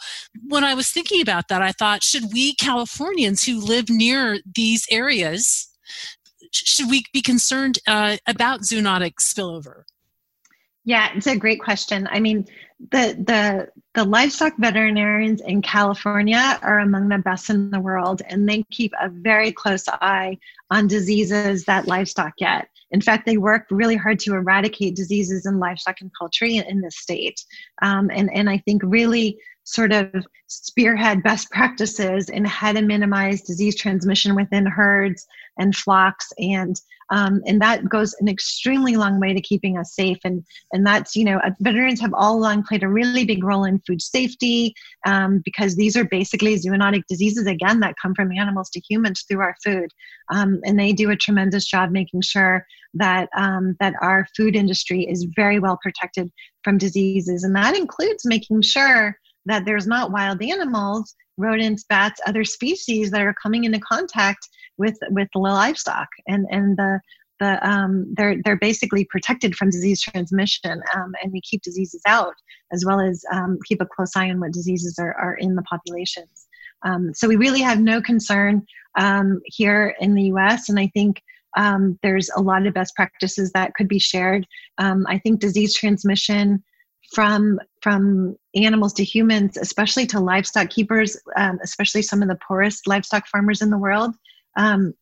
when 0.47 0.65
I 0.65 0.75
was 0.75 0.91
thinking 0.91 1.21
about 1.21 1.49
that, 1.49 1.63
I 1.63 1.73
thought, 1.73 2.03
should 2.03 2.25
we 2.33 2.55
Californians 2.57 3.45
who 3.45 3.59
live 3.59 3.89
near 3.89 4.39
these 4.55 4.87
areas, 4.91 5.69
should 6.53 6.91
we 6.91 7.05
be 7.13 7.23
concerned 7.23 7.79
uh, 7.87 8.19
about 8.27 8.61
zoonotic 8.61 9.15
spillover? 9.15 9.85
Yeah, 10.85 11.11
it's 11.15 11.27
a 11.27 11.37
great 11.37 11.61
question. 11.61 12.09
I 12.11 12.21
mean, 12.21 12.47
the 12.91 13.17
the 13.27 13.69
the 13.95 14.05
livestock 14.05 14.55
veterinarians 14.59 15.41
in 15.41 15.63
California 15.63 16.59
are 16.63 16.81
among 16.81 17.09
the 17.09 17.19
best 17.19 17.51
in 17.51 17.71
the 17.71 17.81
world, 17.81 18.23
and 18.29 18.49
they 18.49 18.65
keep 18.71 18.93
a 19.01 19.09
very 19.09 19.51
close 19.51 19.89
eye 19.89 20.39
on 20.71 20.87
diseases 20.87 21.65
that 21.65 21.89
livestock 21.89 22.37
get. 22.37 22.69
In 22.91 23.01
fact, 23.01 23.27
they 23.27 23.37
work 23.37 23.67
really 23.71 23.97
hard 23.97 24.19
to 24.21 24.35
eradicate 24.35 24.97
diseases 24.97 25.47
in 25.47 25.59
livestock 25.59 26.01
and 26.01 26.11
poultry 26.19 26.57
in 26.57 26.81
the 26.81 26.91
state. 26.91 27.45
Um, 27.83 28.11
and, 28.13 28.31
and 28.33 28.49
I 28.49 28.59
think 28.59 28.83
really 28.85 29.39
sort 29.65 29.93
of 29.93 30.11
spearhead 30.47 31.23
best 31.23 31.51
practices 31.53 32.29
in 32.29 32.45
how 32.45 32.73
to 32.73 32.83
minimize 32.83 33.43
disease 33.43 33.77
transmission 33.77 34.35
within 34.35 34.65
herds 34.65 35.27
and 35.59 35.75
flocks 35.75 36.33
and 36.39 36.81
um, 37.11 37.41
and 37.47 37.61
that 37.63 37.89
goes 37.89 38.15
an 38.21 38.29
extremely 38.29 38.97
long 38.97 39.19
way 39.19 39.33
to 39.33 39.41
keeping 39.41 39.79
us 39.79 39.95
safe 39.95 40.19
and 40.25 40.45
and 40.73 40.87
that's 40.87 41.17
you 41.17 41.25
know 41.25 41.41
veterinarians 41.61 42.01
have 42.01 42.15
all 42.15 42.37
along 42.37 42.63
played 42.63 42.83
a 42.83 42.89
really 42.89 43.25
big 43.25 43.43
role 43.43 43.65
in 43.65 43.81
food 43.87 44.03
safety 44.03 44.75
um, 45.07 45.41
because 45.45 45.77
these 45.77 45.97
are 45.97 46.05
basically 46.05 46.57
zoonotic 46.57 47.03
diseases 47.09 47.47
again 47.47 47.81
that 47.81 47.95
come 48.01 48.15
from 48.15 48.33
animals 48.33 48.71
to 48.71 48.81
humans 48.89 49.25
through 49.29 49.41
our 49.41 49.55
food 49.65 49.91
um, 50.33 50.61
and 50.65 50.79
they 50.79 50.93
do 50.93 51.11
a 51.11 51.17
tremendous 51.17 51.67
job 51.67 51.91
making 51.91 52.21
sure 52.21 52.65
that 52.95 53.29
um, 53.37 53.77
that 53.81 53.95
our 54.01 54.27
food 54.37 54.57
industry 54.57 55.05
is 55.05 55.27
very 55.37 55.59
well 55.59 55.79
protected 55.83 56.31
from 56.63 56.79
diseases 56.79 57.45
and 57.45 57.55
that 57.55 57.77
includes 57.77 58.25
making 58.25 58.63
sure 58.63 59.17
that 59.49 59.65
there's 59.65 59.87
not 59.87 60.13
wild 60.13 60.43
animals 60.43 61.15
rodents 61.39 61.85
bats 61.89 62.21
other 62.27 62.45
species 62.45 63.11
that 63.11 63.23
are 63.23 63.35
coming 63.43 63.65
into 63.65 63.79
contact 63.81 64.49
with 64.77 64.99
with 65.11 65.29
the 65.33 65.39
livestock. 65.39 66.09
And 66.27 66.47
and 66.51 66.77
the 66.77 67.01
the 67.41 67.69
um, 67.69 68.13
they're 68.17 68.37
they're 68.45 68.59
basically 68.59 69.05
protected 69.05 69.55
from 69.55 69.71
disease 69.71 70.03
transmission 70.03 70.83
um, 70.95 71.13
and 71.23 71.33
we 71.33 71.41
keep 71.41 71.63
diseases 71.63 72.03
out 72.07 72.35
as 72.73 72.85
well 72.85 73.01
as 73.01 73.25
um, 73.33 73.59
keep 73.67 73.81
a 73.81 73.87
close 73.87 74.15
eye 74.17 74.29
on 74.29 74.41
what 74.41 74.53
diseases 74.53 74.97
are, 74.99 75.15
are 75.15 75.35
in 75.35 75.55
the 75.55 75.63
populations. 75.63 76.47
Um, 76.83 77.13
so 77.15 77.27
we 77.27 77.37
really 77.37 77.61
have 77.61 77.81
no 77.81 78.03
concern 78.03 78.67
um, 78.97 79.41
here 79.45 79.95
in 80.01 80.15
the 80.15 80.25
us 80.27 80.69
and 80.69 80.79
i 80.79 80.89
think 80.95 81.23
um, 81.57 81.99
there's 82.03 82.29
a 82.37 82.43
lot 82.43 82.67
of 82.67 82.75
best 82.75 82.95
practices 82.95 83.51
that 83.53 83.73
could 83.75 83.89
be 83.89 83.99
shared. 83.99 84.47
Um, 84.79 85.07
i 85.09 85.19
think 85.19 85.41
disease 85.41 85.75
transmission 85.75 86.63
from 87.13 87.59
from 87.83 88.37
animals 88.55 88.93
to 88.93 89.05
humans 89.05 89.57
especially 89.57 90.07
to 90.07 90.21
livestock 90.21 90.69
keepers 90.69 91.17
especially 91.63 92.03
some 92.03 92.23
of 92.23 92.29
the 92.29 92.39
poorest 92.47 92.87
livestock 92.87 93.27
farmers 93.27 93.63
in 93.63 93.71
the 93.71 93.79
world 93.79 94.15
um, 94.57 94.93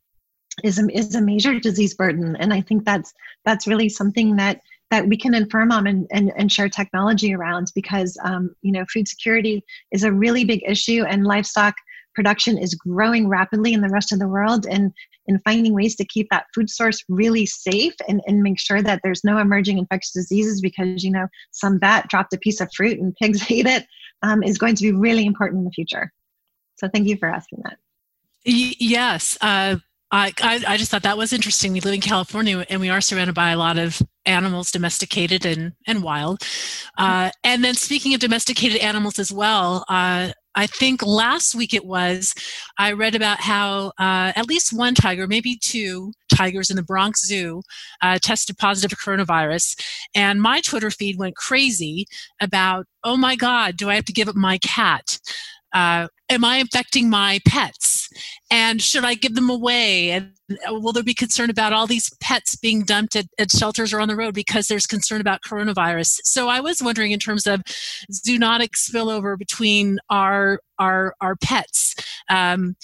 is 0.64 0.78
a, 0.78 0.86
is 0.96 1.14
a 1.14 1.20
major 1.20 1.58
disease 1.58 1.94
burden, 1.94 2.36
and 2.36 2.52
I 2.52 2.60
think 2.60 2.84
that's 2.84 3.12
that's 3.44 3.66
really 3.66 3.88
something 3.88 4.36
that 4.36 4.60
that 4.92 5.08
we 5.08 5.16
can 5.16 5.34
inform 5.34 5.72
on 5.72 5.88
and, 5.88 6.06
and, 6.12 6.32
and 6.36 6.50
share 6.50 6.68
technology 6.68 7.34
around 7.34 7.72
because 7.74 8.16
um, 8.22 8.54
you 8.62 8.72
know 8.72 8.84
food 8.92 9.08
security 9.08 9.64
is 9.92 10.04
a 10.04 10.12
really 10.12 10.44
big 10.44 10.62
issue 10.66 11.04
and 11.04 11.24
livestock 11.24 11.74
production 12.14 12.56
is 12.56 12.74
growing 12.74 13.28
rapidly 13.28 13.74
in 13.74 13.82
the 13.82 13.90
rest 13.90 14.12
of 14.12 14.18
the 14.18 14.28
world. 14.28 14.66
And 14.66 14.92
in 15.26 15.40
finding 15.40 15.72
ways 15.74 15.96
to 15.96 16.04
keep 16.04 16.28
that 16.30 16.46
food 16.54 16.70
source 16.70 17.02
really 17.08 17.46
safe 17.46 17.94
and, 18.08 18.20
and 18.26 18.42
make 18.42 18.58
sure 18.58 18.82
that 18.82 19.00
there's 19.02 19.24
no 19.24 19.38
emerging 19.38 19.78
infectious 19.78 20.12
diseases 20.12 20.60
because 20.60 21.04
you 21.04 21.10
know 21.10 21.26
some 21.50 21.78
bat 21.78 22.08
dropped 22.08 22.32
a 22.32 22.38
piece 22.38 22.60
of 22.60 22.68
fruit 22.74 22.98
and 22.98 23.14
pigs 23.20 23.50
ate 23.50 23.66
it 23.66 23.86
um, 24.22 24.42
is 24.42 24.58
going 24.58 24.74
to 24.74 24.82
be 24.82 24.92
really 24.92 25.26
important 25.26 25.60
in 25.60 25.64
the 25.64 25.70
future 25.70 26.12
so 26.76 26.88
thank 26.88 27.06
you 27.06 27.16
for 27.16 27.28
asking 27.28 27.60
that 27.64 27.78
yes. 28.46 29.36
Uh, 29.40 29.76
I, 30.10 30.32
I, 30.40 30.62
I 30.68 30.76
just 30.76 30.90
thought 30.90 31.02
that 31.02 31.18
was 31.18 31.32
interesting. 31.32 31.72
We 31.72 31.80
live 31.80 31.94
in 31.94 32.00
California 32.00 32.64
and 32.70 32.80
we 32.80 32.90
are 32.90 33.00
surrounded 33.00 33.34
by 33.34 33.50
a 33.50 33.56
lot 33.56 33.76
of 33.76 34.00
animals, 34.24 34.70
domesticated 34.70 35.44
and, 35.44 35.72
and 35.86 36.02
wild. 36.02 36.42
Uh, 36.96 37.30
and 37.42 37.64
then 37.64 37.74
speaking 37.74 38.14
of 38.14 38.20
domesticated 38.20 38.80
animals 38.80 39.18
as 39.18 39.32
well, 39.32 39.84
uh, 39.88 40.30
I 40.56 40.66
think 40.66 41.04
last 41.04 41.54
week 41.54 41.74
it 41.74 41.84
was, 41.84 42.34
I 42.78 42.92
read 42.92 43.14
about 43.14 43.40
how 43.40 43.92
uh, 43.98 44.32
at 44.34 44.48
least 44.48 44.72
one 44.72 44.94
tiger, 44.94 45.26
maybe 45.26 45.58
two 45.60 46.12
tigers 46.34 46.70
in 46.70 46.76
the 46.76 46.82
Bronx 46.82 47.24
Zoo 47.26 47.62
uh, 48.02 48.18
tested 48.20 48.56
positive 48.56 48.98
for 48.98 49.16
coronavirus. 49.16 49.78
And 50.14 50.40
my 50.40 50.60
Twitter 50.62 50.90
feed 50.90 51.18
went 51.18 51.36
crazy 51.36 52.06
about, 52.40 52.86
oh 53.04 53.16
my 53.16 53.36
God, 53.36 53.76
do 53.76 53.90
I 53.90 53.94
have 53.94 54.06
to 54.06 54.12
give 54.12 54.28
up 54.28 54.34
my 54.34 54.58
cat? 54.58 55.18
Uh, 55.76 56.08
am 56.30 56.42
I 56.42 56.56
infecting 56.56 57.10
my 57.10 57.38
pets? 57.46 58.08
And 58.50 58.80
should 58.80 59.04
I 59.04 59.12
give 59.12 59.34
them 59.34 59.50
away? 59.50 60.10
And 60.10 60.32
uh, 60.50 60.72
will 60.72 60.94
there 60.94 61.02
be 61.02 61.12
concern 61.12 61.50
about 61.50 61.74
all 61.74 61.86
these 61.86 62.10
pets 62.18 62.56
being 62.56 62.82
dumped 62.82 63.14
at, 63.14 63.26
at, 63.38 63.50
shelters 63.50 63.92
or 63.92 64.00
on 64.00 64.08
the 64.08 64.16
road 64.16 64.34
because 64.34 64.68
there's 64.68 64.86
concern 64.86 65.20
about 65.20 65.42
coronavirus? 65.42 66.20
So 66.24 66.48
I 66.48 66.60
was 66.60 66.82
wondering 66.82 67.12
in 67.12 67.18
terms 67.18 67.46
of 67.46 67.60
zoonotic 68.10 68.70
spillover 68.70 69.36
between 69.36 69.98
our 70.08 70.60
our 70.78 71.14
our 71.20 71.36
pets. 71.36 71.94
Um, 72.30 72.76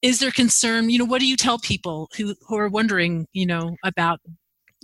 is 0.00 0.20
there 0.20 0.30
concern? 0.30 0.88
You 0.88 1.00
know, 1.00 1.04
what 1.04 1.20
do 1.20 1.26
you 1.26 1.36
tell 1.36 1.58
people 1.58 2.08
who 2.16 2.34
who 2.48 2.56
are 2.56 2.70
wondering, 2.70 3.26
you 3.34 3.44
know, 3.44 3.76
about 3.84 4.20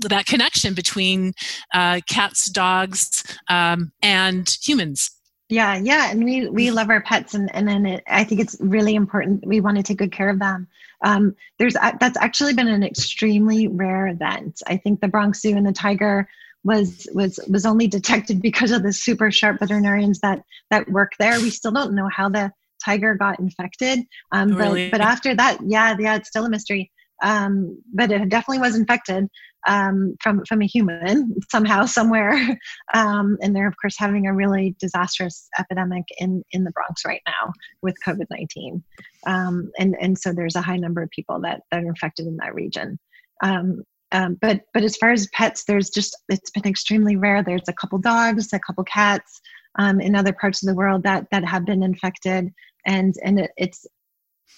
that 0.03 0.27
connection 0.27 0.75
between 0.75 1.33
uh, 1.73 2.03
cats, 2.11 2.51
dogs, 2.51 3.25
um, 3.49 3.91
and 4.03 4.55
humans? 4.63 5.11
Yeah, 5.55 5.77
yeah, 5.77 6.11
and 6.11 6.25
we 6.25 6.49
we 6.49 6.73
love 6.73 6.91
our 6.91 7.01
pets, 7.01 7.33
and 7.35 7.49
and 7.55 7.69
then 7.69 7.87
it, 7.87 8.03
I 8.09 8.25
think 8.25 8.41
it's 8.41 8.57
really 8.59 8.97
important. 8.97 9.47
We 9.47 9.61
want 9.61 9.77
to 9.77 9.85
take 9.85 9.99
good 9.99 10.11
care 10.11 10.29
of 10.29 10.41
them. 10.41 10.67
Um, 11.05 11.37
there's 11.61 11.75
that's 11.75 12.17
actually 12.17 12.55
been 12.55 12.67
an 12.67 12.83
extremely 12.83 13.69
rare 13.69 14.09
event. 14.09 14.63
I 14.67 14.77
think 14.77 15.01
the 15.01 15.07
Bronx 15.07 15.41
Zoo 15.41 15.57
and 15.57 15.65
the 15.65 15.73
tiger 15.73 16.29
was 16.65 17.07
was 17.15 17.39
was 17.49 17.65
only 17.65 17.87
detected 17.87 18.43
because 18.49 18.73
of 18.73 18.83
the 18.83 18.93
super 18.93 19.31
sharp 19.31 19.61
veterinarians 19.61 20.19
that 20.21 20.43
that 20.73 20.89
work 20.89 21.13
there. 21.21 21.39
We 21.39 21.51
still 21.51 21.71
don't 21.71 21.95
know 21.95 22.09
how 22.09 22.29
the 22.29 22.51
tiger 22.85 23.15
got 23.15 23.39
infected. 23.39 24.01
Um, 24.33 24.51
but 24.51 24.59
really? 24.59 24.91
but 24.91 25.01
after 25.01 25.37
that, 25.37 25.59
yeah, 25.65 25.95
yeah, 26.01 26.17
it's 26.17 26.31
still 26.31 26.47
a 26.47 26.51
mystery. 26.51 26.91
um, 27.23 27.81
but 27.95 28.11
it 28.11 28.29
definitely 28.29 28.59
was 28.59 28.75
infected 28.75 29.29
um, 29.67 30.17
from 30.21 30.45
from 30.47 30.63
a 30.63 30.67
human 30.67 31.35
somehow 31.51 31.87
somewhere. 31.87 32.59
Um, 32.93 33.39
and 33.41 33.57
they're 33.57 33.67
of 33.67 33.75
course 33.81 33.97
having 33.99 34.27
a 34.27 34.35
really 34.35 34.77
disastrous 34.79 35.49
epidemic 35.59 36.05
in 36.19 36.45
in 36.53 36.65
the 36.65 36.71
Bronx 36.71 37.05
right 37.05 37.23
now 37.27 37.53
with 37.83 37.97
COVID 38.07 38.27
nineteen. 38.31 38.85
Um, 39.27 39.73
and 39.79 39.97
and 40.01 40.19
so 40.19 40.33
there's 40.33 40.55
a 40.55 40.63
high 40.63 40.77
number 40.77 41.03
of 41.03 41.11
people 41.11 41.41
that 41.41 41.63
that 41.71 41.83
are 41.83 41.89
infected 41.89 42.27
in 42.27 42.37
that 42.37 42.55
region. 42.55 42.99
Um, 43.43 43.83
um, 44.13 44.39
but 44.41 44.61
but 44.73 44.85
as 44.85 44.97
far 44.97 45.11
as 45.11 45.27
pets, 45.33 45.65
there's 45.65 45.91
just 45.91 46.17
it's 46.29 46.51
been 46.51 46.67
extremely 46.67 47.17
rare. 47.17 47.43
There's 47.43 47.69
a 47.69 47.73
couple 47.73 47.99
dogs, 47.99 48.53
a 48.53 48.61
couple 48.61 48.85
cats 48.85 49.41
um, 49.77 50.01
in 50.01 50.15
other 50.15 50.33
parts 50.33 50.63
of 50.63 50.69
the 50.69 50.75
world 50.75 51.03
that 51.03 51.27
that 51.33 51.45
have 51.45 51.67
been 51.67 51.83
infected, 51.83 52.53
and 52.87 53.15
and 53.25 53.41
it, 53.41 53.51
it's 53.57 53.87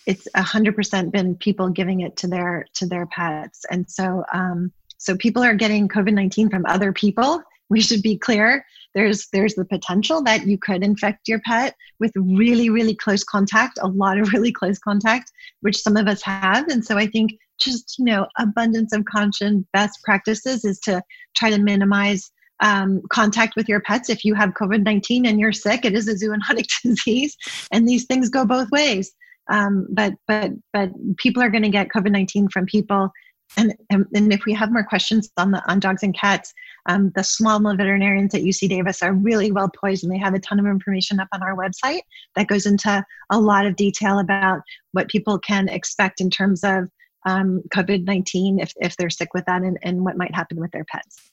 it's 0.06 0.28
a 0.34 0.42
hundred 0.42 0.76
percent 0.76 1.12
been 1.12 1.36
people 1.36 1.70
giving 1.70 2.00
it 2.00 2.16
to 2.16 2.26
their 2.26 2.66
to 2.74 2.86
their 2.86 3.06
pets, 3.06 3.64
and 3.70 3.88
so 3.90 4.24
um, 4.32 4.72
so 5.06 5.16
people 5.16 5.42
are 5.42 5.54
getting 5.54 5.88
COVID 5.88 6.12
nineteen 6.12 6.50
from 6.50 6.66
other 6.66 6.92
people. 6.92 7.40
We 7.70 7.80
should 7.80 8.02
be 8.02 8.18
clear. 8.18 8.66
There's 8.94 9.28
there's 9.32 9.54
the 9.54 9.64
potential 9.64 10.20
that 10.24 10.46
you 10.46 10.58
could 10.58 10.82
infect 10.82 11.28
your 11.28 11.40
pet 11.46 11.76
with 12.00 12.10
really 12.16 12.70
really 12.70 12.94
close 12.94 13.22
contact, 13.22 13.78
a 13.80 13.86
lot 13.86 14.18
of 14.18 14.32
really 14.32 14.52
close 14.52 14.80
contact, 14.80 15.30
which 15.60 15.80
some 15.80 15.96
of 15.96 16.08
us 16.08 16.22
have, 16.22 16.66
and 16.68 16.84
so 16.84 16.98
I 16.98 17.06
think 17.06 17.32
just 17.60 17.98
you 18.00 18.04
know 18.04 18.26
abundance 18.36 18.92
of 18.92 19.04
caution 19.04 19.66
best 19.72 20.00
practices 20.02 20.64
is 20.64 20.80
to 20.80 21.00
try 21.36 21.50
to 21.50 21.58
minimize 21.58 22.30
um, 22.60 23.00
contact 23.12 23.54
with 23.54 23.68
your 23.68 23.80
pets 23.80 24.08
if 24.08 24.24
you 24.24 24.34
have 24.34 24.50
covid-19 24.50 25.26
and 25.26 25.38
you're 25.38 25.52
sick 25.52 25.84
it 25.84 25.94
is 25.94 26.08
a 26.08 26.14
zoonotic 26.14 26.66
disease 26.82 27.36
and 27.70 27.86
these 27.86 28.04
things 28.04 28.28
go 28.28 28.44
both 28.44 28.70
ways 28.70 29.12
um, 29.50 29.86
but 29.90 30.14
but 30.26 30.52
but 30.72 30.90
people 31.16 31.42
are 31.42 31.50
going 31.50 31.62
to 31.62 31.68
get 31.68 31.88
covid-19 31.88 32.50
from 32.50 32.66
people 32.66 33.10
and, 33.56 33.74
and, 33.90 34.06
and 34.14 34.32
if 34.32 34.44
we 34.44 34.52
have 34.52 34.72
more 34.72 34.84
questions 34.84 35.30
on 35.36 35.50
the 35.50 35.62
on 35.70 35.80
dogs 35.80 36.02
and 36.02 36.16
cats 36.18 36.52
um, 36.86 37.12
the 37.14 37.24
small 37.24 37.58
veterinarians 37.60 38.34
at 38.34 38.42
uc 38.42 38.68
davis 38.68 39.02
are 39.02 39.12
really 39.12 39.52
well 39.52 39.70
poised 39.80 40.04
and 40.04 40.12
they 40.12 40.18
have 40.18 40.34
a 40.34 40.40
ton 40.40 40.58
of 40.58 40.66
information 40.66 41.20
up 41.20 41.28
on 41.32 41.42
our 41.42 41.56
website 41.56 42.00
that 42.34 42.48
goes 42.48 42.66
into 42.66 43.04
a 43.30 43.38
lot 43.38 43.66
of 43.66 43.76
detail 43.76 44.18
about 44.18 44.60
what 44.92 45.08
people 45.08 45.38
can 45.38 45.68
expect 45.68 46.20
in 46.20 46.30
terms 46.30 46.64
of 46.64 46.88
um, 47.26 47.62
COVID 47.74 48.04
19 48.04 48.60
if, 48.60 48.72
if 48.76 48.96
they're 48.96 49.10
sick 49.10 49.34
with 49.34 49.44
that 49.46 49.62
and, 49.62 49.78
and 49.82 50.04
what 50.04 50.16
might 50.16 50.34
happen 50.34 50.58
with 50.58 50.70
their 50.70 50.84
pets. 50.84 51.30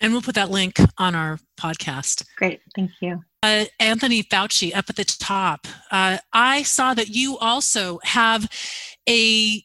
And 0.00 0.12
we'll 0.12 0.22
put 0.22 0.34
that 0.34 0.50
link 0.50 0.78
on 0.98 1.14
our 1.14 1.38
podcast. 1.60 2.24
Great, 2.36 2.60
thank 2.74 2.90
you. 3.00 3.22
Uh, 3.42 3.66
Anthony 3.78 4.22
Fauci 4.22 4.74
up 4.74 4.86
at 4.88 4.96
the 4.96 5.04
top. 5.04 5.66
Uh, 5.90 6.18
I 6.32 6.62
saw 6.62 6.94
that 6.94 7.08
you 7.08 7.38
also 7.38 8.00
have 8.04 8.48
a 9.08 9.64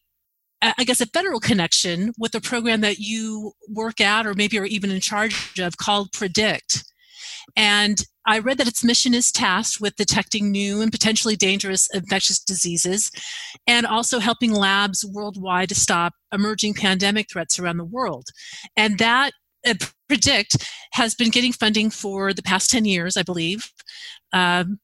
I 0.62 0.84
guess 0.84 1.02
a 1.02 1.06
federal 1.06 1.40
connection 1.40 2.14
with 2.18 2.34
a 2.34 2.42
program 2.42 2.82
that 2.82 2.98
you 2.98 3.54
work 3.70 4.02
at 4.02 4.26
or 4.26 4.34
maybe 4.34 4.58
are 4.58 4.66
even 4.66 4.90
in 4.90 5.02
charge 5.02 5.60
of 5.60 5.78
called 5.78 6.12
Predict. 6.12 6.84
And 7.56 8.04
I 8.26 8.40
read 8.40 8.58
that 8.58 8.68
its 8.68 8.84
mission 8.84 9.14
is 9.14 9.32
tasked 9.32 9.80
with 9.80 9.96
detecting 9.96 10.52
new 10.52 10.82
and 10.82 10.92
potentially 10.92 11.36
dangerous 11.36 11.90
infectious 11.94 12.40
diseases 12.40 13.10
and 13.68 13.86
also 13.86 14.20
helping 14.20 14.52
labs 14.52 15.06
worldwide 15.06 15.70
to 15.70 15.76
stop 15.76 16.14
emerging 16.34 16.74
pandemic 16.74 17.28
threats 17.32 17.58
around 17.58 17.78
the 17.78 17.86
world. 17.86 18.26
And 18.76 18.98
that 18.98 19.32
uh, 19.66 19.76
Predict 20.10 20.68
has 20.94 21.16
been 21.16 21.30
getting 21.30 21.54
funding 21.54 21.90
for 21.90 22.34
the 22.34 22.44
past 22.44 22.70
10 22.70 22.86
years, 22.86 23.16
I 23.16 23.24
believe. 23.24 23.72
Um, 24.34 24.80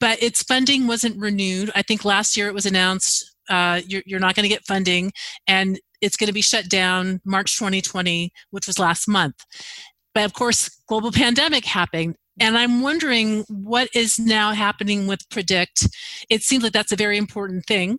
but 0.00 0.22
its 0.22 0.42
funding 0.42 0.86
wasn't 0.86 1.18
renewed. 1.18 1.70
I 1.74 1.82
think 1.82 2.04
last 2.04 2.36
year 2.36 2.48
it 2.48 2.54
was 2.54 2.66
announced 2.66 3.34
uh, 3.48 3.80
you're, 3.86 4.02
you're 4.06 4.20
not 4.20 4.34
going 4.34 4.44
to 4.44 4.48
get 4.48 4.66
funding 4.66 5.12
and 5.46 5.78
it's 6.00 6.16
going 6.16 6.28
to 6.28 6.32
be 6.32 6.42
shut 6.42 6.68
down 6.68 7.20
March 7.24 7.58
2020, 7.58 8.32
which 8.50 8.66
was 8.66 8.78
last 8.78 9.08
month. 9.08 9.44
But 10.14 10.24
of 10.24 10.32
course, 10.32 10.68
global 10.88 11.12
pandemic 11.12 11.64
happened. 11.64 12.16
And 12.40 12.56
I'm 12.56 12.82
wondering 12.82 13.44
what 13.48 13.88
is 13.94 14.18
now 14.18 14.52
happening 14.52 15.06
with 15.06 15.28
Predict. 15.28 15.88
It 16.30 16.42
seems 16.42 16.62
like 16.62 16.72
that's 16.72 16.92
a 16.92 16.96
very 16.96 17.18
important 17.18 17.66
thing. 17.66 17.98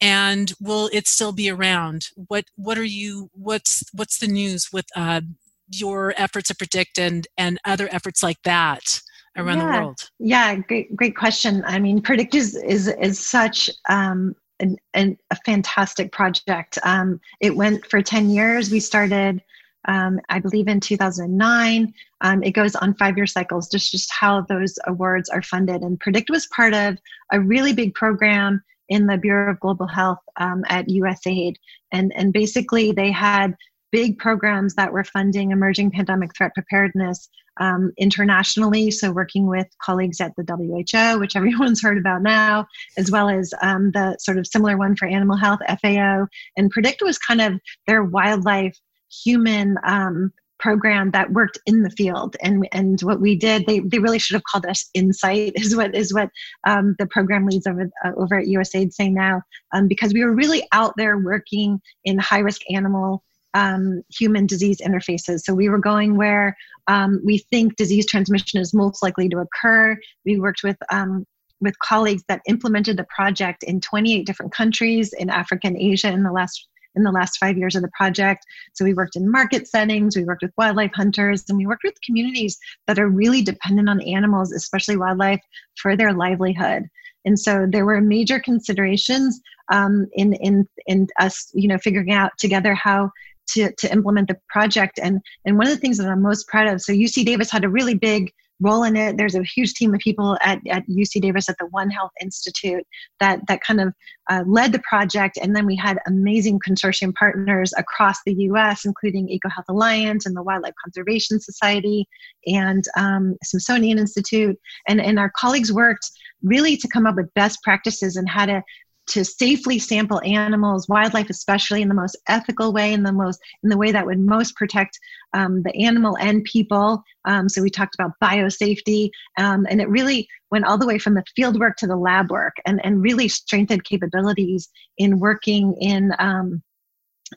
And 0.00 0.52
will 0.60 0.90
it 0.92 1.06
still 1.06 1.32
be 1.32 1.50
around? 1.50 2.06
What 2.16 2.44
what 2.56 2.76
are 2.78 2.84
you 2.84 3.30
what's 3.32 3.84
what's 3.92 4.18
the 4.18 4.26
news 4.26 4.68
with 4.72 4.86
uh, 4.96 5.20
your 5.68 6.14
efforts 6.16 6.48
to 6.48 6.56
predict 6.56 6.98
and 6.98 7.26
and 7.38 7.58
other 7.64 7.88
efforts 7.92 8.22
like 8.22 8.42
that 8.44 9.00
around 9.36 9.58
yeah. 9.58 9.64
the 9.64 9.78
world? 9.80 10.10
Yeah, 10.18 10.56
great 10.56 10.94
great 10.96 11.16
question. 11.16 11.62
I 11.66 11.78
mean, 11.78 12.02
Predict 12.02 12.34
is 12.34 12.56
is 12.56 12.88
is 12.88 13.24
such 13.24 13.70
um, 13.88 14.34
an, 14.60 14.76
an, 14.94 15.18
a 15.30 15.36
fantastic 15.44 16.12
project. 16.12 16.78
Um, 16.84 17.20
it 17.40 17.56
went 17.56 17.86
for 17.86 18.02
10 18.02 18.30
years. 18.30 18.70
We 18.70 18.80
started 18.80 19.42
um, 19.86 20.20
I 20.28 20.38
believe 20.38 20.68
in 20.68 20.80
2009. 20.80 21.92
Um, 22.20 22.42
it 22.42 22.52
goes 22.52 22.74
on 22.74 22.94
five 22.94 23.16
year 23.16 23.26
cycles, 23.26 23.68
just, 23.68 23.90
just 23.90 24.12
how 24.12 24.42
those 24.42 24.78
awards 24.86 25.28
are 25.28 25.42
funded. 25.42 25.82
And 25.82 26.00
Predict 26.00 26.30
was 26.30 26.46
part 26.46 26.74
of 26.74 26.96
a 27.32 27.40
really 27.40 27.72
big 27.72 27.94
program 27.94 28.62
in 28.88 29.06
the 29.06 29.16
Bureau 29.16 29.50
of 29.50 29.60
Global 29.60 29.86
Health 29.86 30.20
um, 30.36 30.64
at 30.68 30.88
USAID. 30.88 31.56
And, 31.92 32.12
and 32.16 32.32
basically, 32.32 32.92
they 32.92 33.10
had 33.10 33.56
big 33.94 34.18
programs 34.18 34.74
that 34.74 34.92
were 34.92 35.04
funding 35.04 35.52
emerging 35.52 35.88
pandemic 35.88 36.34
threat 36.36 36.52
preparedness 36.52 37.28
um, 37.60 37.92
internationally. 37.96 38.90
So, 38.90 39.12
working 39.12 39.46
with 39.46 39.68
colleagues 39.80 40.20
at 40.20 40.32
the 40.36 40.42
WHO, 40.44 41.20
which 41.20 41.36
everyone's 41.36 41.80
heard 41.80 41.96
about 41.96 42.20
now, 42.20 42.66
as 42.98 43.12
well 43.12 43.28
as 43.28 43.54
um, 43.62 43.92
the 43.92 44.16
sort 44.18 44.36
of 44.36 44.48
similar 44.48 44.76
one 44.76 44.96
for 44.96 45.06
animal 45.06 45.36
health, 45.36 45.60
FAO. 45.80 46.26
And 46.56 46.70
Predict 46.72 47.02
was 47.02 47.18
kind 47.18 47.40
of 47.40 47.60
their 47.86 48.02
wildlife 48.02 48.76
human 49.24 49.76
um, 49.86 50.32
program 50.58 51.12
that 51.12 51.30
worked 51.30 51.58
in 51.66 51.82
the 51.82 51.90
field 51.90 52.36
and 52.42 52.66
and 52.72 53.00
what 53.02 53.20
we 53.20 53.36
did 53.36 53.66
they, 53.66 53.80
they 53.80 53.98
really 53.98 54.20
should 54.20 54.34
have 54.34 54.44
called 54.50 54.64
us 54.64 54.88
insight 54.94 55.52
is 55.56 55.76
what 55.76 55.94
is 55.94 56.14
what 56.14 56.30
um, 56.66 56.94
the 56.98 57.06
program 57.08 57.44
leads 57.44 57.66
over 57.66 57.90
uh, 58.04 58.12
over 58.16 58.38
at 58.38 58.46
usaid 58.46 58.92
say 58.92 59.10
now 59.10 59.42
um, 59.74 59.88
because 59.88 60.14
we 60.14 60.24
were 60.24 60.32
really 60.32 60.66
out 60.72 60.94
there 60.96 61.18
working 61.18 61.80
in 62.04 62.18
high 62.18 62.38
risk 62.38 62.62
animal 62.70 63.22
um, 63.54 64.02
human 64.10 64.46
disease 64.46 64.78
interfaces 64.80 65.40
so 65.40 65.54
we 65.54 65.68
were 65.68 65.78
going 65.78 66.16
where 66.16 66.56
um, 66.86 67.20
we 67.24 67.38
think 67.38 67.76
disease 67.76 68.06
transmission 68.06 68.60
is 68.60 68.74
most 68.74 69.02
likely 69.02 69.28
to 69.28 69.38
occur 69.38 69.96
we 70.24 70.38
worked 70.38 70.62
with 70.62 70.76
um, 70.90 71.24
with 71.60 71.78
colleagues 71.78 72.22
that 72.28 72.42
implemented 72.46 72.96
the 72.96 73.06
project 73.14 73.62
in 73.62 73.80
28 73.80 74.26
different 74.26 74.52
countries 74.52 75.12
in 75.14 75.30
africa 75.30 75.66
and 75.66 75.76
asia 75.76 76.08
in 76.08 76.22
the 76.22 76.32
last 76.32 76.68
in 76.96 77.02
the 77.02 77.10
last 77.10 77.38
five 77.38 77.56
years 77.56 77.74
of 77.74 77.82
the 77.82 77.90
project. 77.96 78.44
So 78.72 78.84
we 78.84 78.94
worked 78.94 79.16
in 79.16 79.30
market 79.30 79.66
settings, 79.66 80.16
we 80.16 80.24
worked 80.24 80.42
with 80.42 80.52
wildlife 80.56 80.92
hunters, 80.94 81.44
and 81.48 81.58
we 81.58 81.66
worked 81.66 81.84
with 81.84 82.00
communities 82.04 82.58
that 82.86 82.98
are 82.98 83.08
really 83.08 83.42
dependent 83.42 83.88
on 83.88 84.00
animals, 84.02 84.52
especially 84.52 84.96
wildlife, 84.96 85.40
for 85.80 85.96
their 85.96 86.12
livelihood. 86.12 86.84
And 87.24 87.38
so 87.38 87.66
there 87.68 87.86
were 87.86 88.00
major 88.00 88.38
considerations 88.38 89.40
um, 89.72 90.06
in 90.12 90.34
in 90.34 90.68
in 90.86 91.08
us, 91.18 91.50
you 91.54 91.68
know, 91.68 91.78
figuring 91.78 92.12
out 92.12 92.32
together 92.38 92.74
how 92.74 93.10
to, 93.48 93.72
to 93.78 93.92
implement 93.92 94.28
the 94.28 94.36
project. 94.48 94.98
And 95.02 95.20
and 95.44 95.58
one 95.58 95.66
of 95.66 95.72
the 95.72 95.80
things 95.80 95.98
that 95.98 96.08
I'm 96.08 96.22
most 96.22 96.48
proud 96.48 96.68
of, 96.68 96.80
so 96.80 96.92
UC 96.92 97.24
Davis 97.24 97.50
had 97.50 97.64
a 97.64 97.68
really 97.68 97.94
big 97.94 98.32
role 98.60 98.84
in 98.84 98.96
it. 98.96 99.16
There's 99.16 99.34
a 99.34 99.42
huge 99.42 99.74
team 99.74 99.94
of 99.94 100.00
people 100.00 100.38
at, 100.40 100.60
at 100.68 100.86
UC 100.88 101.20
Davis 101.20 101.48
at 101.48 101.56
the 101.58 101.66
One 101.66 101.90
Health 101.90 102.12
Institute 102.20 102.84
that, 103.20 103.40
that 103.48 103.60
kind 103.60 103.80
of 103.80 103.92
uh, 104.30 104.44
led 104.46 104.72
the 104.72 104.82
project. 104.88 105.38
And 105.40 105.54
then 105.54 105.66
we 105.66 105.76
had 105.76 105.98
amazing 106.06 106.60
consortium 106.66 107.12
partners 107.14 107.72
across 107.76 108.18
the 108.24 108.34
US, 108.34 108.84
including 108.84 109.28
EcoHealth 109.28 109.64
Alliance 109.68 110.26
and 110.26 110.36
the 110.36 110.42
Wildlife 110.42 110.74
Conservation 110.82 111.40
Society 111.40 112.06
and 112.46 112.84
um, 112.96 113.36
Smithsonian 113.42 113.98
Institute. 113.98 114.56
And, 114.88 115.00
and 115.00 115.18
our 115.18 115.32
colleagues 115.36 115.72
worked 115.72 116.10
really 116.42 116.76
to 116.76 116.88
come 116.88 117.06
up 117.06 117.16
with 117.16 117.32
best 117.34 117.62
practices 117.62 118.16
and 118.16 118.28
how 118.28 118.46
to 118.46 118.62
to 119.06 119.24
safely 119.24 119.78
sample 119.78 120.20
animals, 120.24 120.88
wildlife 120.88 121.30
especially, 121.30 121.82
in 121.82 121.88
the 121.88 121.94
most 121.94 122.16
ethical 122.28 122.72
way, 122.72 122.92
in 122.92 123.02
the 123.02 123.12
most 123.12 123.40
in 123.62 123.68
the 123.68 123.76
way 123.76 123.92
that 123.92 124.06
would 124.06 124.18
most 124.18 124.56
protect 124.56 124.98
um, 125.32 125.62
the 125.62 125.74
animal 125.76 126.16
and 126.18 126.44
people. 126.44 127.02
Um, 127.24 127.48
so 127.48 127.62
we 127.62 127.70
talked 127.70 127.94
about 127.94 128.12
biosafety, 128.22 129.10
um, 129.38 129.66
and 129.68 129.80
it 129.80 129.88
really 129.88 130.28
went 130.50 130.64
all 130.64 130.78
the 130.78 130.86
way 130.86 130.98
from 130.98 131.14
the 131.14 131.24
field 131.34 131.58
work 131.58 131.76
to 131.78 131.86
the 131.86 131.96
lab 131.96 132.30
work, 132.30 132.54
and 132.66 132.84
and 132.84 133.02
really 133.02 133.28
strengthened 133.28 133.84
capabilities 133.84 134.68
in 134.98 135.18
working 135.18 135.74
in 135.80 136.12
um, 136.18 136.62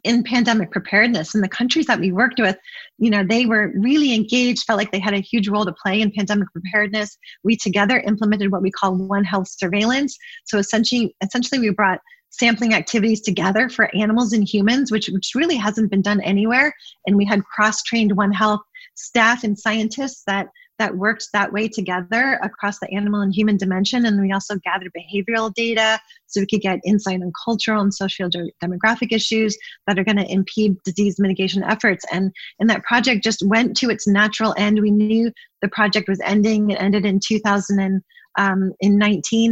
in 0.04 0.24
pandemic 0.24 0.72
preparedness 0.72 1.34
and 1.34 1.44
the 1.44 1.50
countries 1.50 1.86
that 1.86 2.00
we 2.00 2.12
worked 2.12 2.40
with 2.40 2.58
you 2.98 3.10
know 3.10 3.24
they 3.24 3.46
were 3.46 3.72
really 3.76 4.14
engaged 4.14 4.64
felt 4.64 4.78
like 4.78 4.92
they 4.92 5.00
had 5.00 5.14
a 5.14 5.20
huge 5.20 5.48
role 5.48 5.66
to 5.66 5.74
play 5.74 6.02
in 6.02 6.12
pandemic 6.12 6.52
preparedness. 6.52 7.18
We 7.44 7.56
together 7.56 8.00
implemented 8.00 8.52
what 8.52 8.62
we 8.62 8.72
call 8.72 8.96
one 8.96 9.24
health 9.24 9.48
surveillance. 9.48 10.18
So 10.46 10.58
essentially 10.58 11.16
essentially 11.24 11.60
we 11.60 11.70
brought 11.70 12.00
sampling 12.30 12.74
activities 12.74 13.22
together 13.22 13.70
for 13.70 13.96
animals 13.96 14.34
and 14.34 14.48
humans 14.48 14.92
which 14.92 15.08
which 15.08 15.32
really 15.36 15.56
hasn't 15.56 15.92
been 15.92 16.02
done 16.02 16.22
anywhere. 16.22 16.74
And 17.06 17.16
we 17.16 17.26
had 17.26 17.44
cross 17.46 17.84
trained 17.84 18.16
one 18.16 18.32
health 18.32 18.62
staff 18.96 19.44
and 19.44 19.58
scientists 19.58 20.24
that 20.28 20.48
that 20.80 20.96
worked 20.98 21.28
that 21.34 21.52
way 21.52 21.68
together 21.68 22.40
across 22.44 22.80
the 22.80 22.92
animal 22.94 23.22
and 23.22 23.34
human 23.34 23.58
dimension. 23.58 24.06
And 24.06 24.22
we 24.22 24.32
also 24.32 24.56
gathered 24.64 24.92
behavioral 24.96 25.54
data 25.54 26.00
so 26.28 26.42
we 26.42 26.48
could 26.48 26.62
get 26.62 26.80
insight 26.86 27.22
on 27.22 27.32
cultural 27.44 27.82
and 27.82 27.94
social 27.94 28.30
demographic 28.64 29.12
issues 29.12 29.58
that 29.88 29.98
are 29.98 30.04
going 30.04 30.18
to 30.18 30.32
impede 30.32 30.76
disease 30.84 31.16
mitigation 31.20 31.64
efforts. 31.64 32.06
And, 32.12 32.32
and 32.60 32.70
that 32.70 32.84
project 32.84 33.24
just 33.24 33.42
went 33.46 33.76
to 33.78 33.90
its 33.90 34.08
natural 34.08 34.54
end. 34.58 34.80
We 34.82 34.92
knew 34.92 35.32
the 35.62 35.70
project 35.70 36.08
was 36.08 36.20
ending. 36.24 36.72
It 36.72 36.82
ended 36.82 37.06
in 37.06 37.20
2019 37.26 38.04
um, 38.38 38.74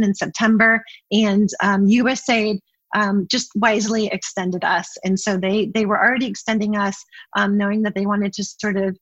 in 0.04 0.14
September. 0.14 0.82
And 1.10 1.48
um, 1.62 1.86
USAID 1.86 2.58
um, 2.94 3.26
just 3.30 3.50
wisely 3.56 4.06
extended 4.06 4.64
us. 4.64 4.88
And 5.04 5.18
so 5.18 5.36
they, 5.36 5.66
they 5.74 5.86
were 5.86 5.98
already 5.98 6.26
extending 6.26 6.76
us, 6.76 6.96
um, 7.36 7.58
knowing 7.58 7.82
that 7.82 7.94
they 7.94 8.06
wanted 8.06 8.32
to 8.34 8.44
sort 8.44 8.76
of 8.76 8.96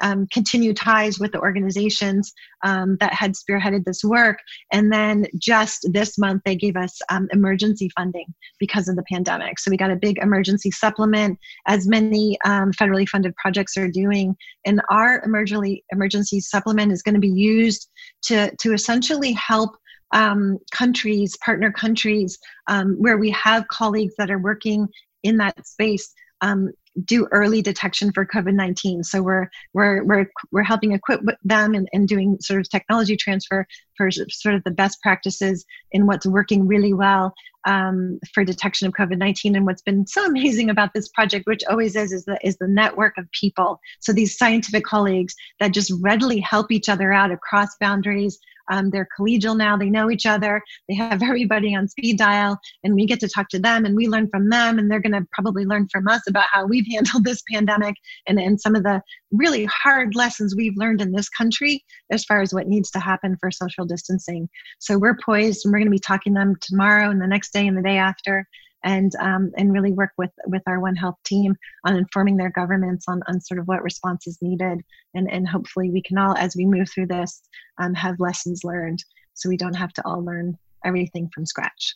um, 0.00 0.26
continue 0.32 0.72
ties 0.74 1.18
with 1.18 1.32
the 1.32 1.40
organizations 1.40 2.32
um, 2.64 2.96
that 3.00 3.12
had 3.12 3.34
spearheaded 3.34 3.84
this 3.84 4.02
work. 4.04 4.38
And 4.72 4.92
then 4.92 5.26
just 5.38 5.88
this 5.92 6.18
month, 6.18 6.42
they 6.44 6.56
gave 6.56 6.76
us 6.76 6.98
um, 7.10 7.28
emergency 7.32 7.90
funding 7.96 8.26
because 8.58 8.88
of 8.88 8.96
the 8.96 9.04
pandemic. 9.10 9.58
So 9.58 9.70
we 9.70 9.76
got 9.76 9.90
a 9.90 9.96
big 9.96 10.18
emergency 10.18 10.70
supplement, 10.70 11.38
as 11.66 11.86
many 11.86 12.38
um, 12.44 12.72
federally 12.72 13.08
funded 13.08 13.34
projects 13.36 13.76
are 13.76 13.88
doing. 13.88 14.36
And 14.64 14.80
our 14.90 15.22
emergency 15.24 15.84
emergency 15.92 16.40
supplement 16.40 16.92
is 16.92 17.02
going 17.02 17.14
to 17.14 17.20
be 17.20 17.28
used 17.28 17.88
to 18.22 18.54
to 18.56 18.72
essentially 18.72 19.32
help 19.32 19.76
um, 20.12 20.58
countries, 20.72 21.36
partner 21.44 21.70
countries, 21.70 22.38
um, 22.68 22.96
where 22.98 23.18
we 23.18 23.30
have 23.30 23.68
colleagues 23.68 24.14
that 24.18 24.30
are 24.30 24.38
working 24.38 24.88
in 25.22 25.36
that 25.36 25.66
space 25.66 26.12
um, 26.40 26.70
do 27.04 27.26
early 27.32 27.62
detection 27.62 28.12
for 28.12 28.26
COVID-19. 28.26 29.04
So 29.04 29.22
we're 29.22 29.48
we're 29.72 30.04
we're 30.04 30.26
we're 30.52 30.62
helping 30.62 30.92
equip 30.92 31.20
them 31.44 31.74
and, 31.74 31.88
and 31.92 32.08
doing 32.08 32.38
sort 32.40 32.60
of 32.60 32.68
technology 32.68 33.16
transfer 33.16 33.66
for 33.96 34.10
sort 34.10 34.54
of 34.54 34.64
the 34.64 34.70
best 34.70 35.00
practices 35.02 35.64
in 35.92 36.06
what's 36.06 36.26
working 36.26 36.66
really 36.66 36.92
well 36.92 37.34
um, 37.66 38.18
for 38.32 38.44
detection 38.44 38.86
of 38.86 38.94
COVID-19. 38.94 39.56
And 39.56 39.66
what's 39.66 39.82
been 39.82 40.06
so 40.06 40.24
amazing 40.26 40.70
about 40.70 40.94
this 40.94 41.08
project, 41.08 41.46
which 41.46 41.62
always 41.68 41.96
is, 41.96 42.12
is 42.12 42.24
the 42.24 42.38
is 42.42 42.56
the 42.58 42.68
network 42.68 43.16
of 43.18 43.30
people. 43.32 43.80
So 44.00 44.12
these 44.12 44.36
scientific 44.36 44.84
colleagues 44.84 45.34
that 45.60 45.72
just 45.72 45.92
readily 46.00 46.40
help 46.40 46.70
each 46.70 46.88
other 46.88 47.12
out 47.12 47.30
across 47.30 47.76
boundaries, 47.80 48.38
um, 48.70 48.90
they're 48.90 49.08
collegial 49.18 49.56
now. 49.56 49.76
They 49.76 49.90
know 49.90 50.10
each 50.10 50.26
other. 50.26 50.62
They 50.88 50.94
have 50.94 51.22
everybody 51.28 51.74
on 51.74 51.88
speed 51.88 52.18
dial, 52.18 52.58
and 52.84 52.94
we 52.94 53.06
get 53.06 53.20
to 53.20 53.28
talk 53.28 53.48
to 53.50 53.58
them 53.58 53.84
and 53.84 53.96
we 53.96 54.08
learn 54.08 54.28
from 54.28 54.48
them. 54.48 54.78
And 54.78 54.90
they're 54.90 55.00
going 55.00 55.12
to 55.12 55.26
probably 55.32 55.64
learn 55.64 55.88
from 55.90 56.08
us 56.08 56.22
about 56.28 56.46
how 56.50 56.66
we've 56.66 56.86
handled 56.92 57.24
this 57.24 57.42
pandemic 57.52 57.94
and, 58.26 58.38
and 58.38 58.60
some 58.60 58.74
of 58.74 58.82
the 58.82 59.02
really 59.30 59.66
hard 59.66 60.14
lessons 60.14 60.56
we've 60.56 60.76
learned 60.76 61.00
in 61.00 61.12
this 61.12 61.28
country 61.28 61.84
as 62.10 62.24
far 62.24 62.40
as 62.40 62.54
what 62.54 62.66
needs 62.66 62.90
to 62.92 62.98
happen 62.98 63.36
for 63.40 63.50
social 63.50 63.84
distancing. 63.84 64.48
So 64.78 64.98
we're 64.98 65.18
poised 65.24 65.64
and 65.64 65.72
we're 65.72 65.78
going 65.78 65.86
to 65.86 65.90
be 65.90 65.98
talking 65.98 66.34
to 66.34 66.38
them 66.38 66.54
tomorrow 66.60 67.10
and 67.10 67.20
the 67.20 67.26
next 67.26 67.52
day 67.52 67.66
and 67.66 67.76
the 67.76 67.82
day 67.82 67.98
after 67.98 68.46
and 68.84 69.12
um, 69.20 69.50
and 69.56 69.72
really 69.72 69.92
work 69.92 70.12
with 70.18 70.30
with 70.46 70.62
our 70.66 70.80
One 70.80 70.96
Health 70.96 71.16
team 71.24 71.56
on 71.84 71.96
informing 71.96 72.36
their 72.36 72.50
governments 72.50 73.06
on, 73.08 73.22
on 73.26 73.40
sort 73.40 73.60
of 73.60 73.66
what 73.66 73.82
response 73.82 74.26
is 74.26 74.38
needed, 74.40 74.80
and 75.14 75.30
and 75.30 75.48
hopefully 75.48 75.90
we 75.90 76.02
can 76.02 76.18
all, 76.18 76.36
as 76.36 76.54
we 76.56 76.66
move 76.66 76.88
through 76.90 77.06
this, 77.06 77.42
um, 77.78 77.94
have 77.94 78.20
lessons 78.20 78.64
learned, 78.64 79.04
so 79.34 79.48
we 79.48 79.56
don't 79.56 79.74
have 79.74 79.92
to 79.94 80.02
all 80.06 80.24
learn 80.24 80.56
everything 80.84 81.28
from 81.34 81.46
scratch. 81.46 81.94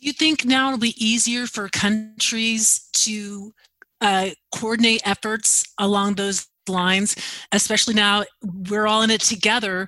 Do 0.00 0.06
you 0.06 0.12
think 0.12 0.44
now 0.44 0.68
it'll 0.68 0.78
be 0.78 0.94
easier 1.02 1.46
for 1.46 1.68
countries 1.68 2.88
to 2.92 3.54
uh, 4.00 4.30
coordinate 4.54 5.02
efforts 5.06 5.64
along 5.78 6.14
those 6.14 6.46
lines, 6.68 7.16
especially 7.52 7.94
now 7.94 8.24
we're 8.68 8.86
all 8.86 9.02
in 9.02 9.10
it 9.10 9.20
together 9.20 9.86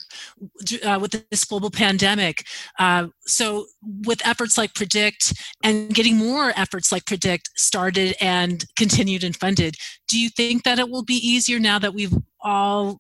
uh, 0.85 0.99
with 1.01 1.25
this 1.31 1.45
global 1.45 1.71
pandemic. 1.71 2.45
Uh, 2.79 3.09
so, 3.27 3.67
with 4.07 4.27
efforts 4.27 4.59
like 4.59 4.75
Predict 4.75 5.33
and 5.63 5.95
getting 5.95 6.17
more 6.17 6.53
efforts 6.57 6.93
like 6.93 7.07
Predict 7.07 7.51
started 7.57 8.15
and 8.21 8.65
continued 8.77 9.25
and 9.25 9.37
funded, 9.37 9.77
do 10.09 10.19
you 10.19 10.31
think 10.31 10.65
that 10.65 10.79
it 10.79 10.89
will 10.89 11.05
be 11.05 11.15
easier 11.15 11.59
now 11.59 11.79
that 11.79 11.95
we've 11.95 12.15
all, 12.41 12.99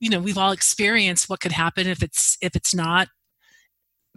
you 0.00 0.10
know, 0.10 0.20
we've 0.20 0.38
all 0.38 0.52
experienced 0.52 1.28
what 1.28 1.40
could 1.40 1.52
happen 1.52 1.86
if 1.86 2.02
it's 2.02 2.36
if 2.40 2.56
it's 2.56 2.74
not 2.74 3.08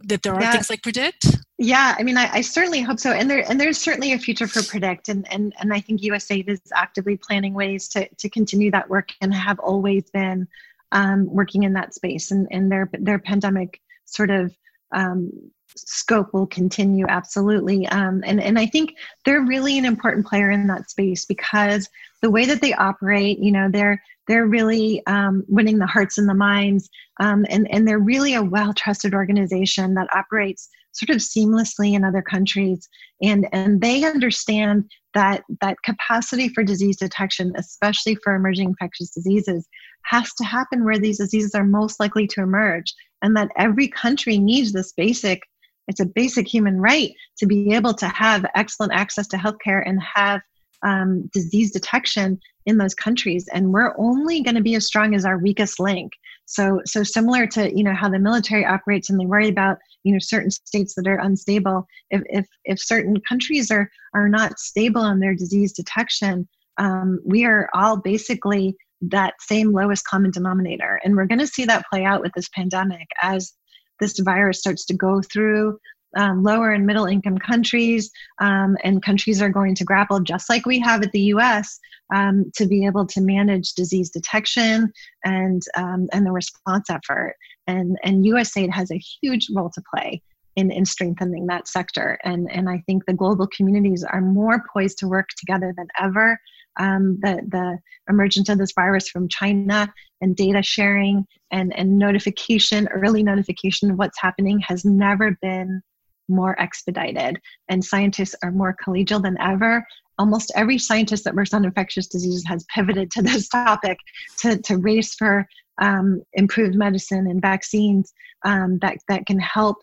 that 0.04 0.24
there 0.24 0.34
are 0.34 0.42
yeah. 0.42 0.52
things 0.52 0.70
like 0.70 0.84
Predict? 0.84 1.35
Yeah, 1.58 1.96
I 1.98 2.04
mean, 2.04 2.18
I, 2.18 2.30
I, 2.34 2.42
certainly 2.42 2.82
hope 2.82 3.00
so, 3.00 3.12
and 3.12 3.30
there 3.30 3.50
and 3.50 3.60
there's 3.60 3.78
certainly 3.78 4.12
a 4.12 4.20
future 4.20 4.46
for 4.46 4.62
Predict, 4.62 5.08
and 5.08 5.26
and 5.32 5.54
and 5.58 5.74
I 5.74 5.80
think 5.80 6.02
USAID 6.02 6.50
is 6.50 6.60
actively 6.74 7.16
planning 7.16 7.54
ways 7.54 7.88
to 7.90 8.10
to 8.10 8.30
continue 8.30 8.72
that 8.72 8.90
work 8.90 9.14
and 9.22 9.34
have 9.34 9.60
always 9.60 10.10
been 10.10 10.50
um, 10.92 11.28
working 11.28 11.64
in 11.64 11.72
that 11.74 11.94
space, 11.94 12.32
and 12.32 12.46
and 12.52 12.70
their 12.70 12.90
their 13.00 13.20
pandemic 13.20 13.80
sort 14.04 14.32
of 14.32 14.54
um, 14.92 15.32
scope 15.78 16.34
will 16.34 16.48
continue 16.48 17.06
absolutely, 17.08 17.88
um, 17.88 18.22
and 18.26 18.44
and 18.44 18.60
I 18.60 18.66
think 18.66 18.96
they're 19.24 19.40
really 19.40 19.78
an 19.78 19.86
important 19.86 20.28
player 20.28 20.52
in 20.52 20.68
that 20.68 20.90
space 20.90 21.24
because 21.24 21.88
the 22.22 22.32
way 22.32 22.46
that 22.46 22.60
they 22.60 22.74
operate, 22.74 23.40
you 23.40 23.54
know, 23.54 23.70
they're 23.72 24.04
they're 24.28 24.46
really 24.46 25.02
um, 25.08 25.46
winning 25.48 25.78
the 25.78 25.88
hearts 25.88 26.18
and 26.18 26.28
the 26.28 26.34
minds, 26.34 26.90
um, 27.22 27.46
and 27.50 27.66
and 27.72 27.88
they're 27.88 27.98
really 27.98 28.34
a 28.34 28.44
well 28.44 28.74
trusted 28.74 29.14
organization 29.14 29.94
that 29.94 30.14
operates 30.14 30.68
sort 30.98 31.16
of 31.16 31.22
seamlessly 31.22 31.94
in 31.94 32.04
other 32.04 32.22
countries. 32.22 32.88
And 33.22 33.48
and 33.52 33.82
they 33.82 34.04
understand 34.04 34.90
that 35.14 35.44
that 35.62 35.78
capacity 35.84 36.50
for 36.50 36.64
disease 36.64 36.98
detection 36.98 37.54
especially 37.56 38.16
for 38.16 38.36
emerging 38.36 38.70
infectious 38.70 39.12
diseases 39.12 39.68
has 40.04 40.34
to 40.34 40.44
happen 40.44 40.84
where 40.84 41.00
these 41.00 41.20
diseases 41.20 41.56
are 41.56 41.64
most 41.64 42.00
likely 42.00 42.28
to 42.28 42.42
emerge 42.42 42.94
and 43.22 43.36
that 43.36 43.50
every 43.58 43.88
country 43.88 44.38
needs 44.38 44.74
this 44.74 44.92
basic 44.92 45.40
it's 45.88 46.02
a 46.02 46.06
basic 46.06 46.48
human 46.48 46.82
right 46.82 47.14
to 47.38 47.46
be 47.46 47.74
able 47.74 47.94
to 47.94 48.08
have 48.08 48.46
excellent 48.56 48.94
access 48.94 49.28
to 49.28 49.38
healthcare 49.38 49.84
and 49.86 50.02
have 50.02 50.42
um, 50.84 51.30
disease 51.34 51.72
detection 51.72 52.40
in 52.66 52.78
those 52.78 52.94
countries. 52.94 53.48
And 53.54 53.74
we're 53.74 53.94
only 53.98 54.42
going 54.42 54.56
to 54.56 54.62
be 54.62 54.76
as 54.76 54.86
strong 54.86 55.16
as 55.16 55.26
our 55.26 55.38
weakest 55.38 55.80
link 55.80 56.12
so 56.46 56.82
so 56.86 57.04
similar 57.04 57.48
to 57.48 57.76
you 57.76 57.84
know 57.84 57.94
how 57.94 58.10
the 58.10 58.20
military 58.20 58.66
operates 58.66 59.10
and 59.10 59.20
they 59.20 59.26
worry 59.26 59.50
about 59.50 59.78
you 60.04 60.14
know 60.14 60.20
certain 60.20 60.52
states 60.52 60.94
that 60.96 61.08
are 61.08 61.20
unstable 61.20 61.88
if 62.12 62.22
if, 62.30 62.48
if 62.66 62.80
certain 62.80 63.20
countries 63.28 63.72
are 63.72 63.90
are 64.14 64.30
not 64.30 64.60
stable 64.60 65.02
on 65.02 65.20
their 65.20 65.36
disease 65.36 65.74
detection 65.74 66.48
um, 66.78 67.20
we 67.26 67.46
are 67.46 67.70
all 67.74 67.98
basically 67.98 68.76
that 69.02 69.34
same 69.40 69.72
lowest 69.72 70.06
common 70.06 70.32
denominator. 70.32 71.00
And 71.04 71.16
we're 71.16 71.28
going 71.28 71.40
to 71.40 71.48
see 71.48 71.66
that 71.66 71.86
play 71.92 72.04
out 72.04 72.22
with 72.22 72.32
this 72.36 72.50
pandemic 72.50 73.08
as 73.22 73.54
this 74.00 74.20
virus 74.20 74.60
starts 74.60 74.86
to 74.88 74.94
go 74.94 75.22
through 75.22 75.78
um, 76.16 76.44
lower 76.44 76.72
and 76.72 76.86
middle 76.86 77.06
income 77.06 77.38
countries, 77.38 78.12
um, 78.40 78.78
and 78.84 79.04
countries 79.04 79.42
are 79.42 79.50
going 79.50 79.76
to 79.76 79.84
grapple, 79.84 80.20
just 80.20 80.50
like 80.50 80.66
we 80.66 80.80
have 80.80 81.04
at 81.04 81.12
the 81.12 81.22
US, 81.34 81.80
um, 82.14 82.52
to 82.56 82.66
be 82.66 82.86
able 82.86 83.06
to 83.08 83.22
manage 83.22 83.74
disease 83.74 84.10
detection 84.10 84.92
and, 85.24 85.62
um, 85.76 86.08
and 86.14 86.26
the 86.26 86.32
response 86.32 86.90
effort. 86.90 87.36
And, 87.68 87.98
and 88.04 88.26
USAID 88.26 88.72
has 88.72 88.92
a 88.92 89.02
huge 89.22 89.48
role 89.56 89.72
to 89.72 89.82
play 89.94 90.22
in, 90.56 90.72
in 90.72 90.86
strengthening 90.86 91.48
that 91.48 91.68
sector. 91.68 92.18
And, 92.24 92.50
and 92.52 92.70
I 92.70 92.84
think 92.86 93.06
the 93.06 93.14
global 93.14 93.48
communities 93.48 94.04
are 94.04 94.22
more 94.22 94.64
poised 94.72 95.00
to 95.00 95.08
work 95.08 95.28
together 95.38 95.74
than 95.76 95.88
ever. 96.00 96.40
Um, 96.78 97.20
the, 97.22 97.42
the 97.48 97.78
emergence 98.10 98.50
of 98.50 98.58
this 98.58 98.74
virus 98.74 99.10
from 99.10 99.30
China 99.30 99.92
and 100.22 100.36
data 100.36 100.62
sharing 100.62 101.26
and, 101.52 101.78
and 101.78 101.98
notification, 101.98 102.88
early 102.90 103.24
notification 103.24 103.92
of 103.92 103.98
what's 103.98 104.20
happening 104.20 104.60
has 104.60 104.84
never 104.84 105.38
been 105.42 105.82
more 106.28 106.60
expedited. 106.60 107.40
And 107.70 107.84
scientists 107.84 108.36
are 108.44 108.52
more 108.52 108.76
collegial 108.86 109.22
than 109.22 109.40
ever. 109.40 109.86
Almost 110.18 110.52
every 110.56 110.78
scientist 110.78 111.24
that 111.26 111.36
works 111.36 111.54
on 111.54 111.66
infectious 111.66 112.08
diseases 112.08 112.46
has 112.48 112.66
pivoted 112.74 113.12
to 113.12 113.22
this 113.24 113.48
topic 113.48 113.98
to, 114.40 114.58
to 114.62 114.78
race 114.78 115.16
for 115.16 115.46
um, 115.82 116.22
improved 116.34 116.76
medicine 116.76 117.28
and 117.28 117.42
vaccines 117.42 118.14
um, 118.46 118.80
that, 118.80 118.98
that 119.10 119.26
can 119.26 119.40
help 119.40 119.78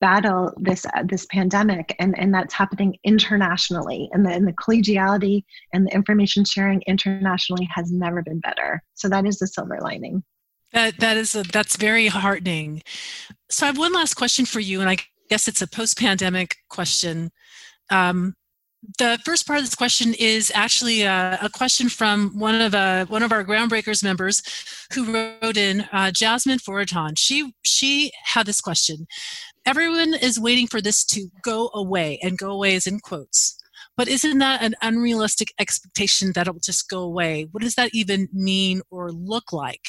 battle 0.00 0.52
this 0.56 0.86
uh, 0.86 1.02
this 1.06 1.26
pandemic 1.30 1.94
and 1.98 2.18
and 2.18 2.34
that's 2.34 2.54
happening 2.54 2.96
internationally 3.04 4.08
and 4.12 4.24
the, 4.24 4.30
and 4.30 4.48
the 4.48 4.52
collegiality 4.54 5.44
and 5.72 5.86
the 5.86 5.94
information 5.94 6.44
sharing 6.44 6.82
internationally 6.86 7.68
has 7.72 7.92
never 7.92 8.22
been 8.22 8.40
better 8.40 8.82
so 8.94 9.08
that 9.08 9.26
is 9.26 9.38
the 9.38 9.46
silver 9.46 9.78
lining 9.80 10.22
that 10.72 10.96
that 10.98 11.16
is 11.16 11.34
a, 11.34 11.42
that's 11.42 11.76
very 11.76 12.06
heartening 12.06 12.82
so 13.50 13.66
i 13.66 13.68
have 13.68 13.78
one 13.78 13.92
last 13.92 14.14
question 14.14 14.44
for 14.44 14.60
you 14.60 14.80
and 14.80 14.88
i 14.88 14.96
guess 15.30 15.48
it's 15.48 15.62
a 15.62 15.66
post-pandemic 15.66 16.56
question. 16.68 17.30
Um, 17.88 18.34
the 18.98 19.18
first 19.24 19.46
part 19.46 19.58
of 19.58 19.64
this 19.64 19.74
question 19.74 20.14
is 20.18 20.50
actually 20.54 21.02
a, 21.02 21.38
a 21.42 21.50
question 21.50 21.88
from 21.88 22.38
one 22.38 22.60
of 22.60 22.74
uh, 22.74 23.06
one 23.06 23.22
of 23.22 23.32
our 23.32 23.44
groundbreakers 23.44 24.02
members 24.02 24.42
who 24.92 25.12
wrote 25.12 25.56
in 25.56 25.82
uh, 25.92 26.10
Jasmine 26.10 26.58
Foraton. 26.58 27.18
She 27.18 27.54
she 27.62 28.10
had 28.24 28.46
this 28.46 28.60
question. 28.60 29.06
Everyone 29.66 30.14
is 30.14 30.40
waiting 30.40 30.66
for 30.66 30.80
this 30.80 31.04
to 31.06 31.28
go 31.42 31.70
away, 31.74 32.18
and 32.22 32.38
go 32.38 32.50
away 32.50 32.74
is 32.74 32.86
in 32.86 33.00
quotes. 33.00 33.58
But 33.96 34.08
isn't 34.08 34.38
that 34.38 34.62
an 34.62 34.74
unrealistic 34.80 35.52
expectation 35.58 36.32
that 36.34 36.46
it 36.46 36.52
will 36.52 36.60
just 36.60 36.88
go 36.88 37.00
away? 37.00 37.48
What 37.52 37.62
does 37.62 37.74
that 37.74 37.90
even 37.92 38.28
mean 38.32 38.80
or 38.90 39.12
look 39.12 39.52
like? 39.52 39.84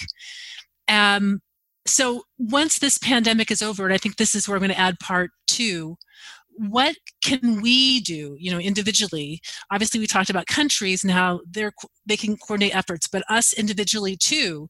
Um, 0.89 1.42
so 1.86 2.23
once 2.38 2.79
this 2.79 2.97
pandemic 2.97 3.51
is 3.51 3.61
over, 3.61 3.86
and 3.86 3.93
I 3.93 3.97
think 3.97 4.17
this 4.17 4.36
is 4.36 4.47
where 4.47 4.55
I'm 4.55 4.61
going 4.61 4.71
to 4.71 4.79
add 4.79 4.99
part 4.99 5.32
two, 5.47 5.97
what 6.57 6.95
can 7.23 7.61
we 7.61 8.01
do 8.01 8.36
you 8.38 8.51
know 8.51 8.59
individually? 8.59 9.41
Obviously 9.71 9.99
we 9.99 10.05
talked 10.05 10.29
about 10.29 10.47
countries 10.47 11.03
and 11.03 11.11
how 11.11 11.39
they're 11.49 11.71
they 12.05 12.17
can 12.17 12.36
coordinate 12.38 12.75
efforts 12.75 13.07
but 13.07 13.23
us 13.29 13.53
individually 13.53 14.17
too 14.17 14.67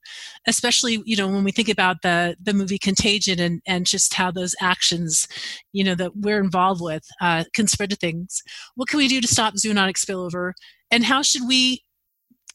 especially 0.48 1.02
you 1.06 1.18
know 1.18 1.28
when 1.28 1.44
we 1.44 1.52
think 1.52 1.68
about 1.68 1.98
the 2.04 2.36
the 2.42 2.54
movie 2.54 2.78
contagion 2.78 3.40
and 3.40 3.62
and 3.66 3.88
just 3.88 4.14
how 4.14 4.30
those 4.30 4.56
actions 4.62 5.28
you 5.74 5.84
know 5.84 5.96
that 5.96 6.16
we're 6.16 6.40
involved 6.40 6.82
with 6.82 7.04
uh, 7.20 7.44
can 7.56 7.68
spread 7.68 7.90
to 7.90 7.96
things 7.96 8.44
what 8.76 8.88
can 8.88 8.98
we 8.98 9.08
do 9.08 9.22
to 9.22 9.28
stop 9.28 9.56
zoonotic 9.56 9.96
spillover? 9.98 10.54
And 10.90 11.06
how 11.06 11.22
should 11.22 11.48
we 11.48 11.84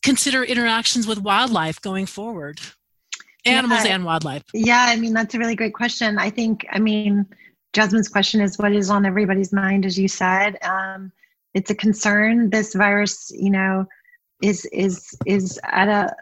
consider 0.03 0.43
interactions 0.45 1.07
with 1.07 1.21
wildlife 1.23 1.81
going 1.81 2.07
forward 2.07 2.61
animals 3.47 3.85
yeah, 3.85 3.95
and 3.95 4.05
wildlife 4.05 4.43
yeah 4.53 4.87
i 4.89 4.97
mean 4.97 5.13
that's 5.13 5.35
a 5.35 5.39
really 5.39 5.55
great 5.55 5.75
question 5.75 6.19
i 6.19 6.31
think 6.31 6.67
i 6.71 6.79
mean 6.79 7.27
Jasmine's 7.77 8.09
question 8.09 8.41
is 8.41 8.57
what 8.57 8.73
is 8.73 8.89
on 8.89 9.05
everybody's 9.05 9.53
mind, 9.53 9.85
as 9.85 9.99
you 9.99 10.09
said. 10.09 10.57
Um, 10.63 11.13
it's 11.53 11.71
a 11.71 11.75
concern. 11.75 12.49
This 12.49 12.73
virus, 12.73 13.31
you 13.35 13.51
know, 13.51 13.85
is 14.43 14.65
is 14.73 15.15
is 15.27 15.61
at 15.63 15.89
a 15.89 16.17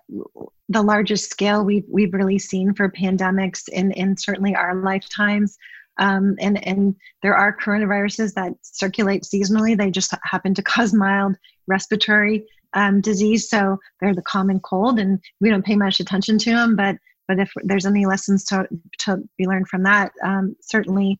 the 0.68 0.82
largest 0.82 1.30
scale 1.30 1.64
we've 1.64 1.84
we've 1.88 2.12
really 2.12 2.40
seen 2.40 2.74
for 2.74 2.90
pandemics 2.90 3.68
in 3.68 3.92
in 3.92 4.16
certainly 4.16 4.56
our 4.56 4.74
lifetimes. 4.74 5.56
Um, 5.98 6.34
and 6.40 6.66
and 6.66 6.96
there 7.22 7.36
are 7.36 7.56
coronaviruses 7.56 8.34
that 8.34 8.54
circulate 8.62 9.22
seasonally. 9.22 9.78
They 9.78 9.92
just 9.92 10.12
happen 10.24 10.54
to 10.54 10.62
cause 10.62 10.92
mild 10.92 11.36
respiratory 11.68 12.46
um, 12.72 13.00
disease. 13.00 13.48
So 13.48 13.78
they're 14.00 14.12
the 14.12 14.22
common 14.22 14.58
cold, 14.58 14.98
and 14.98 15.20
we 15.40 15.50
don't 15.50 15.64
pay 15.64 15.76
much 15.76 16.00
attention 16.00 16.36
to 16.38 16.50
them. 16.50 16.74
But 16.74 16.96
but 17.28 17.38
if 17.38 17.52
there's 17.62 17.86
any 17.86 18.06
lessons 18.06 18.44
to 18.44 18.68
to 19.00 19.18
be 19.38 19.46
learned 19.46 19.68
from 19.68 19.82
that, 19.84 20.12
um, 20.22 20.56
certainly 20.60 21.18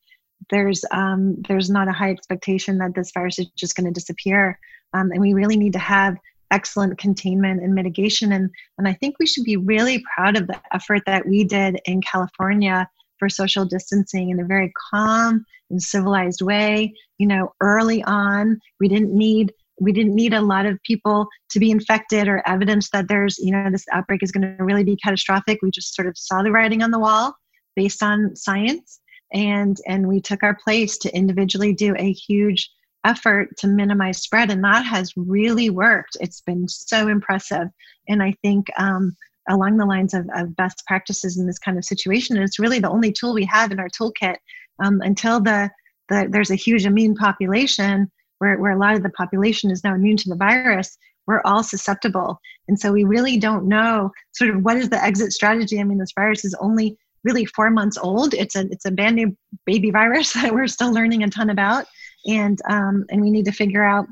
there's 0.50 0.84
um, 0.90 1.36
there's 1.48 1.70
not 1.70 1.88
a 1.88 1.92
high 1.92 2.10
expectation 2.10 2.78
that 2.78 2.94
this 2.94 3.12
virus 3.12 3.38
is 3.38 3.46
just 3.56 3.76
going 3.76 3.86
to 3.86 3.92
disappear, 3.92 4.58
um, 4.92 5.10
and 5.10 5.20
we 5.20 5.34
really 5.34 5.56
need 5.56 5.72
to 5.72 5.78
have 5.78 6.16
excellent 6.50 6.98
containment 6.98 7.62
and 7.62 7.74
mitigation. 7.74 8.32
And 8.32 8.50
and 8.78 8.86
I 8.86 8.92
think 8.94 9.16
we 9.18 9.26
should 9.26 9.44
be 9.44 9.56
really 9.56 10.04
proud 10.14 10.36
of 10.36 10.46
the 10.46 10.60
effort 10.72 11.02
that 11.06 11.26
we 11.26 11.44
did 11.44 11.80
in 11.86 12.00
California 12.02 12.88
for 13.18 13.28
social 13.28 13.64
distancing 13.64 14.30
in 14.30 14.40
a 14.40 14.44
very 14.44 14.72
calm 14.90 15.44
and 15.70 15.82
civilized 15.82 16.42
way. 16.42 16.94
You 17.18 17.26
know, 17.26 17.54
early 17.60 18.02
on, 18.04 18.60
we 18.80 18.88
didn't 18.88 19.16
need 19.16 19.52
we 19.80 19.92
didn't 19.92 20.14
need 20.14 20.32
a 20.32 20.40
lot 20.40 20.66
of 20.66 20.82
people 20.82 21.26
to 21.50 21.58
be 21.58 21.70
infected 21.70 22.28
or 22.28 22.46
evidence 22.46 22.90
that 22.90 23.08
there's 23.08 23.38
you 23.38 23.52
know 23.52 23.70
this 23.70 23.84
outbreak 23.92 24.22
is 24.22 24.32
going 24.32 24.56
to 24.56 24.64
really 24.64 24.84
be 24.84 24.96
catastrophic. 24.96 25.58
We 25.62 25.70
just 25.70 25.94
sort 25.94 26.08
of 26.08 26.16
saw 26.16 26.42
the 26.42 26.52
writing 26.52 26.82
on 26.82 26.90
the 26.90 26.98
wall 26.98 27.34
based 27.76 28.02
on 28.02 28.34
science 28.36 29.00
and 29.32 29.78
and 29.86 30.06
we 30.06 30.20
took 30.20 30.42
our 30.42 30.56
place 30.62 30.96
to 30.98 31.14
individually 31.14 31.72
do 31.72 31.94
a 31.96 32.12
huge 32.12 32.70
effort 33.04 33.54
to 33.58 33.66
minimize 33.66 34.22
spread 34.22 34.50
and 34.50 34.64
that 34.64 34.84
has 34.84 35.12
really 35.16 35.70
worked. 35.70 36.16
It's 36.20 36.40
been 36.40 36.66
so 36.68 37.08
impressive. 37.08 37.68
And 38.08 38.22
i 38.22 38.32
think 38.42 38.66
um, 38.78 39.16
along 39.48 39.76
the 39.76 39.84
lines 39.84 40.14
of, 40.14 40.26
of, 40.34 40.56
best 40.56 40.82
practices 40.86 41.36
in 41.36 41.46
this 41.46 41.58
kind 41.58 41.76
of 41.76 41.84
situation 41.84 42.36
and 42.36 42.44
it's 42.44 42.58
really 42.58 42.78
the 42.78 42.88
only 42.88 43.12
tool 43.12 43.34
we 43.34 43.44
have 43.44 43.72
in 43.72 43.78
our 43.78 43.88
toolkit. 43.88 44.36
Um, 44.82 45.00
until 45.02 45.40
the, 45.40 45.70
the 46.08 46.28
there's 46.30 46.50
a 46.50 46.56
huge 46.56 46.86
immune 46.86 47.14
population 47.14 48.10
where, 48.38 48.58
where 48.58 48.72
a 48.72 48.78
lot 48.78 48.94
of 48.94 49.02
the 49.02 49.10
population 49.10 49.70
is 49.70 49.84
now 49.84 49.94
immune 49.94 50.16
to 50.18 50.28
the 50.28 50.36
virus 50.36 50.96
we're 51.26 51.42
all 51.44 51.62
susceptible. 51.62 52.40
And 52.68 52.78
so 52.78 52.92
we 52.92 53.04
really 53.04 53.38
don't 53.38 53.66
know 53.66 54.10
sort 54.32 54.50
of 54.50 54.62
what 54.62 54.76
is 54.76 54.88
the 54.88 55.02
exit 55.02 55.32
strategy. 55.32 55.80
I 55.80 55.84
mean 55.84 55.98
this 55.98 56.12
virus 56.14 56.44
is 56.44 56.54
only 56.60 56.96
really 57.22 57.44
four 57.46 57.70
months 57.70 57.96
old. 57.96 58.34
It's 58.34 58.56
a 58.56 58.66
it's 58.70 58.84
a 58.84 58.90
brand 58.90 59.16
new 59.16 59.36
baby 59.64 59.90
virus 59.90 60.32
that 60.34 60.52
we're 60.52 60.66
still 60.66 60.92
learning 60.92 61.22
a 61.22 61.30
ton 61.30 61.50
about, 61.50 61.86
and 62.26 62.58
um, 62.68 63.04
and 63.10 63.20
we 63.22 63.30
need 63.30 63.46
to 63.46 63.52
figure 63.52 63.84
out, 63.84 64.06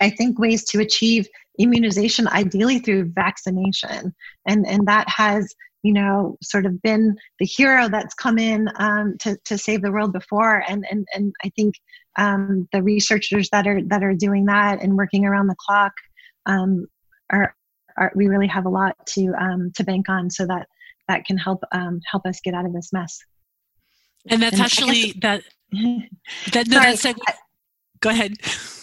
I 0.00 0.10
think, 0.10 0.38
ways 0.38 0.64
to 0.70 0.80
achieve 0.80 1.28
immunization, 1.58 2.28
ideally 2.28 2.78
through 2.78 3.12
vaccination, 3.14 4.14
and 4.46 4.66
and 4.66 4.86
that 4.86 5.08
has 5.08 5.54
you 5.82 5.92
know 5.92 6.36
sort 6.42 6.66
of 6.66 6.80
been 6.82 7.16
the 7.38 7.46
hero 7.46 7.88
that's 7.88 8.14
come 8.14 8.38
in 8.38 8.68
um, 8.76 9.16
to 9.20 9.36
to 9.44 9.56
save 9.56 9.82
the 9.82 9.92
world 9.92 10.12
before, 10.12 10.64
and 10.68 10.84
and 10.90 11.06
and 11.14 11.32
I 11.44 11.50
think 11.50 11.74
um, 12.16 12.68
the 12.72 12.82
researchers 12.82 13.48
that 13.50 13.66
are 13.66 13.82
that 13.84 14.02
are 14.02 14.14
doing 14.14 14.46
that 14.46 14.82
and 14.82 14.96
working 14.96 15.24
around 15.24 15.46
the 15.46 15.56
clock 15.58 15.92
um, 16.46 16.86
are, 17.30 17.54
are 17.96 18.12
we 18.14 18.26
really 18.26 18.48
have 18.48 18.66
a 18.66 18.70
lot 18.70 18.94
to 19.14 19.32
um, 19.38 19.70
to 19.76 19.84
bank 19.84 20.08
on 20.08 20.30
so 20.30 20.46
that 20.46 20.66
that 21.06 21.24
can 21.24 21.38
help 21.38 21.62
um, 21.72 22.00
help 22.10 22.26
us 22.26 22.40
get 22.42 22.54
out 22.54 22.66
of 22.66 22.72
this 22.72 22.92
mess. 22.92 23.18
And 24.28 24.42
that's 24.42 24.54
and 24.54 24.62
actually 24.62 25.12
that 25.22 25.42
that 26.52 26.68
no, 26.68 26.80
that's 26.80 27.04
like, 27.04 27.16
go 28.00 28.10
ahead. 28.10 28.34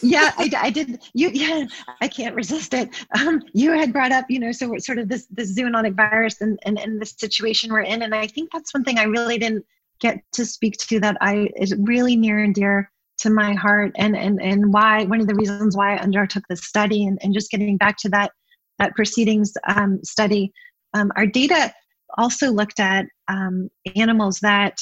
Yeah 0.01 0.31
I, 0.37 0.51
I, 0.57 0.69
did 0.69 1.01
you 1.13 1.29
yeah 1.33 1.65
i 2.01 2.07
can't 2.07 2.35
resist 2.35 2.73
it. 2.73 2.89
Um, 3.19 3.41
you 3.53 3.71
had 3.71 3.91
brought 3.91 4.11
up 4.11 4.25
you 4.29 4.39
know 4.39 4.51
so 4.51 4.75
sort 4.77 4.99
of 4.99 5.09
this 5.09 5.27
this 5.31 5.57
zoonotic 5.57 5.95
virus 5.95 6.41
and, 6.41 6.59
and 6.63 6.77
and 6.77 7.01
the 7.01 7.05
situation 7.05 7.71
we're 7.71 7.81
in 7.81 8.01
and 8.03 8.13
i 8.13 8.27
think 8.27 8.51
that's 8.51 8.73
one 8.73 8.83
thing 8.83 8.99
i 8.99 9.03
really 9.03 9.37
didn't 9.37 9.65
get 9.99 10.21
to 10.33 10.45
speak 10.45 10.77
to 10.77 10.99
that 10.99 11.17
i 11.21 11.49
is 11.55 11.73
really 11.79 12.15
near 12.15 12.43
and 12.43 12.53
dear 12.53 12.91
to 13.17 13.29
my 13.29 13.53
heart 13.53 13.91
and 13.97 14.15
and 14.15 14.41
and 14.41 14.73
why 14.73 15.05
one 15.05 15.21
of 15.21 15.27
the 15.27 15.35
reasons 15.35 15.75
why 15.75 15.95
i 15.95 15.99
undertook 15.99 16.43
this 16.49 16.65
study 16.65 17.05
and, 17.05 17.17
and 17.23 17.33
just 17.33 17.49
getting 17.49 17.77
back 17.77 17.97
to 17.97 18.09
that 18.09 18.31
that 18.79 18.95
proceedings 18.95 19.53
um, 19.67 19.99
study. 20.03 20.51
Um, 20.93 21.11
our 21.15 21.25
data 21.25 21.73
also 22.17 22.51
looked 22.51 22.79
at 22.79 23.05
um, 23.27 23.69
animals 23.95 24.39
that 24.39 24.79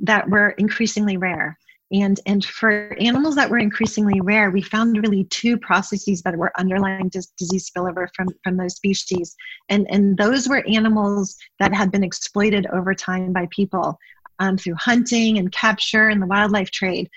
that 0.00 0.28
were 0.28 0.50
increasingly 0.50 1.16
rare. 1.16 1.58
And, 1.90 2.20
and 2.26 2.44
for 2.44 2.94
animals 3.00 3.34
that 3.36 3.48
were 3.48 3.58
increasingly 3.58 4.20
rare, 4.20 4.50
we 4.50 4.60
found 4.60 4.98
really 4.98 5.24
two 5.24 5.56
processes 5.56 6.20
that 6.22 6.36
were 6.36 6.52
underlying 6.58 7.08
dis- 7.08 7.32
disease 7.38 7.70
spillover 7.70 8.08
from, 8.14 8.28
from 8.44 8.56
those 8.58 8.76
species. 8.76 9.34
And, 9.70 9.86
and 9.90 10.16
those 10.16 10.48
were 10.48 10.66
animals 10.68 11.36
that 11.58 11.72
had 11.72 11.90
been 11.90 12.04
exploited 12.04 12.66
over 12.66 12.94
time 12.94 13.32
by 13.32 13.48
people 13.50 13.98
um, 14.38 14.58
through 14.58 14.74
hunting 14.74 15.38
and 15.38 15.50
capture 15.50 16.08
and 16.08 16.20
the 16.20 16.26
wildlife 16.26 16.70
trade. 16.70 17.08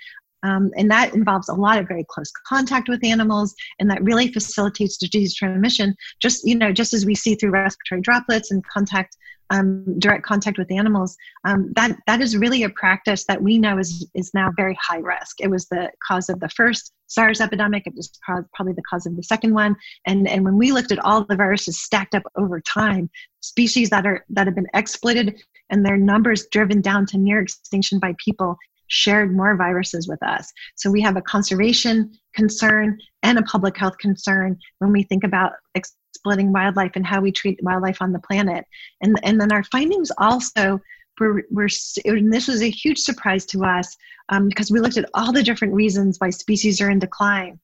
Um, 0.42 0.70
and 0.76 0.90
that 0.90 1.14
involves 1.14 1.48
a 1.48 1.54
lot 1.54 1.78
of 1.78 1.88
very 1.88 2.04
close 2.08 2.30
contact 2.46 2.88
with 2.88 3.04
animals 3.04 3.54
and 3.78 3.90
that 3.90 4.02
really 4.02 4.32
facilitates 4.32 4.96
disease 4.96 5.34
transmission 5.34 5.94
just 6.20 6.44
you 6.44 6.56
know 6.56 6.72
just 6.72 6.92
as 6.92 7.06
we 7.06 7.14
see 7.14 7.34
through 7.34 7.50
respiratory 7.50 8.00
droplets 8.00 8.50
and 8.50 8.66
contact 8.66 9.16
um, 9.52 9.98
direct 9.98 10.24
contact 10.24 10.56
with 10.56 10.72
animals, 10.72 11.16
um, 11.44 11.72
that 11.76 11.96
that 12.06 12.22
is 12.22 12.36
really 12.36 12.62
a 12.62 12.70
practice 12.70 13.24
that 13.26 13.42
we 13.42 13.58
know 13.58 13.78
is 13.78 14.08
is 14.14 14.32
now 14.32 14.50
very 14.56 14.76
high 14.80 14.98
risk. 14.98 15.40
It 15.40 15.50
was 15.50 15.66
the 15.68 15.90
cause 16.08 16.30
of 16.30 16.40
the 16.40 16.48
first 16.48 16.92
SARS 17.06 17.40
epidemic. 17.40 17.86
It 17.86 17.94
was 17.94 18.10
probably 18.24 18.72
the 18.72 18.82
cause 18.88 19.04
of 19.04 19.14
the 19.14 19.22
second 19.22 19.52
one. 19.52 19.76
And 20.06 20.26
and 20.26 20.44
when 20.44 20.56
we 20.56 20.72
looked 20.72 20.90
at 20.90 21.04
all 21.04 21.24
the 21.24 21.36
viruses 21.36 21.80
stacked 21.80 22.14
up 22.14 22.22
over 22.36 22.60
time, 22.62 23.10
species 23.40 23.90
that 23.90 24.06
are 24.06 24.24
that 24.30 24.46
have 24.46 24.56
been 24.56 24.68
exploited 24.72 25.42
and 25.68 25.84
their 25.84 25.98
numbers 25.98 26.46
driven 26.50 26.80
down 26.80 27.04
to 27.06 27.18
near 27.18 27.40
extinction 27.40 27.98
by 27.98 28.14
people 28.24 28.56
shared 28.92 29.34
more 29.34 29.56
viruses 29.56 30.06
with 30.06 30.22
us. 30.22 30.52
So 30.76 30.90
we 30.90 31.00
have 31.00 31.16
a 31.16 31.22
conservation 31.22 32.12
concern 32.34 32.98
and 33.22 33.38
a 33.38 33.42
public 33.42 33.76
health 33.76 33.96
concern 33.98 34.58
when 34.78 34.92
we 34.92 35.02
think 35.02 35.24
about 35.24 35.52
exploiting 35.74 36.52
wildlife 36.52 36.92
and 36.94 37.06
how 37.06 37.22
we 37.22 37.32
treat 37.32 37.58
wildlife 37.62 38.02
on 38.02 38.12
the 38.12 38.18
planet. 38.18 38.66
And, 39.00 39.18
and 39.22 39.40
then 39.40 39.50
our 39.50 39.64
findings 39.64 40.10
also 40.18 40.78
were, 41.18 41.42
were 41.50 41.68
and 42.04 42.32
this 42.32 42.48
was 42.48 42.62
a 42.62 42.70
huge 42.70 42.98
surprise 42.98 43.46
to 43.46 43.64
us 43.64 43.96
um, 44.28 44.48
because 44.48 44.70
we 44.70 44.80
looked 44.80 44.98
at 44.98 45.08
all 45.14 45.32
the 45.32 45.42
different 45.42 45.72
reasons 45.72 46.18
why 46.18 46.28
species 46.28 46.80
are 46.80 46.90
in 46.90 46.98
decline. 46.98 47.58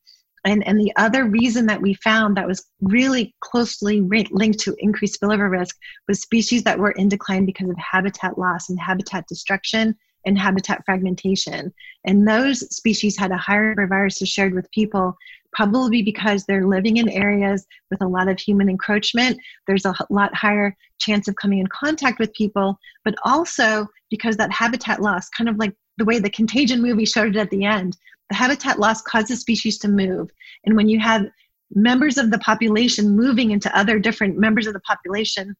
And, 0.44 0.66
and 0.66 0.80
the 0.80 0.92
other 0.96 1.24
reason 1.24 1.66
that 1.66 1.82
we 1.82 1.94
found 1.94 2.36
that 2.36 2.46
was 2.46 2.64
really 2.80 3.34
closely 3.40 4.00
linked 4.00 4.60
to 4.60 4.74
increased 4.78 5.20
spillover 5.20 5.50
risk 5.50 5.76
was 6.06 6.22
species 6.22 6.62
that 6.62 6.78
were 6.78 6.92
in 6.92 7.10
decline 7.10 7.44
because 7.44 7.68
of 7.68 7.76
habitat 7.76 8.38
loss 8.38 8.70
and 8.70 8.80
habitat 8.80 9.26
destruction 9.26 9.94
and 10.28 10.38
habitat 10.38 10.84
fragmentation. 10.84 11.72
And 12.04 12.28
those 12.28 12.60
species 12.74 13.16
had 13.16 13.32
a 13.32 13.36
higher 13.36 13.68
number 13.68 13.84
of 13.84 13.88
viruses 13.88 14.28
shared 14.28 14.54
with 14.54 14.70
people 14.70 15.16
probably 15.52 16.02
because 16.02 16.44
they're 16.44 16.66
living 16.66 16.98
in 16.98 17.08
areas 17.08 17.66
with 17.90 18.02
a 18.02 18.06
lot 18.06 18.28
of 18.28 18.38
human 18.38 18.68
encroachment. 18.68 19.38
There's 19.66 19.86
a 19.86 19.94
lot 20.10 20.34
higher 20.34 20.76
chance 21.00 21.26
of 21.26 21.36
coming 21.36 21.58
in 21.58 21.66
contact 21.68 22.18
with 22.18 22.32
people, 22.34 22.78
but 23.04 23.14
also 23.24 23.86
because 24.10 24.36
that 24.36 24.52
habitat 24.52 25.00
loss, 25.00 25.28
kind 25.30 25.48
of 25.48 25.56
like 25.56 25.74
the 25.96 26.04
way 26.04 26.18
the 26.18 26.30
contagion 26.30 26.82
movie 26.82 27.06
showed 27.06 27.34
it 27.34 27.40
at 27.40 27.50
the 27.50 27.64
end, 27.64 27.96
the 28.28 28.36
habitat 28.36 28.78
loss 28.78 29.00
causes 29.02 29.40
species 29.40 29.78
to 29.78 29.88
move. 29.88 30.30
And 30.64 30.76
when 30.76 30.88
you 30.88 31.00
have 31.00 31.26
members 31.74 32.18
of 32.18 32.30
the 32.30 32.38
population 32.38 33.16
moving 33.16 33.50
into 33.50 33.76
other 33.76 33.98
different 33.98 34.38
members 34.38 34.66
of 34.66 34.74
the 34.74 34.80
population 34.80 35.56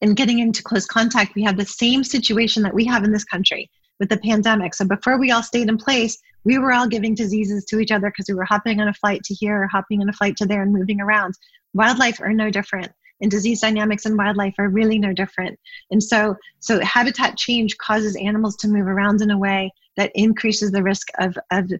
and 0.00 0.16
getting 0.16 0.38
into 0.38 0.62
close 0.62 0.86
contact, 0.86 1.34
we 1.34 1.42
have 1.42 1.56
the 1.56 1.66
same 1.66 2.04
situation 2.04 2.62
that 2.62 2.74
we 2.74 2.84
have 2.86 3.04
in 3.04 3.12
this 3.12 3.24
country 3.24 3.70
with 4.00 4.08
the 4.08 4.16
pandemic. 4.16 4.74
So 4.74 4.84
before 4.84 5.18
we 5.18 5.30
all 5.30 5.42
stayed 5.42 5.68
in 5.68 5.76
place, 5.76 6.18
we 6.44 6.58
were 6.58 6.72
all 6.72 6.88
giving 6.88 7.14
diseases 7.14 7.64
to 7.66 7.78
each 7.78 7.92
other 7.92 8.08
because 8.10 8.26
we 8.28 8.34
were 8.34 8.46
hopping 8.46 8.80
on 8.80 8.88
a 8.88 8.94
flight 8.94 9.22
to 9.24 9.34
here 9.34 9.68
hopping 9.68 10.00
on 10.00 10.08
a 10.08 10.12
flight 10.14 10.36
to 10.38 10.46
there 10.46 10.62
and 10.62 10.72
moving 10.72 11.00
around. 11.00 11.34
Wildlife 11.74 12.20
are 12.20 12.32
no 12.32 12.50
different. 12.50 12.90
and 13.22 13.30
disease 13.30 13.60
dynamics 13.60 14.06
in 14.06 14.16
wildlife 14.16 14.54
are 14.58 14.70
really 14.70 14.98
no 14.98 15.12
different. 15.12 15.58
And 15.90 16.02
so, 16.02 16.34
so 16.60 16.80
habitat 16.80 17.36
change 17.36 17.76
causes 17.76 18.16
animals 18.16 18.56
to 18.56 18.68
move 18.68 18.86
around 18.86 19.20
in 19.20 19.30
a 19.30 19.38
way 19.38 19.70
that 19.98 20.10
increases 20.14 20.72
the 20.72 20.82
risk 20.82 21.08
of, 21.18 21.36
of 21.50 21.70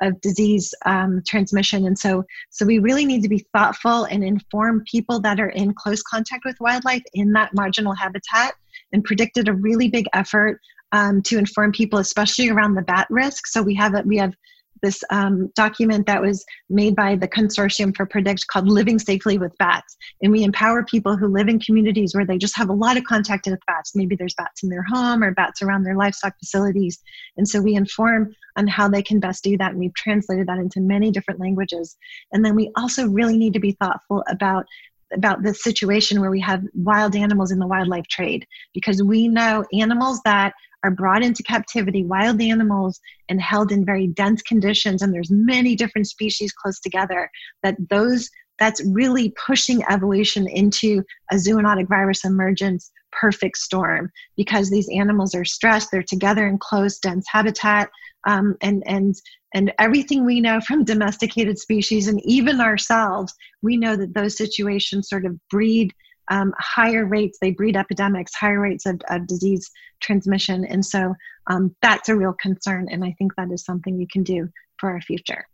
of 0.00 0.20
disease 0.20 0.74
um, 0.86 1.22
transmission. 1.26 1.86
And 1.86 1.98
so, 1.98 2.24
so 2.50 2.64
we 2.64 2.78
really 2.78 3.04
need 3.04 3.22
to 3.22 3.28
be 3.28 3.44
thoughtful 3.52 4.04
and 4.04 4.22
inform 4.22 4.84
people 4.90 5.20
that 5.20 5.40
are 5.40 5.48
in 5.50 5.74
close 5.74 6.02
contact 6.02 6.44
with 6.44 6.56
wildlife 6.60 7.02
in 7.14 7.32
that 7.32 7.54
marginal 7.54 7.94
habitat 7.94 8.54
and 8.92 9.04
predicted 9.04 9.48
a 9.48 9.54
really 9.54 9.88
big 9.88 10.06
effort 10.12 10.60
um, 10.92 11.22
to 11.22 11.38
inform 11.38 11.72
people, 11.72 11.98
especially 11.98 12.48
around 12.48 12.74
the 12.74 12.82
bat 12.82 13.06
risk. 13.10 13.46
So 13.46 13.62
we 13.62 13.74
have 13.74 13.94
a, 13.94 14.02
we 14.02 14.16
have 14.18 14.34
this 14.82 15.02
um, 15.10 15.50
document 15.54 16.06
that 16.06 16.22
was 16.22 16.44
made 16.70 16.94
by 16.94 17.16
the 17.16 17.28
consortium 17.28 17.96
for 17.96 18.06
predict 18.06 18.46
called 18.46 18.68
living 18.68 18.98
safely 18.98 19.38
with 19.38 19.56
bats. 19.58 19.96
And 20.22 20.32
we 20.32 20.44
empower 20.44 20.84
people 20.84 21.16
who 21.16 21.28
live 21.28 21.48
in 21.48 21.58
communities 21.58 22.14
where 22.14 22.26
they 22.26 22.38
just 22.38 22.56
have 22.56 22.68
a 22.68 22.74
lot 22.74 22.96
of 22.96 23.04
contact 23.04 23.46
with 23.46 23.58
bats. 23.66 23.94
Maybe 23.94 24.16
there's 24.16 24.34
bats 24.34 24.62
in 24.62 24.68
their 24.68 24.84
home 24.84 25.22
or 25.22 25.32
bats 25.32 25.62
around 25.62 25.84
their 25.84 25.96
livestock 25.96 26.38
facilities. 26.38 26.98
And 27.36 27.48
so 27.48 27.60
we 27.60 27.74
inform 27.74 28.34
on 28.56 28.66
how 28.66 28.88
they 28.88 29.02
can 29.02 29.20
best 29.20 29.44
do 29.44 29.56
that. 29.58 29.72
And 29.72 29.80
we've 29.80 29.94
translated 29.94 30.46
that 30.48 30.58
into 30.58 30.80
many 30.80 31.10
different 31.10 31.40
languages. 31.40 31.96
And 32.32 32.44
then 32.44 32.54
we 32.54 32.70
also 32.76 33.08
really 33.08 33.36
need 33.36 33.52
to 33.54 33.60
be 33.60 33.72
thoughtful 33.72 34.24
about 34.28 34.66
about 35.14 35.42
the 35.42 35.54
situation 35.54 36.20
where 36.20 36.30
we 36.30 36.38
have 36.38 36.62
wild 36.74 37.16
animals 37.16 37.50
in 37.50 37.58
the 37.58 37.66
wildlife 37.66 38.06
trade 38.08 38.46
because 38.74 39.02
we 39.02 39.26
know 39.26 39.64
animals 39.72 40.20
that 40.26 40.52
are 40.88 40.94
brought 40.94 41.22
into 41.22 41.42
captivity, 41.42 42.02
wild 42.02 42.40
animals, 42.40 42.98
and 43.28 43.40
held 43.40 43.70
in 43.70 43.84
very 43.84 44.06
dense 44.06 44.40
conditions, 44.42 45.02
and 45.02 45.12
there's 45.12 45.30
many 45.30 45.76
different 45.76 46.06
species 46.06 46.52
close 46.52 46.80
together, 46.80 47.30
that 47.62 47.76
those 47.90 48.30
that's 48.58 48.82
really 48.86 49.32
pushing 49.46 49.84
evolution 49.88 50.48
into 50.48 51.04
a 51.30 51.36
zoonotic 51.36 51.88
virus 51.88 52.24
emergence 52.24 52.90
perfect 53.12 53.56
storm. 53.56 54.10
Because 54.36 54.68
these 54.70 54.88
animals 54.88 55.34
are 55.34 55.44
stressed 55.44 55.90
they're 55.92 56.02
together 56.02 56.46
in 56.46 56.58
close 56.58 56.98
dense 56.98 57.26
habitat 57.30 57.90
um, 58.26 58.56
and 58.62 58.82
and 58.86 59.14
and 59.54 59.72
everything 59.78 60.24
we 60.24 60.40
know 60.40 60.60
from 60.60 60.84
domesticated 60.84 61.58
species 61.58 62.08
and 62.08 62.20
even 62.24 62.60
ourselves 62.60 63.34
we 63.62 63.76
know 63.76 63.96
that 63.96 64.14
those 64.14 64.36
situations 64.36 65.08
sort 65.08 65.24
of 65.24 65.38
breed 65.48 65.92
um, 66.30 66.52
higher 66.58 67.04
rates, 67.04 67.38
they 67.40 67.50
breed 67.50 67.76
epidemics, 67.76 68.34
higher 68.34 68.60
rates 68.60 68.86
of, 68.86 69.00
of 69.08 69.26
disease 69.26 69.70
transmission. 70.00 70.64
And 70.64 70.84
so 70.84 71.14
um, 71.48 71.74
that's 71.82 72.08
a 72.08 72.16
real 72.16 72.34
concern. 72.40 72.88
And 72.90 73.04
I 73.04 73.14
think 73.18 73.34
that 73.36 73.50
is 73.50 73.64
something 73.64 73.96
we 73.96 74.06
can 74.06 74.22
do 74.22 74.48
for 74.78 74.90
our 74.90 75.00
future. 75.00 75.46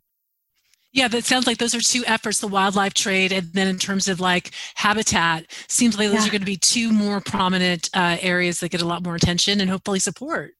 Yeah, 0.92 1.08
that 1.08 1.24
sounds 1.24 1.48
like 1.48 1.58
those 1.58 1.74
are 1.74 1.80
two 1.80 2.04
efforts 2.06 2.38
the 2.38 2.46
wildlife 2.46 2.94
trade, 2.94 3.32
and 3.32 3.52
then 3.52 3.66
in 3.66 3.78
terms 3.78 4.06
of 4.06 4.20
like 4.20 4.52
habitat, 4.76 5.46
seems 5.66 5.98
like 5.98 6.08
those 6.08 6.20
yeah. 6.20 6.28
are 6.28 6.30
going 6.30 6.40
to 6.40 6.46
be 6.46 6.56
two 6.56 6.92
more 6.92 7.20
prominent 7.20 7.90
uh, 7.94 8.16
areas 8.20 8.60
that 8.60 8.68
get 8.68 8.80
a 8.80 8.86
lot 8.86 9.02
more 9.02 9.16
attention 9.16 9.60
and 9.60 9.68
hopefully 9.68 9.98
support. 9.98 10.52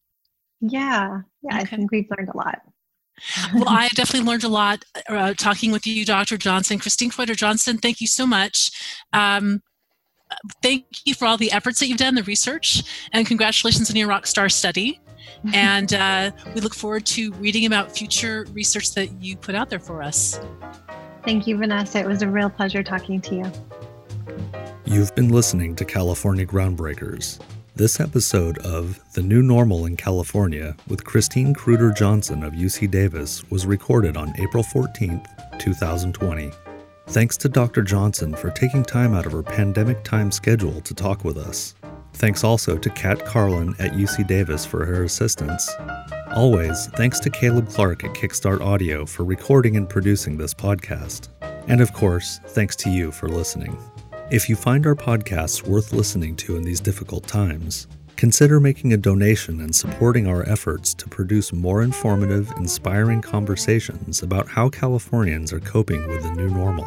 Yeah, 0.60 1.20
yeah, 1.42 1.56
okay. 1.56 1.58
I 1.58 1.64
think 1.64 1.92
we've 1.92 2.08
learned 2.18 2.30
a 2.30 2.36
lot. 2.36 2.58
well, 3.54 3.68
I 3.68 3.88
definitely 3.94 4.28
learned 4.28 4.42
a 4.42 4.48
lot 4.48 4.84
uh, 5.08 5.34
talking 5.34 5.70
with 5.70 5.86
you, 5.86 6.04
Dr. 6.04 6.36
Johnson. 6.36 6.80
Christine 6.80 7.10
Kreuder 7.10 7.36
Johnson, 7.36 7.78
thank 7.78 8.00
you 8.00 8.08
so 8.08 8.26
much. 8.26 8.72
Um, 9.12 9.62
thank 10.62 10.86
you 11.04 11.14
for 11.14 11.26
all 11.26 11.36
the 11.36 11.52
efforts 11.52 11.80
that 11.80 11.88
you've 11.88 11.98
done, 11.98 12.14
the 12.14 12.22
research, 12.24 12.82
and 13.12 13.26
congratulations 13.26 13.90
on 13.90 13.96
your 13.96 14.08
Rockstar 14.08 14.50
study. 14.50 15.00
and 15.52 15.92
uh, 15.92 16.30
we 16.54 16.60
look 16.60 16.74
forward 16.74 17.04
to 17.04 17.32
reading 17.34 17.66
about 17.66 17.94
future 17.94 18.46
research 18.52 18.94
that 18.94 19.22
you 19.22 19.36
put 19.36 19.54
out 19.54 19.68
there 19.70 19.78
for 19.78 20.02
us. 20.02 20.40
Thank 21.24 21.46
you, 21.46 21.56
Vanessa. 21.56 21.98
It 21.98 22.06
was 22.06 22.22
a 22.22 22.28
real 22.28 22.50
pleasure 22.50 22.82
talking 22.82 23.20
to 23.22 23.34
you. 23.34 23.52
You've 24.84 25.14
been 25.14 25.28
listening 25.28 25.74
to 25.76 25.84
California 25.84 26.46
Groundbreakers. 26.46 27.40
This 27.76 27.98
episode 27.98 28.58
of 28.58 29.00
The 29.14 29.22
New 29.22 29.42
Normal 29.42 29.86
in 29.86 29.96
California 29.96 30.76
with 30.86 31.04
Christine 31.04 31.54
Kreuder 31.54 31.94
Johnson 31.96 32.44
of 32.44 32.52
UC 32.52 32.90
Davis 32.90 33.42
was 33.50 33.66
recorded 33.66 34.16
on 34.16 34.32
April 34.38 34.62
14th, 34.62 35.26
2020. 35.58 36.52
Thanks 37.08 37.36
to 37.38 37.48
Dr. 37.48 37.82
Johnson 37.82 38.34
for 38.34 38.50
taking 38.50 38.82
time 38.82 39.14
out 39.14 39.26
of 39.26 39.32
her 39.32 39.42
pandemic 39.42 40.02
time 40.04 40.32
schedule 40.32 40.80
to 40.80 40.94
talk 40.94 41.22
with 41.22 41.36
us. 41.36 41.74
Thanks 42.14 42.44
also 42.44 42.78
to 42.78 42.90
Kat 42.90 43.24
Carlin 43.24 43.74
at 43.78 43.92
UC 43.92 44.26
Davis 44.26 44.64
for 44.64 44.84
her 44.84 45.04
assistance. 45.04 45.70
Always, 46.34 46.86
thanks 46.96 47.20
to 47.20 47.30
Caleb 47.30 47.68
Clark 47.68 48.04
at 48.04 48.14
Kickstart 48.14 48.60
Audio 48.60 49.04
for 49.04 49.24
recording 49.24 49.76
and 49.76 49.88
producing 49.88 50.36
this 50.36 50.54
podcast. 50.54 51.28
And 51.68 51.80
of 51.80 51.92
course, 51.92 52.40
thanks 52.48 52.74
to 52.76 52.90
you 52.90 53.12
for 53.12 53.28
listening. 53.28 53.76
If 54.30 54.48
you 54.48 54.56
find 54.56 54.86
our 54.86 54.94
podcasts 54.94 55.66
worth 55.66 55.92
listening 55.92 56.36
to 56.36 56.56
in 56.56 56.62
these 56.62 56.80
difficult 56.80 57.26
times, 57.26 57.86
consider 58.16 58.60
making 58.60 58.92
a 58.92 58.96
donation 58.96 59.60
and 59.60 59.74
supporting 59.74 60.26
our 60.26 60.48
efforts 60.48 60.94
to 60.94 61.08
produce 61.08 61.52
more 61.52 61.82
informative, 61.82 62.52
inspiring 62.56 63.20
conversations 63.20 64.22
about 64.22 64.48
how 64.48 64.68
Californians 64.68 65.52
are 65.52 65.60
coping 65.60 66.06
with 66.08 66.22
the 66.22 66.32
new 66.32 66.48
normal. 66.48 66.86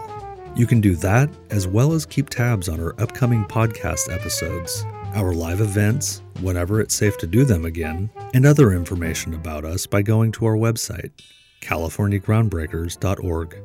You 0.55 0.65
can 0.65 0.81
do 0.81 0.95
that 0.97 1.29
as 1.49 1.67
well 1.67 1.93
as 1.93 2.05
keep 2.05 2.29
tabs 2.29 2.69
on 2.69 2.79
our 2.79 2.99
upcoming 2.99 3.45
podcast 3.45 4.11
episodes, 4.11 4.83
our 5.13 5.33
live 5.33 5.61
events, 5.61 6.21
whenever 6.41 6.81
it's 6.81 6.95
safe 6.95 7.17
to 7.19 7.27
do 7.27 7.45
them 7.45 7.65
again, 7.65 8.09
and 8.33 8.45
other 8.45 8.73
information 8.73 9.33
about 9.33 9.65
us 9.65 9.85
by 9.85 10.01
going 10.01 10.31
to 10.33 10.45
our 10.45 10.55
website, 10.55 11.11
californiagroundbreakers.org. 11.61 13.57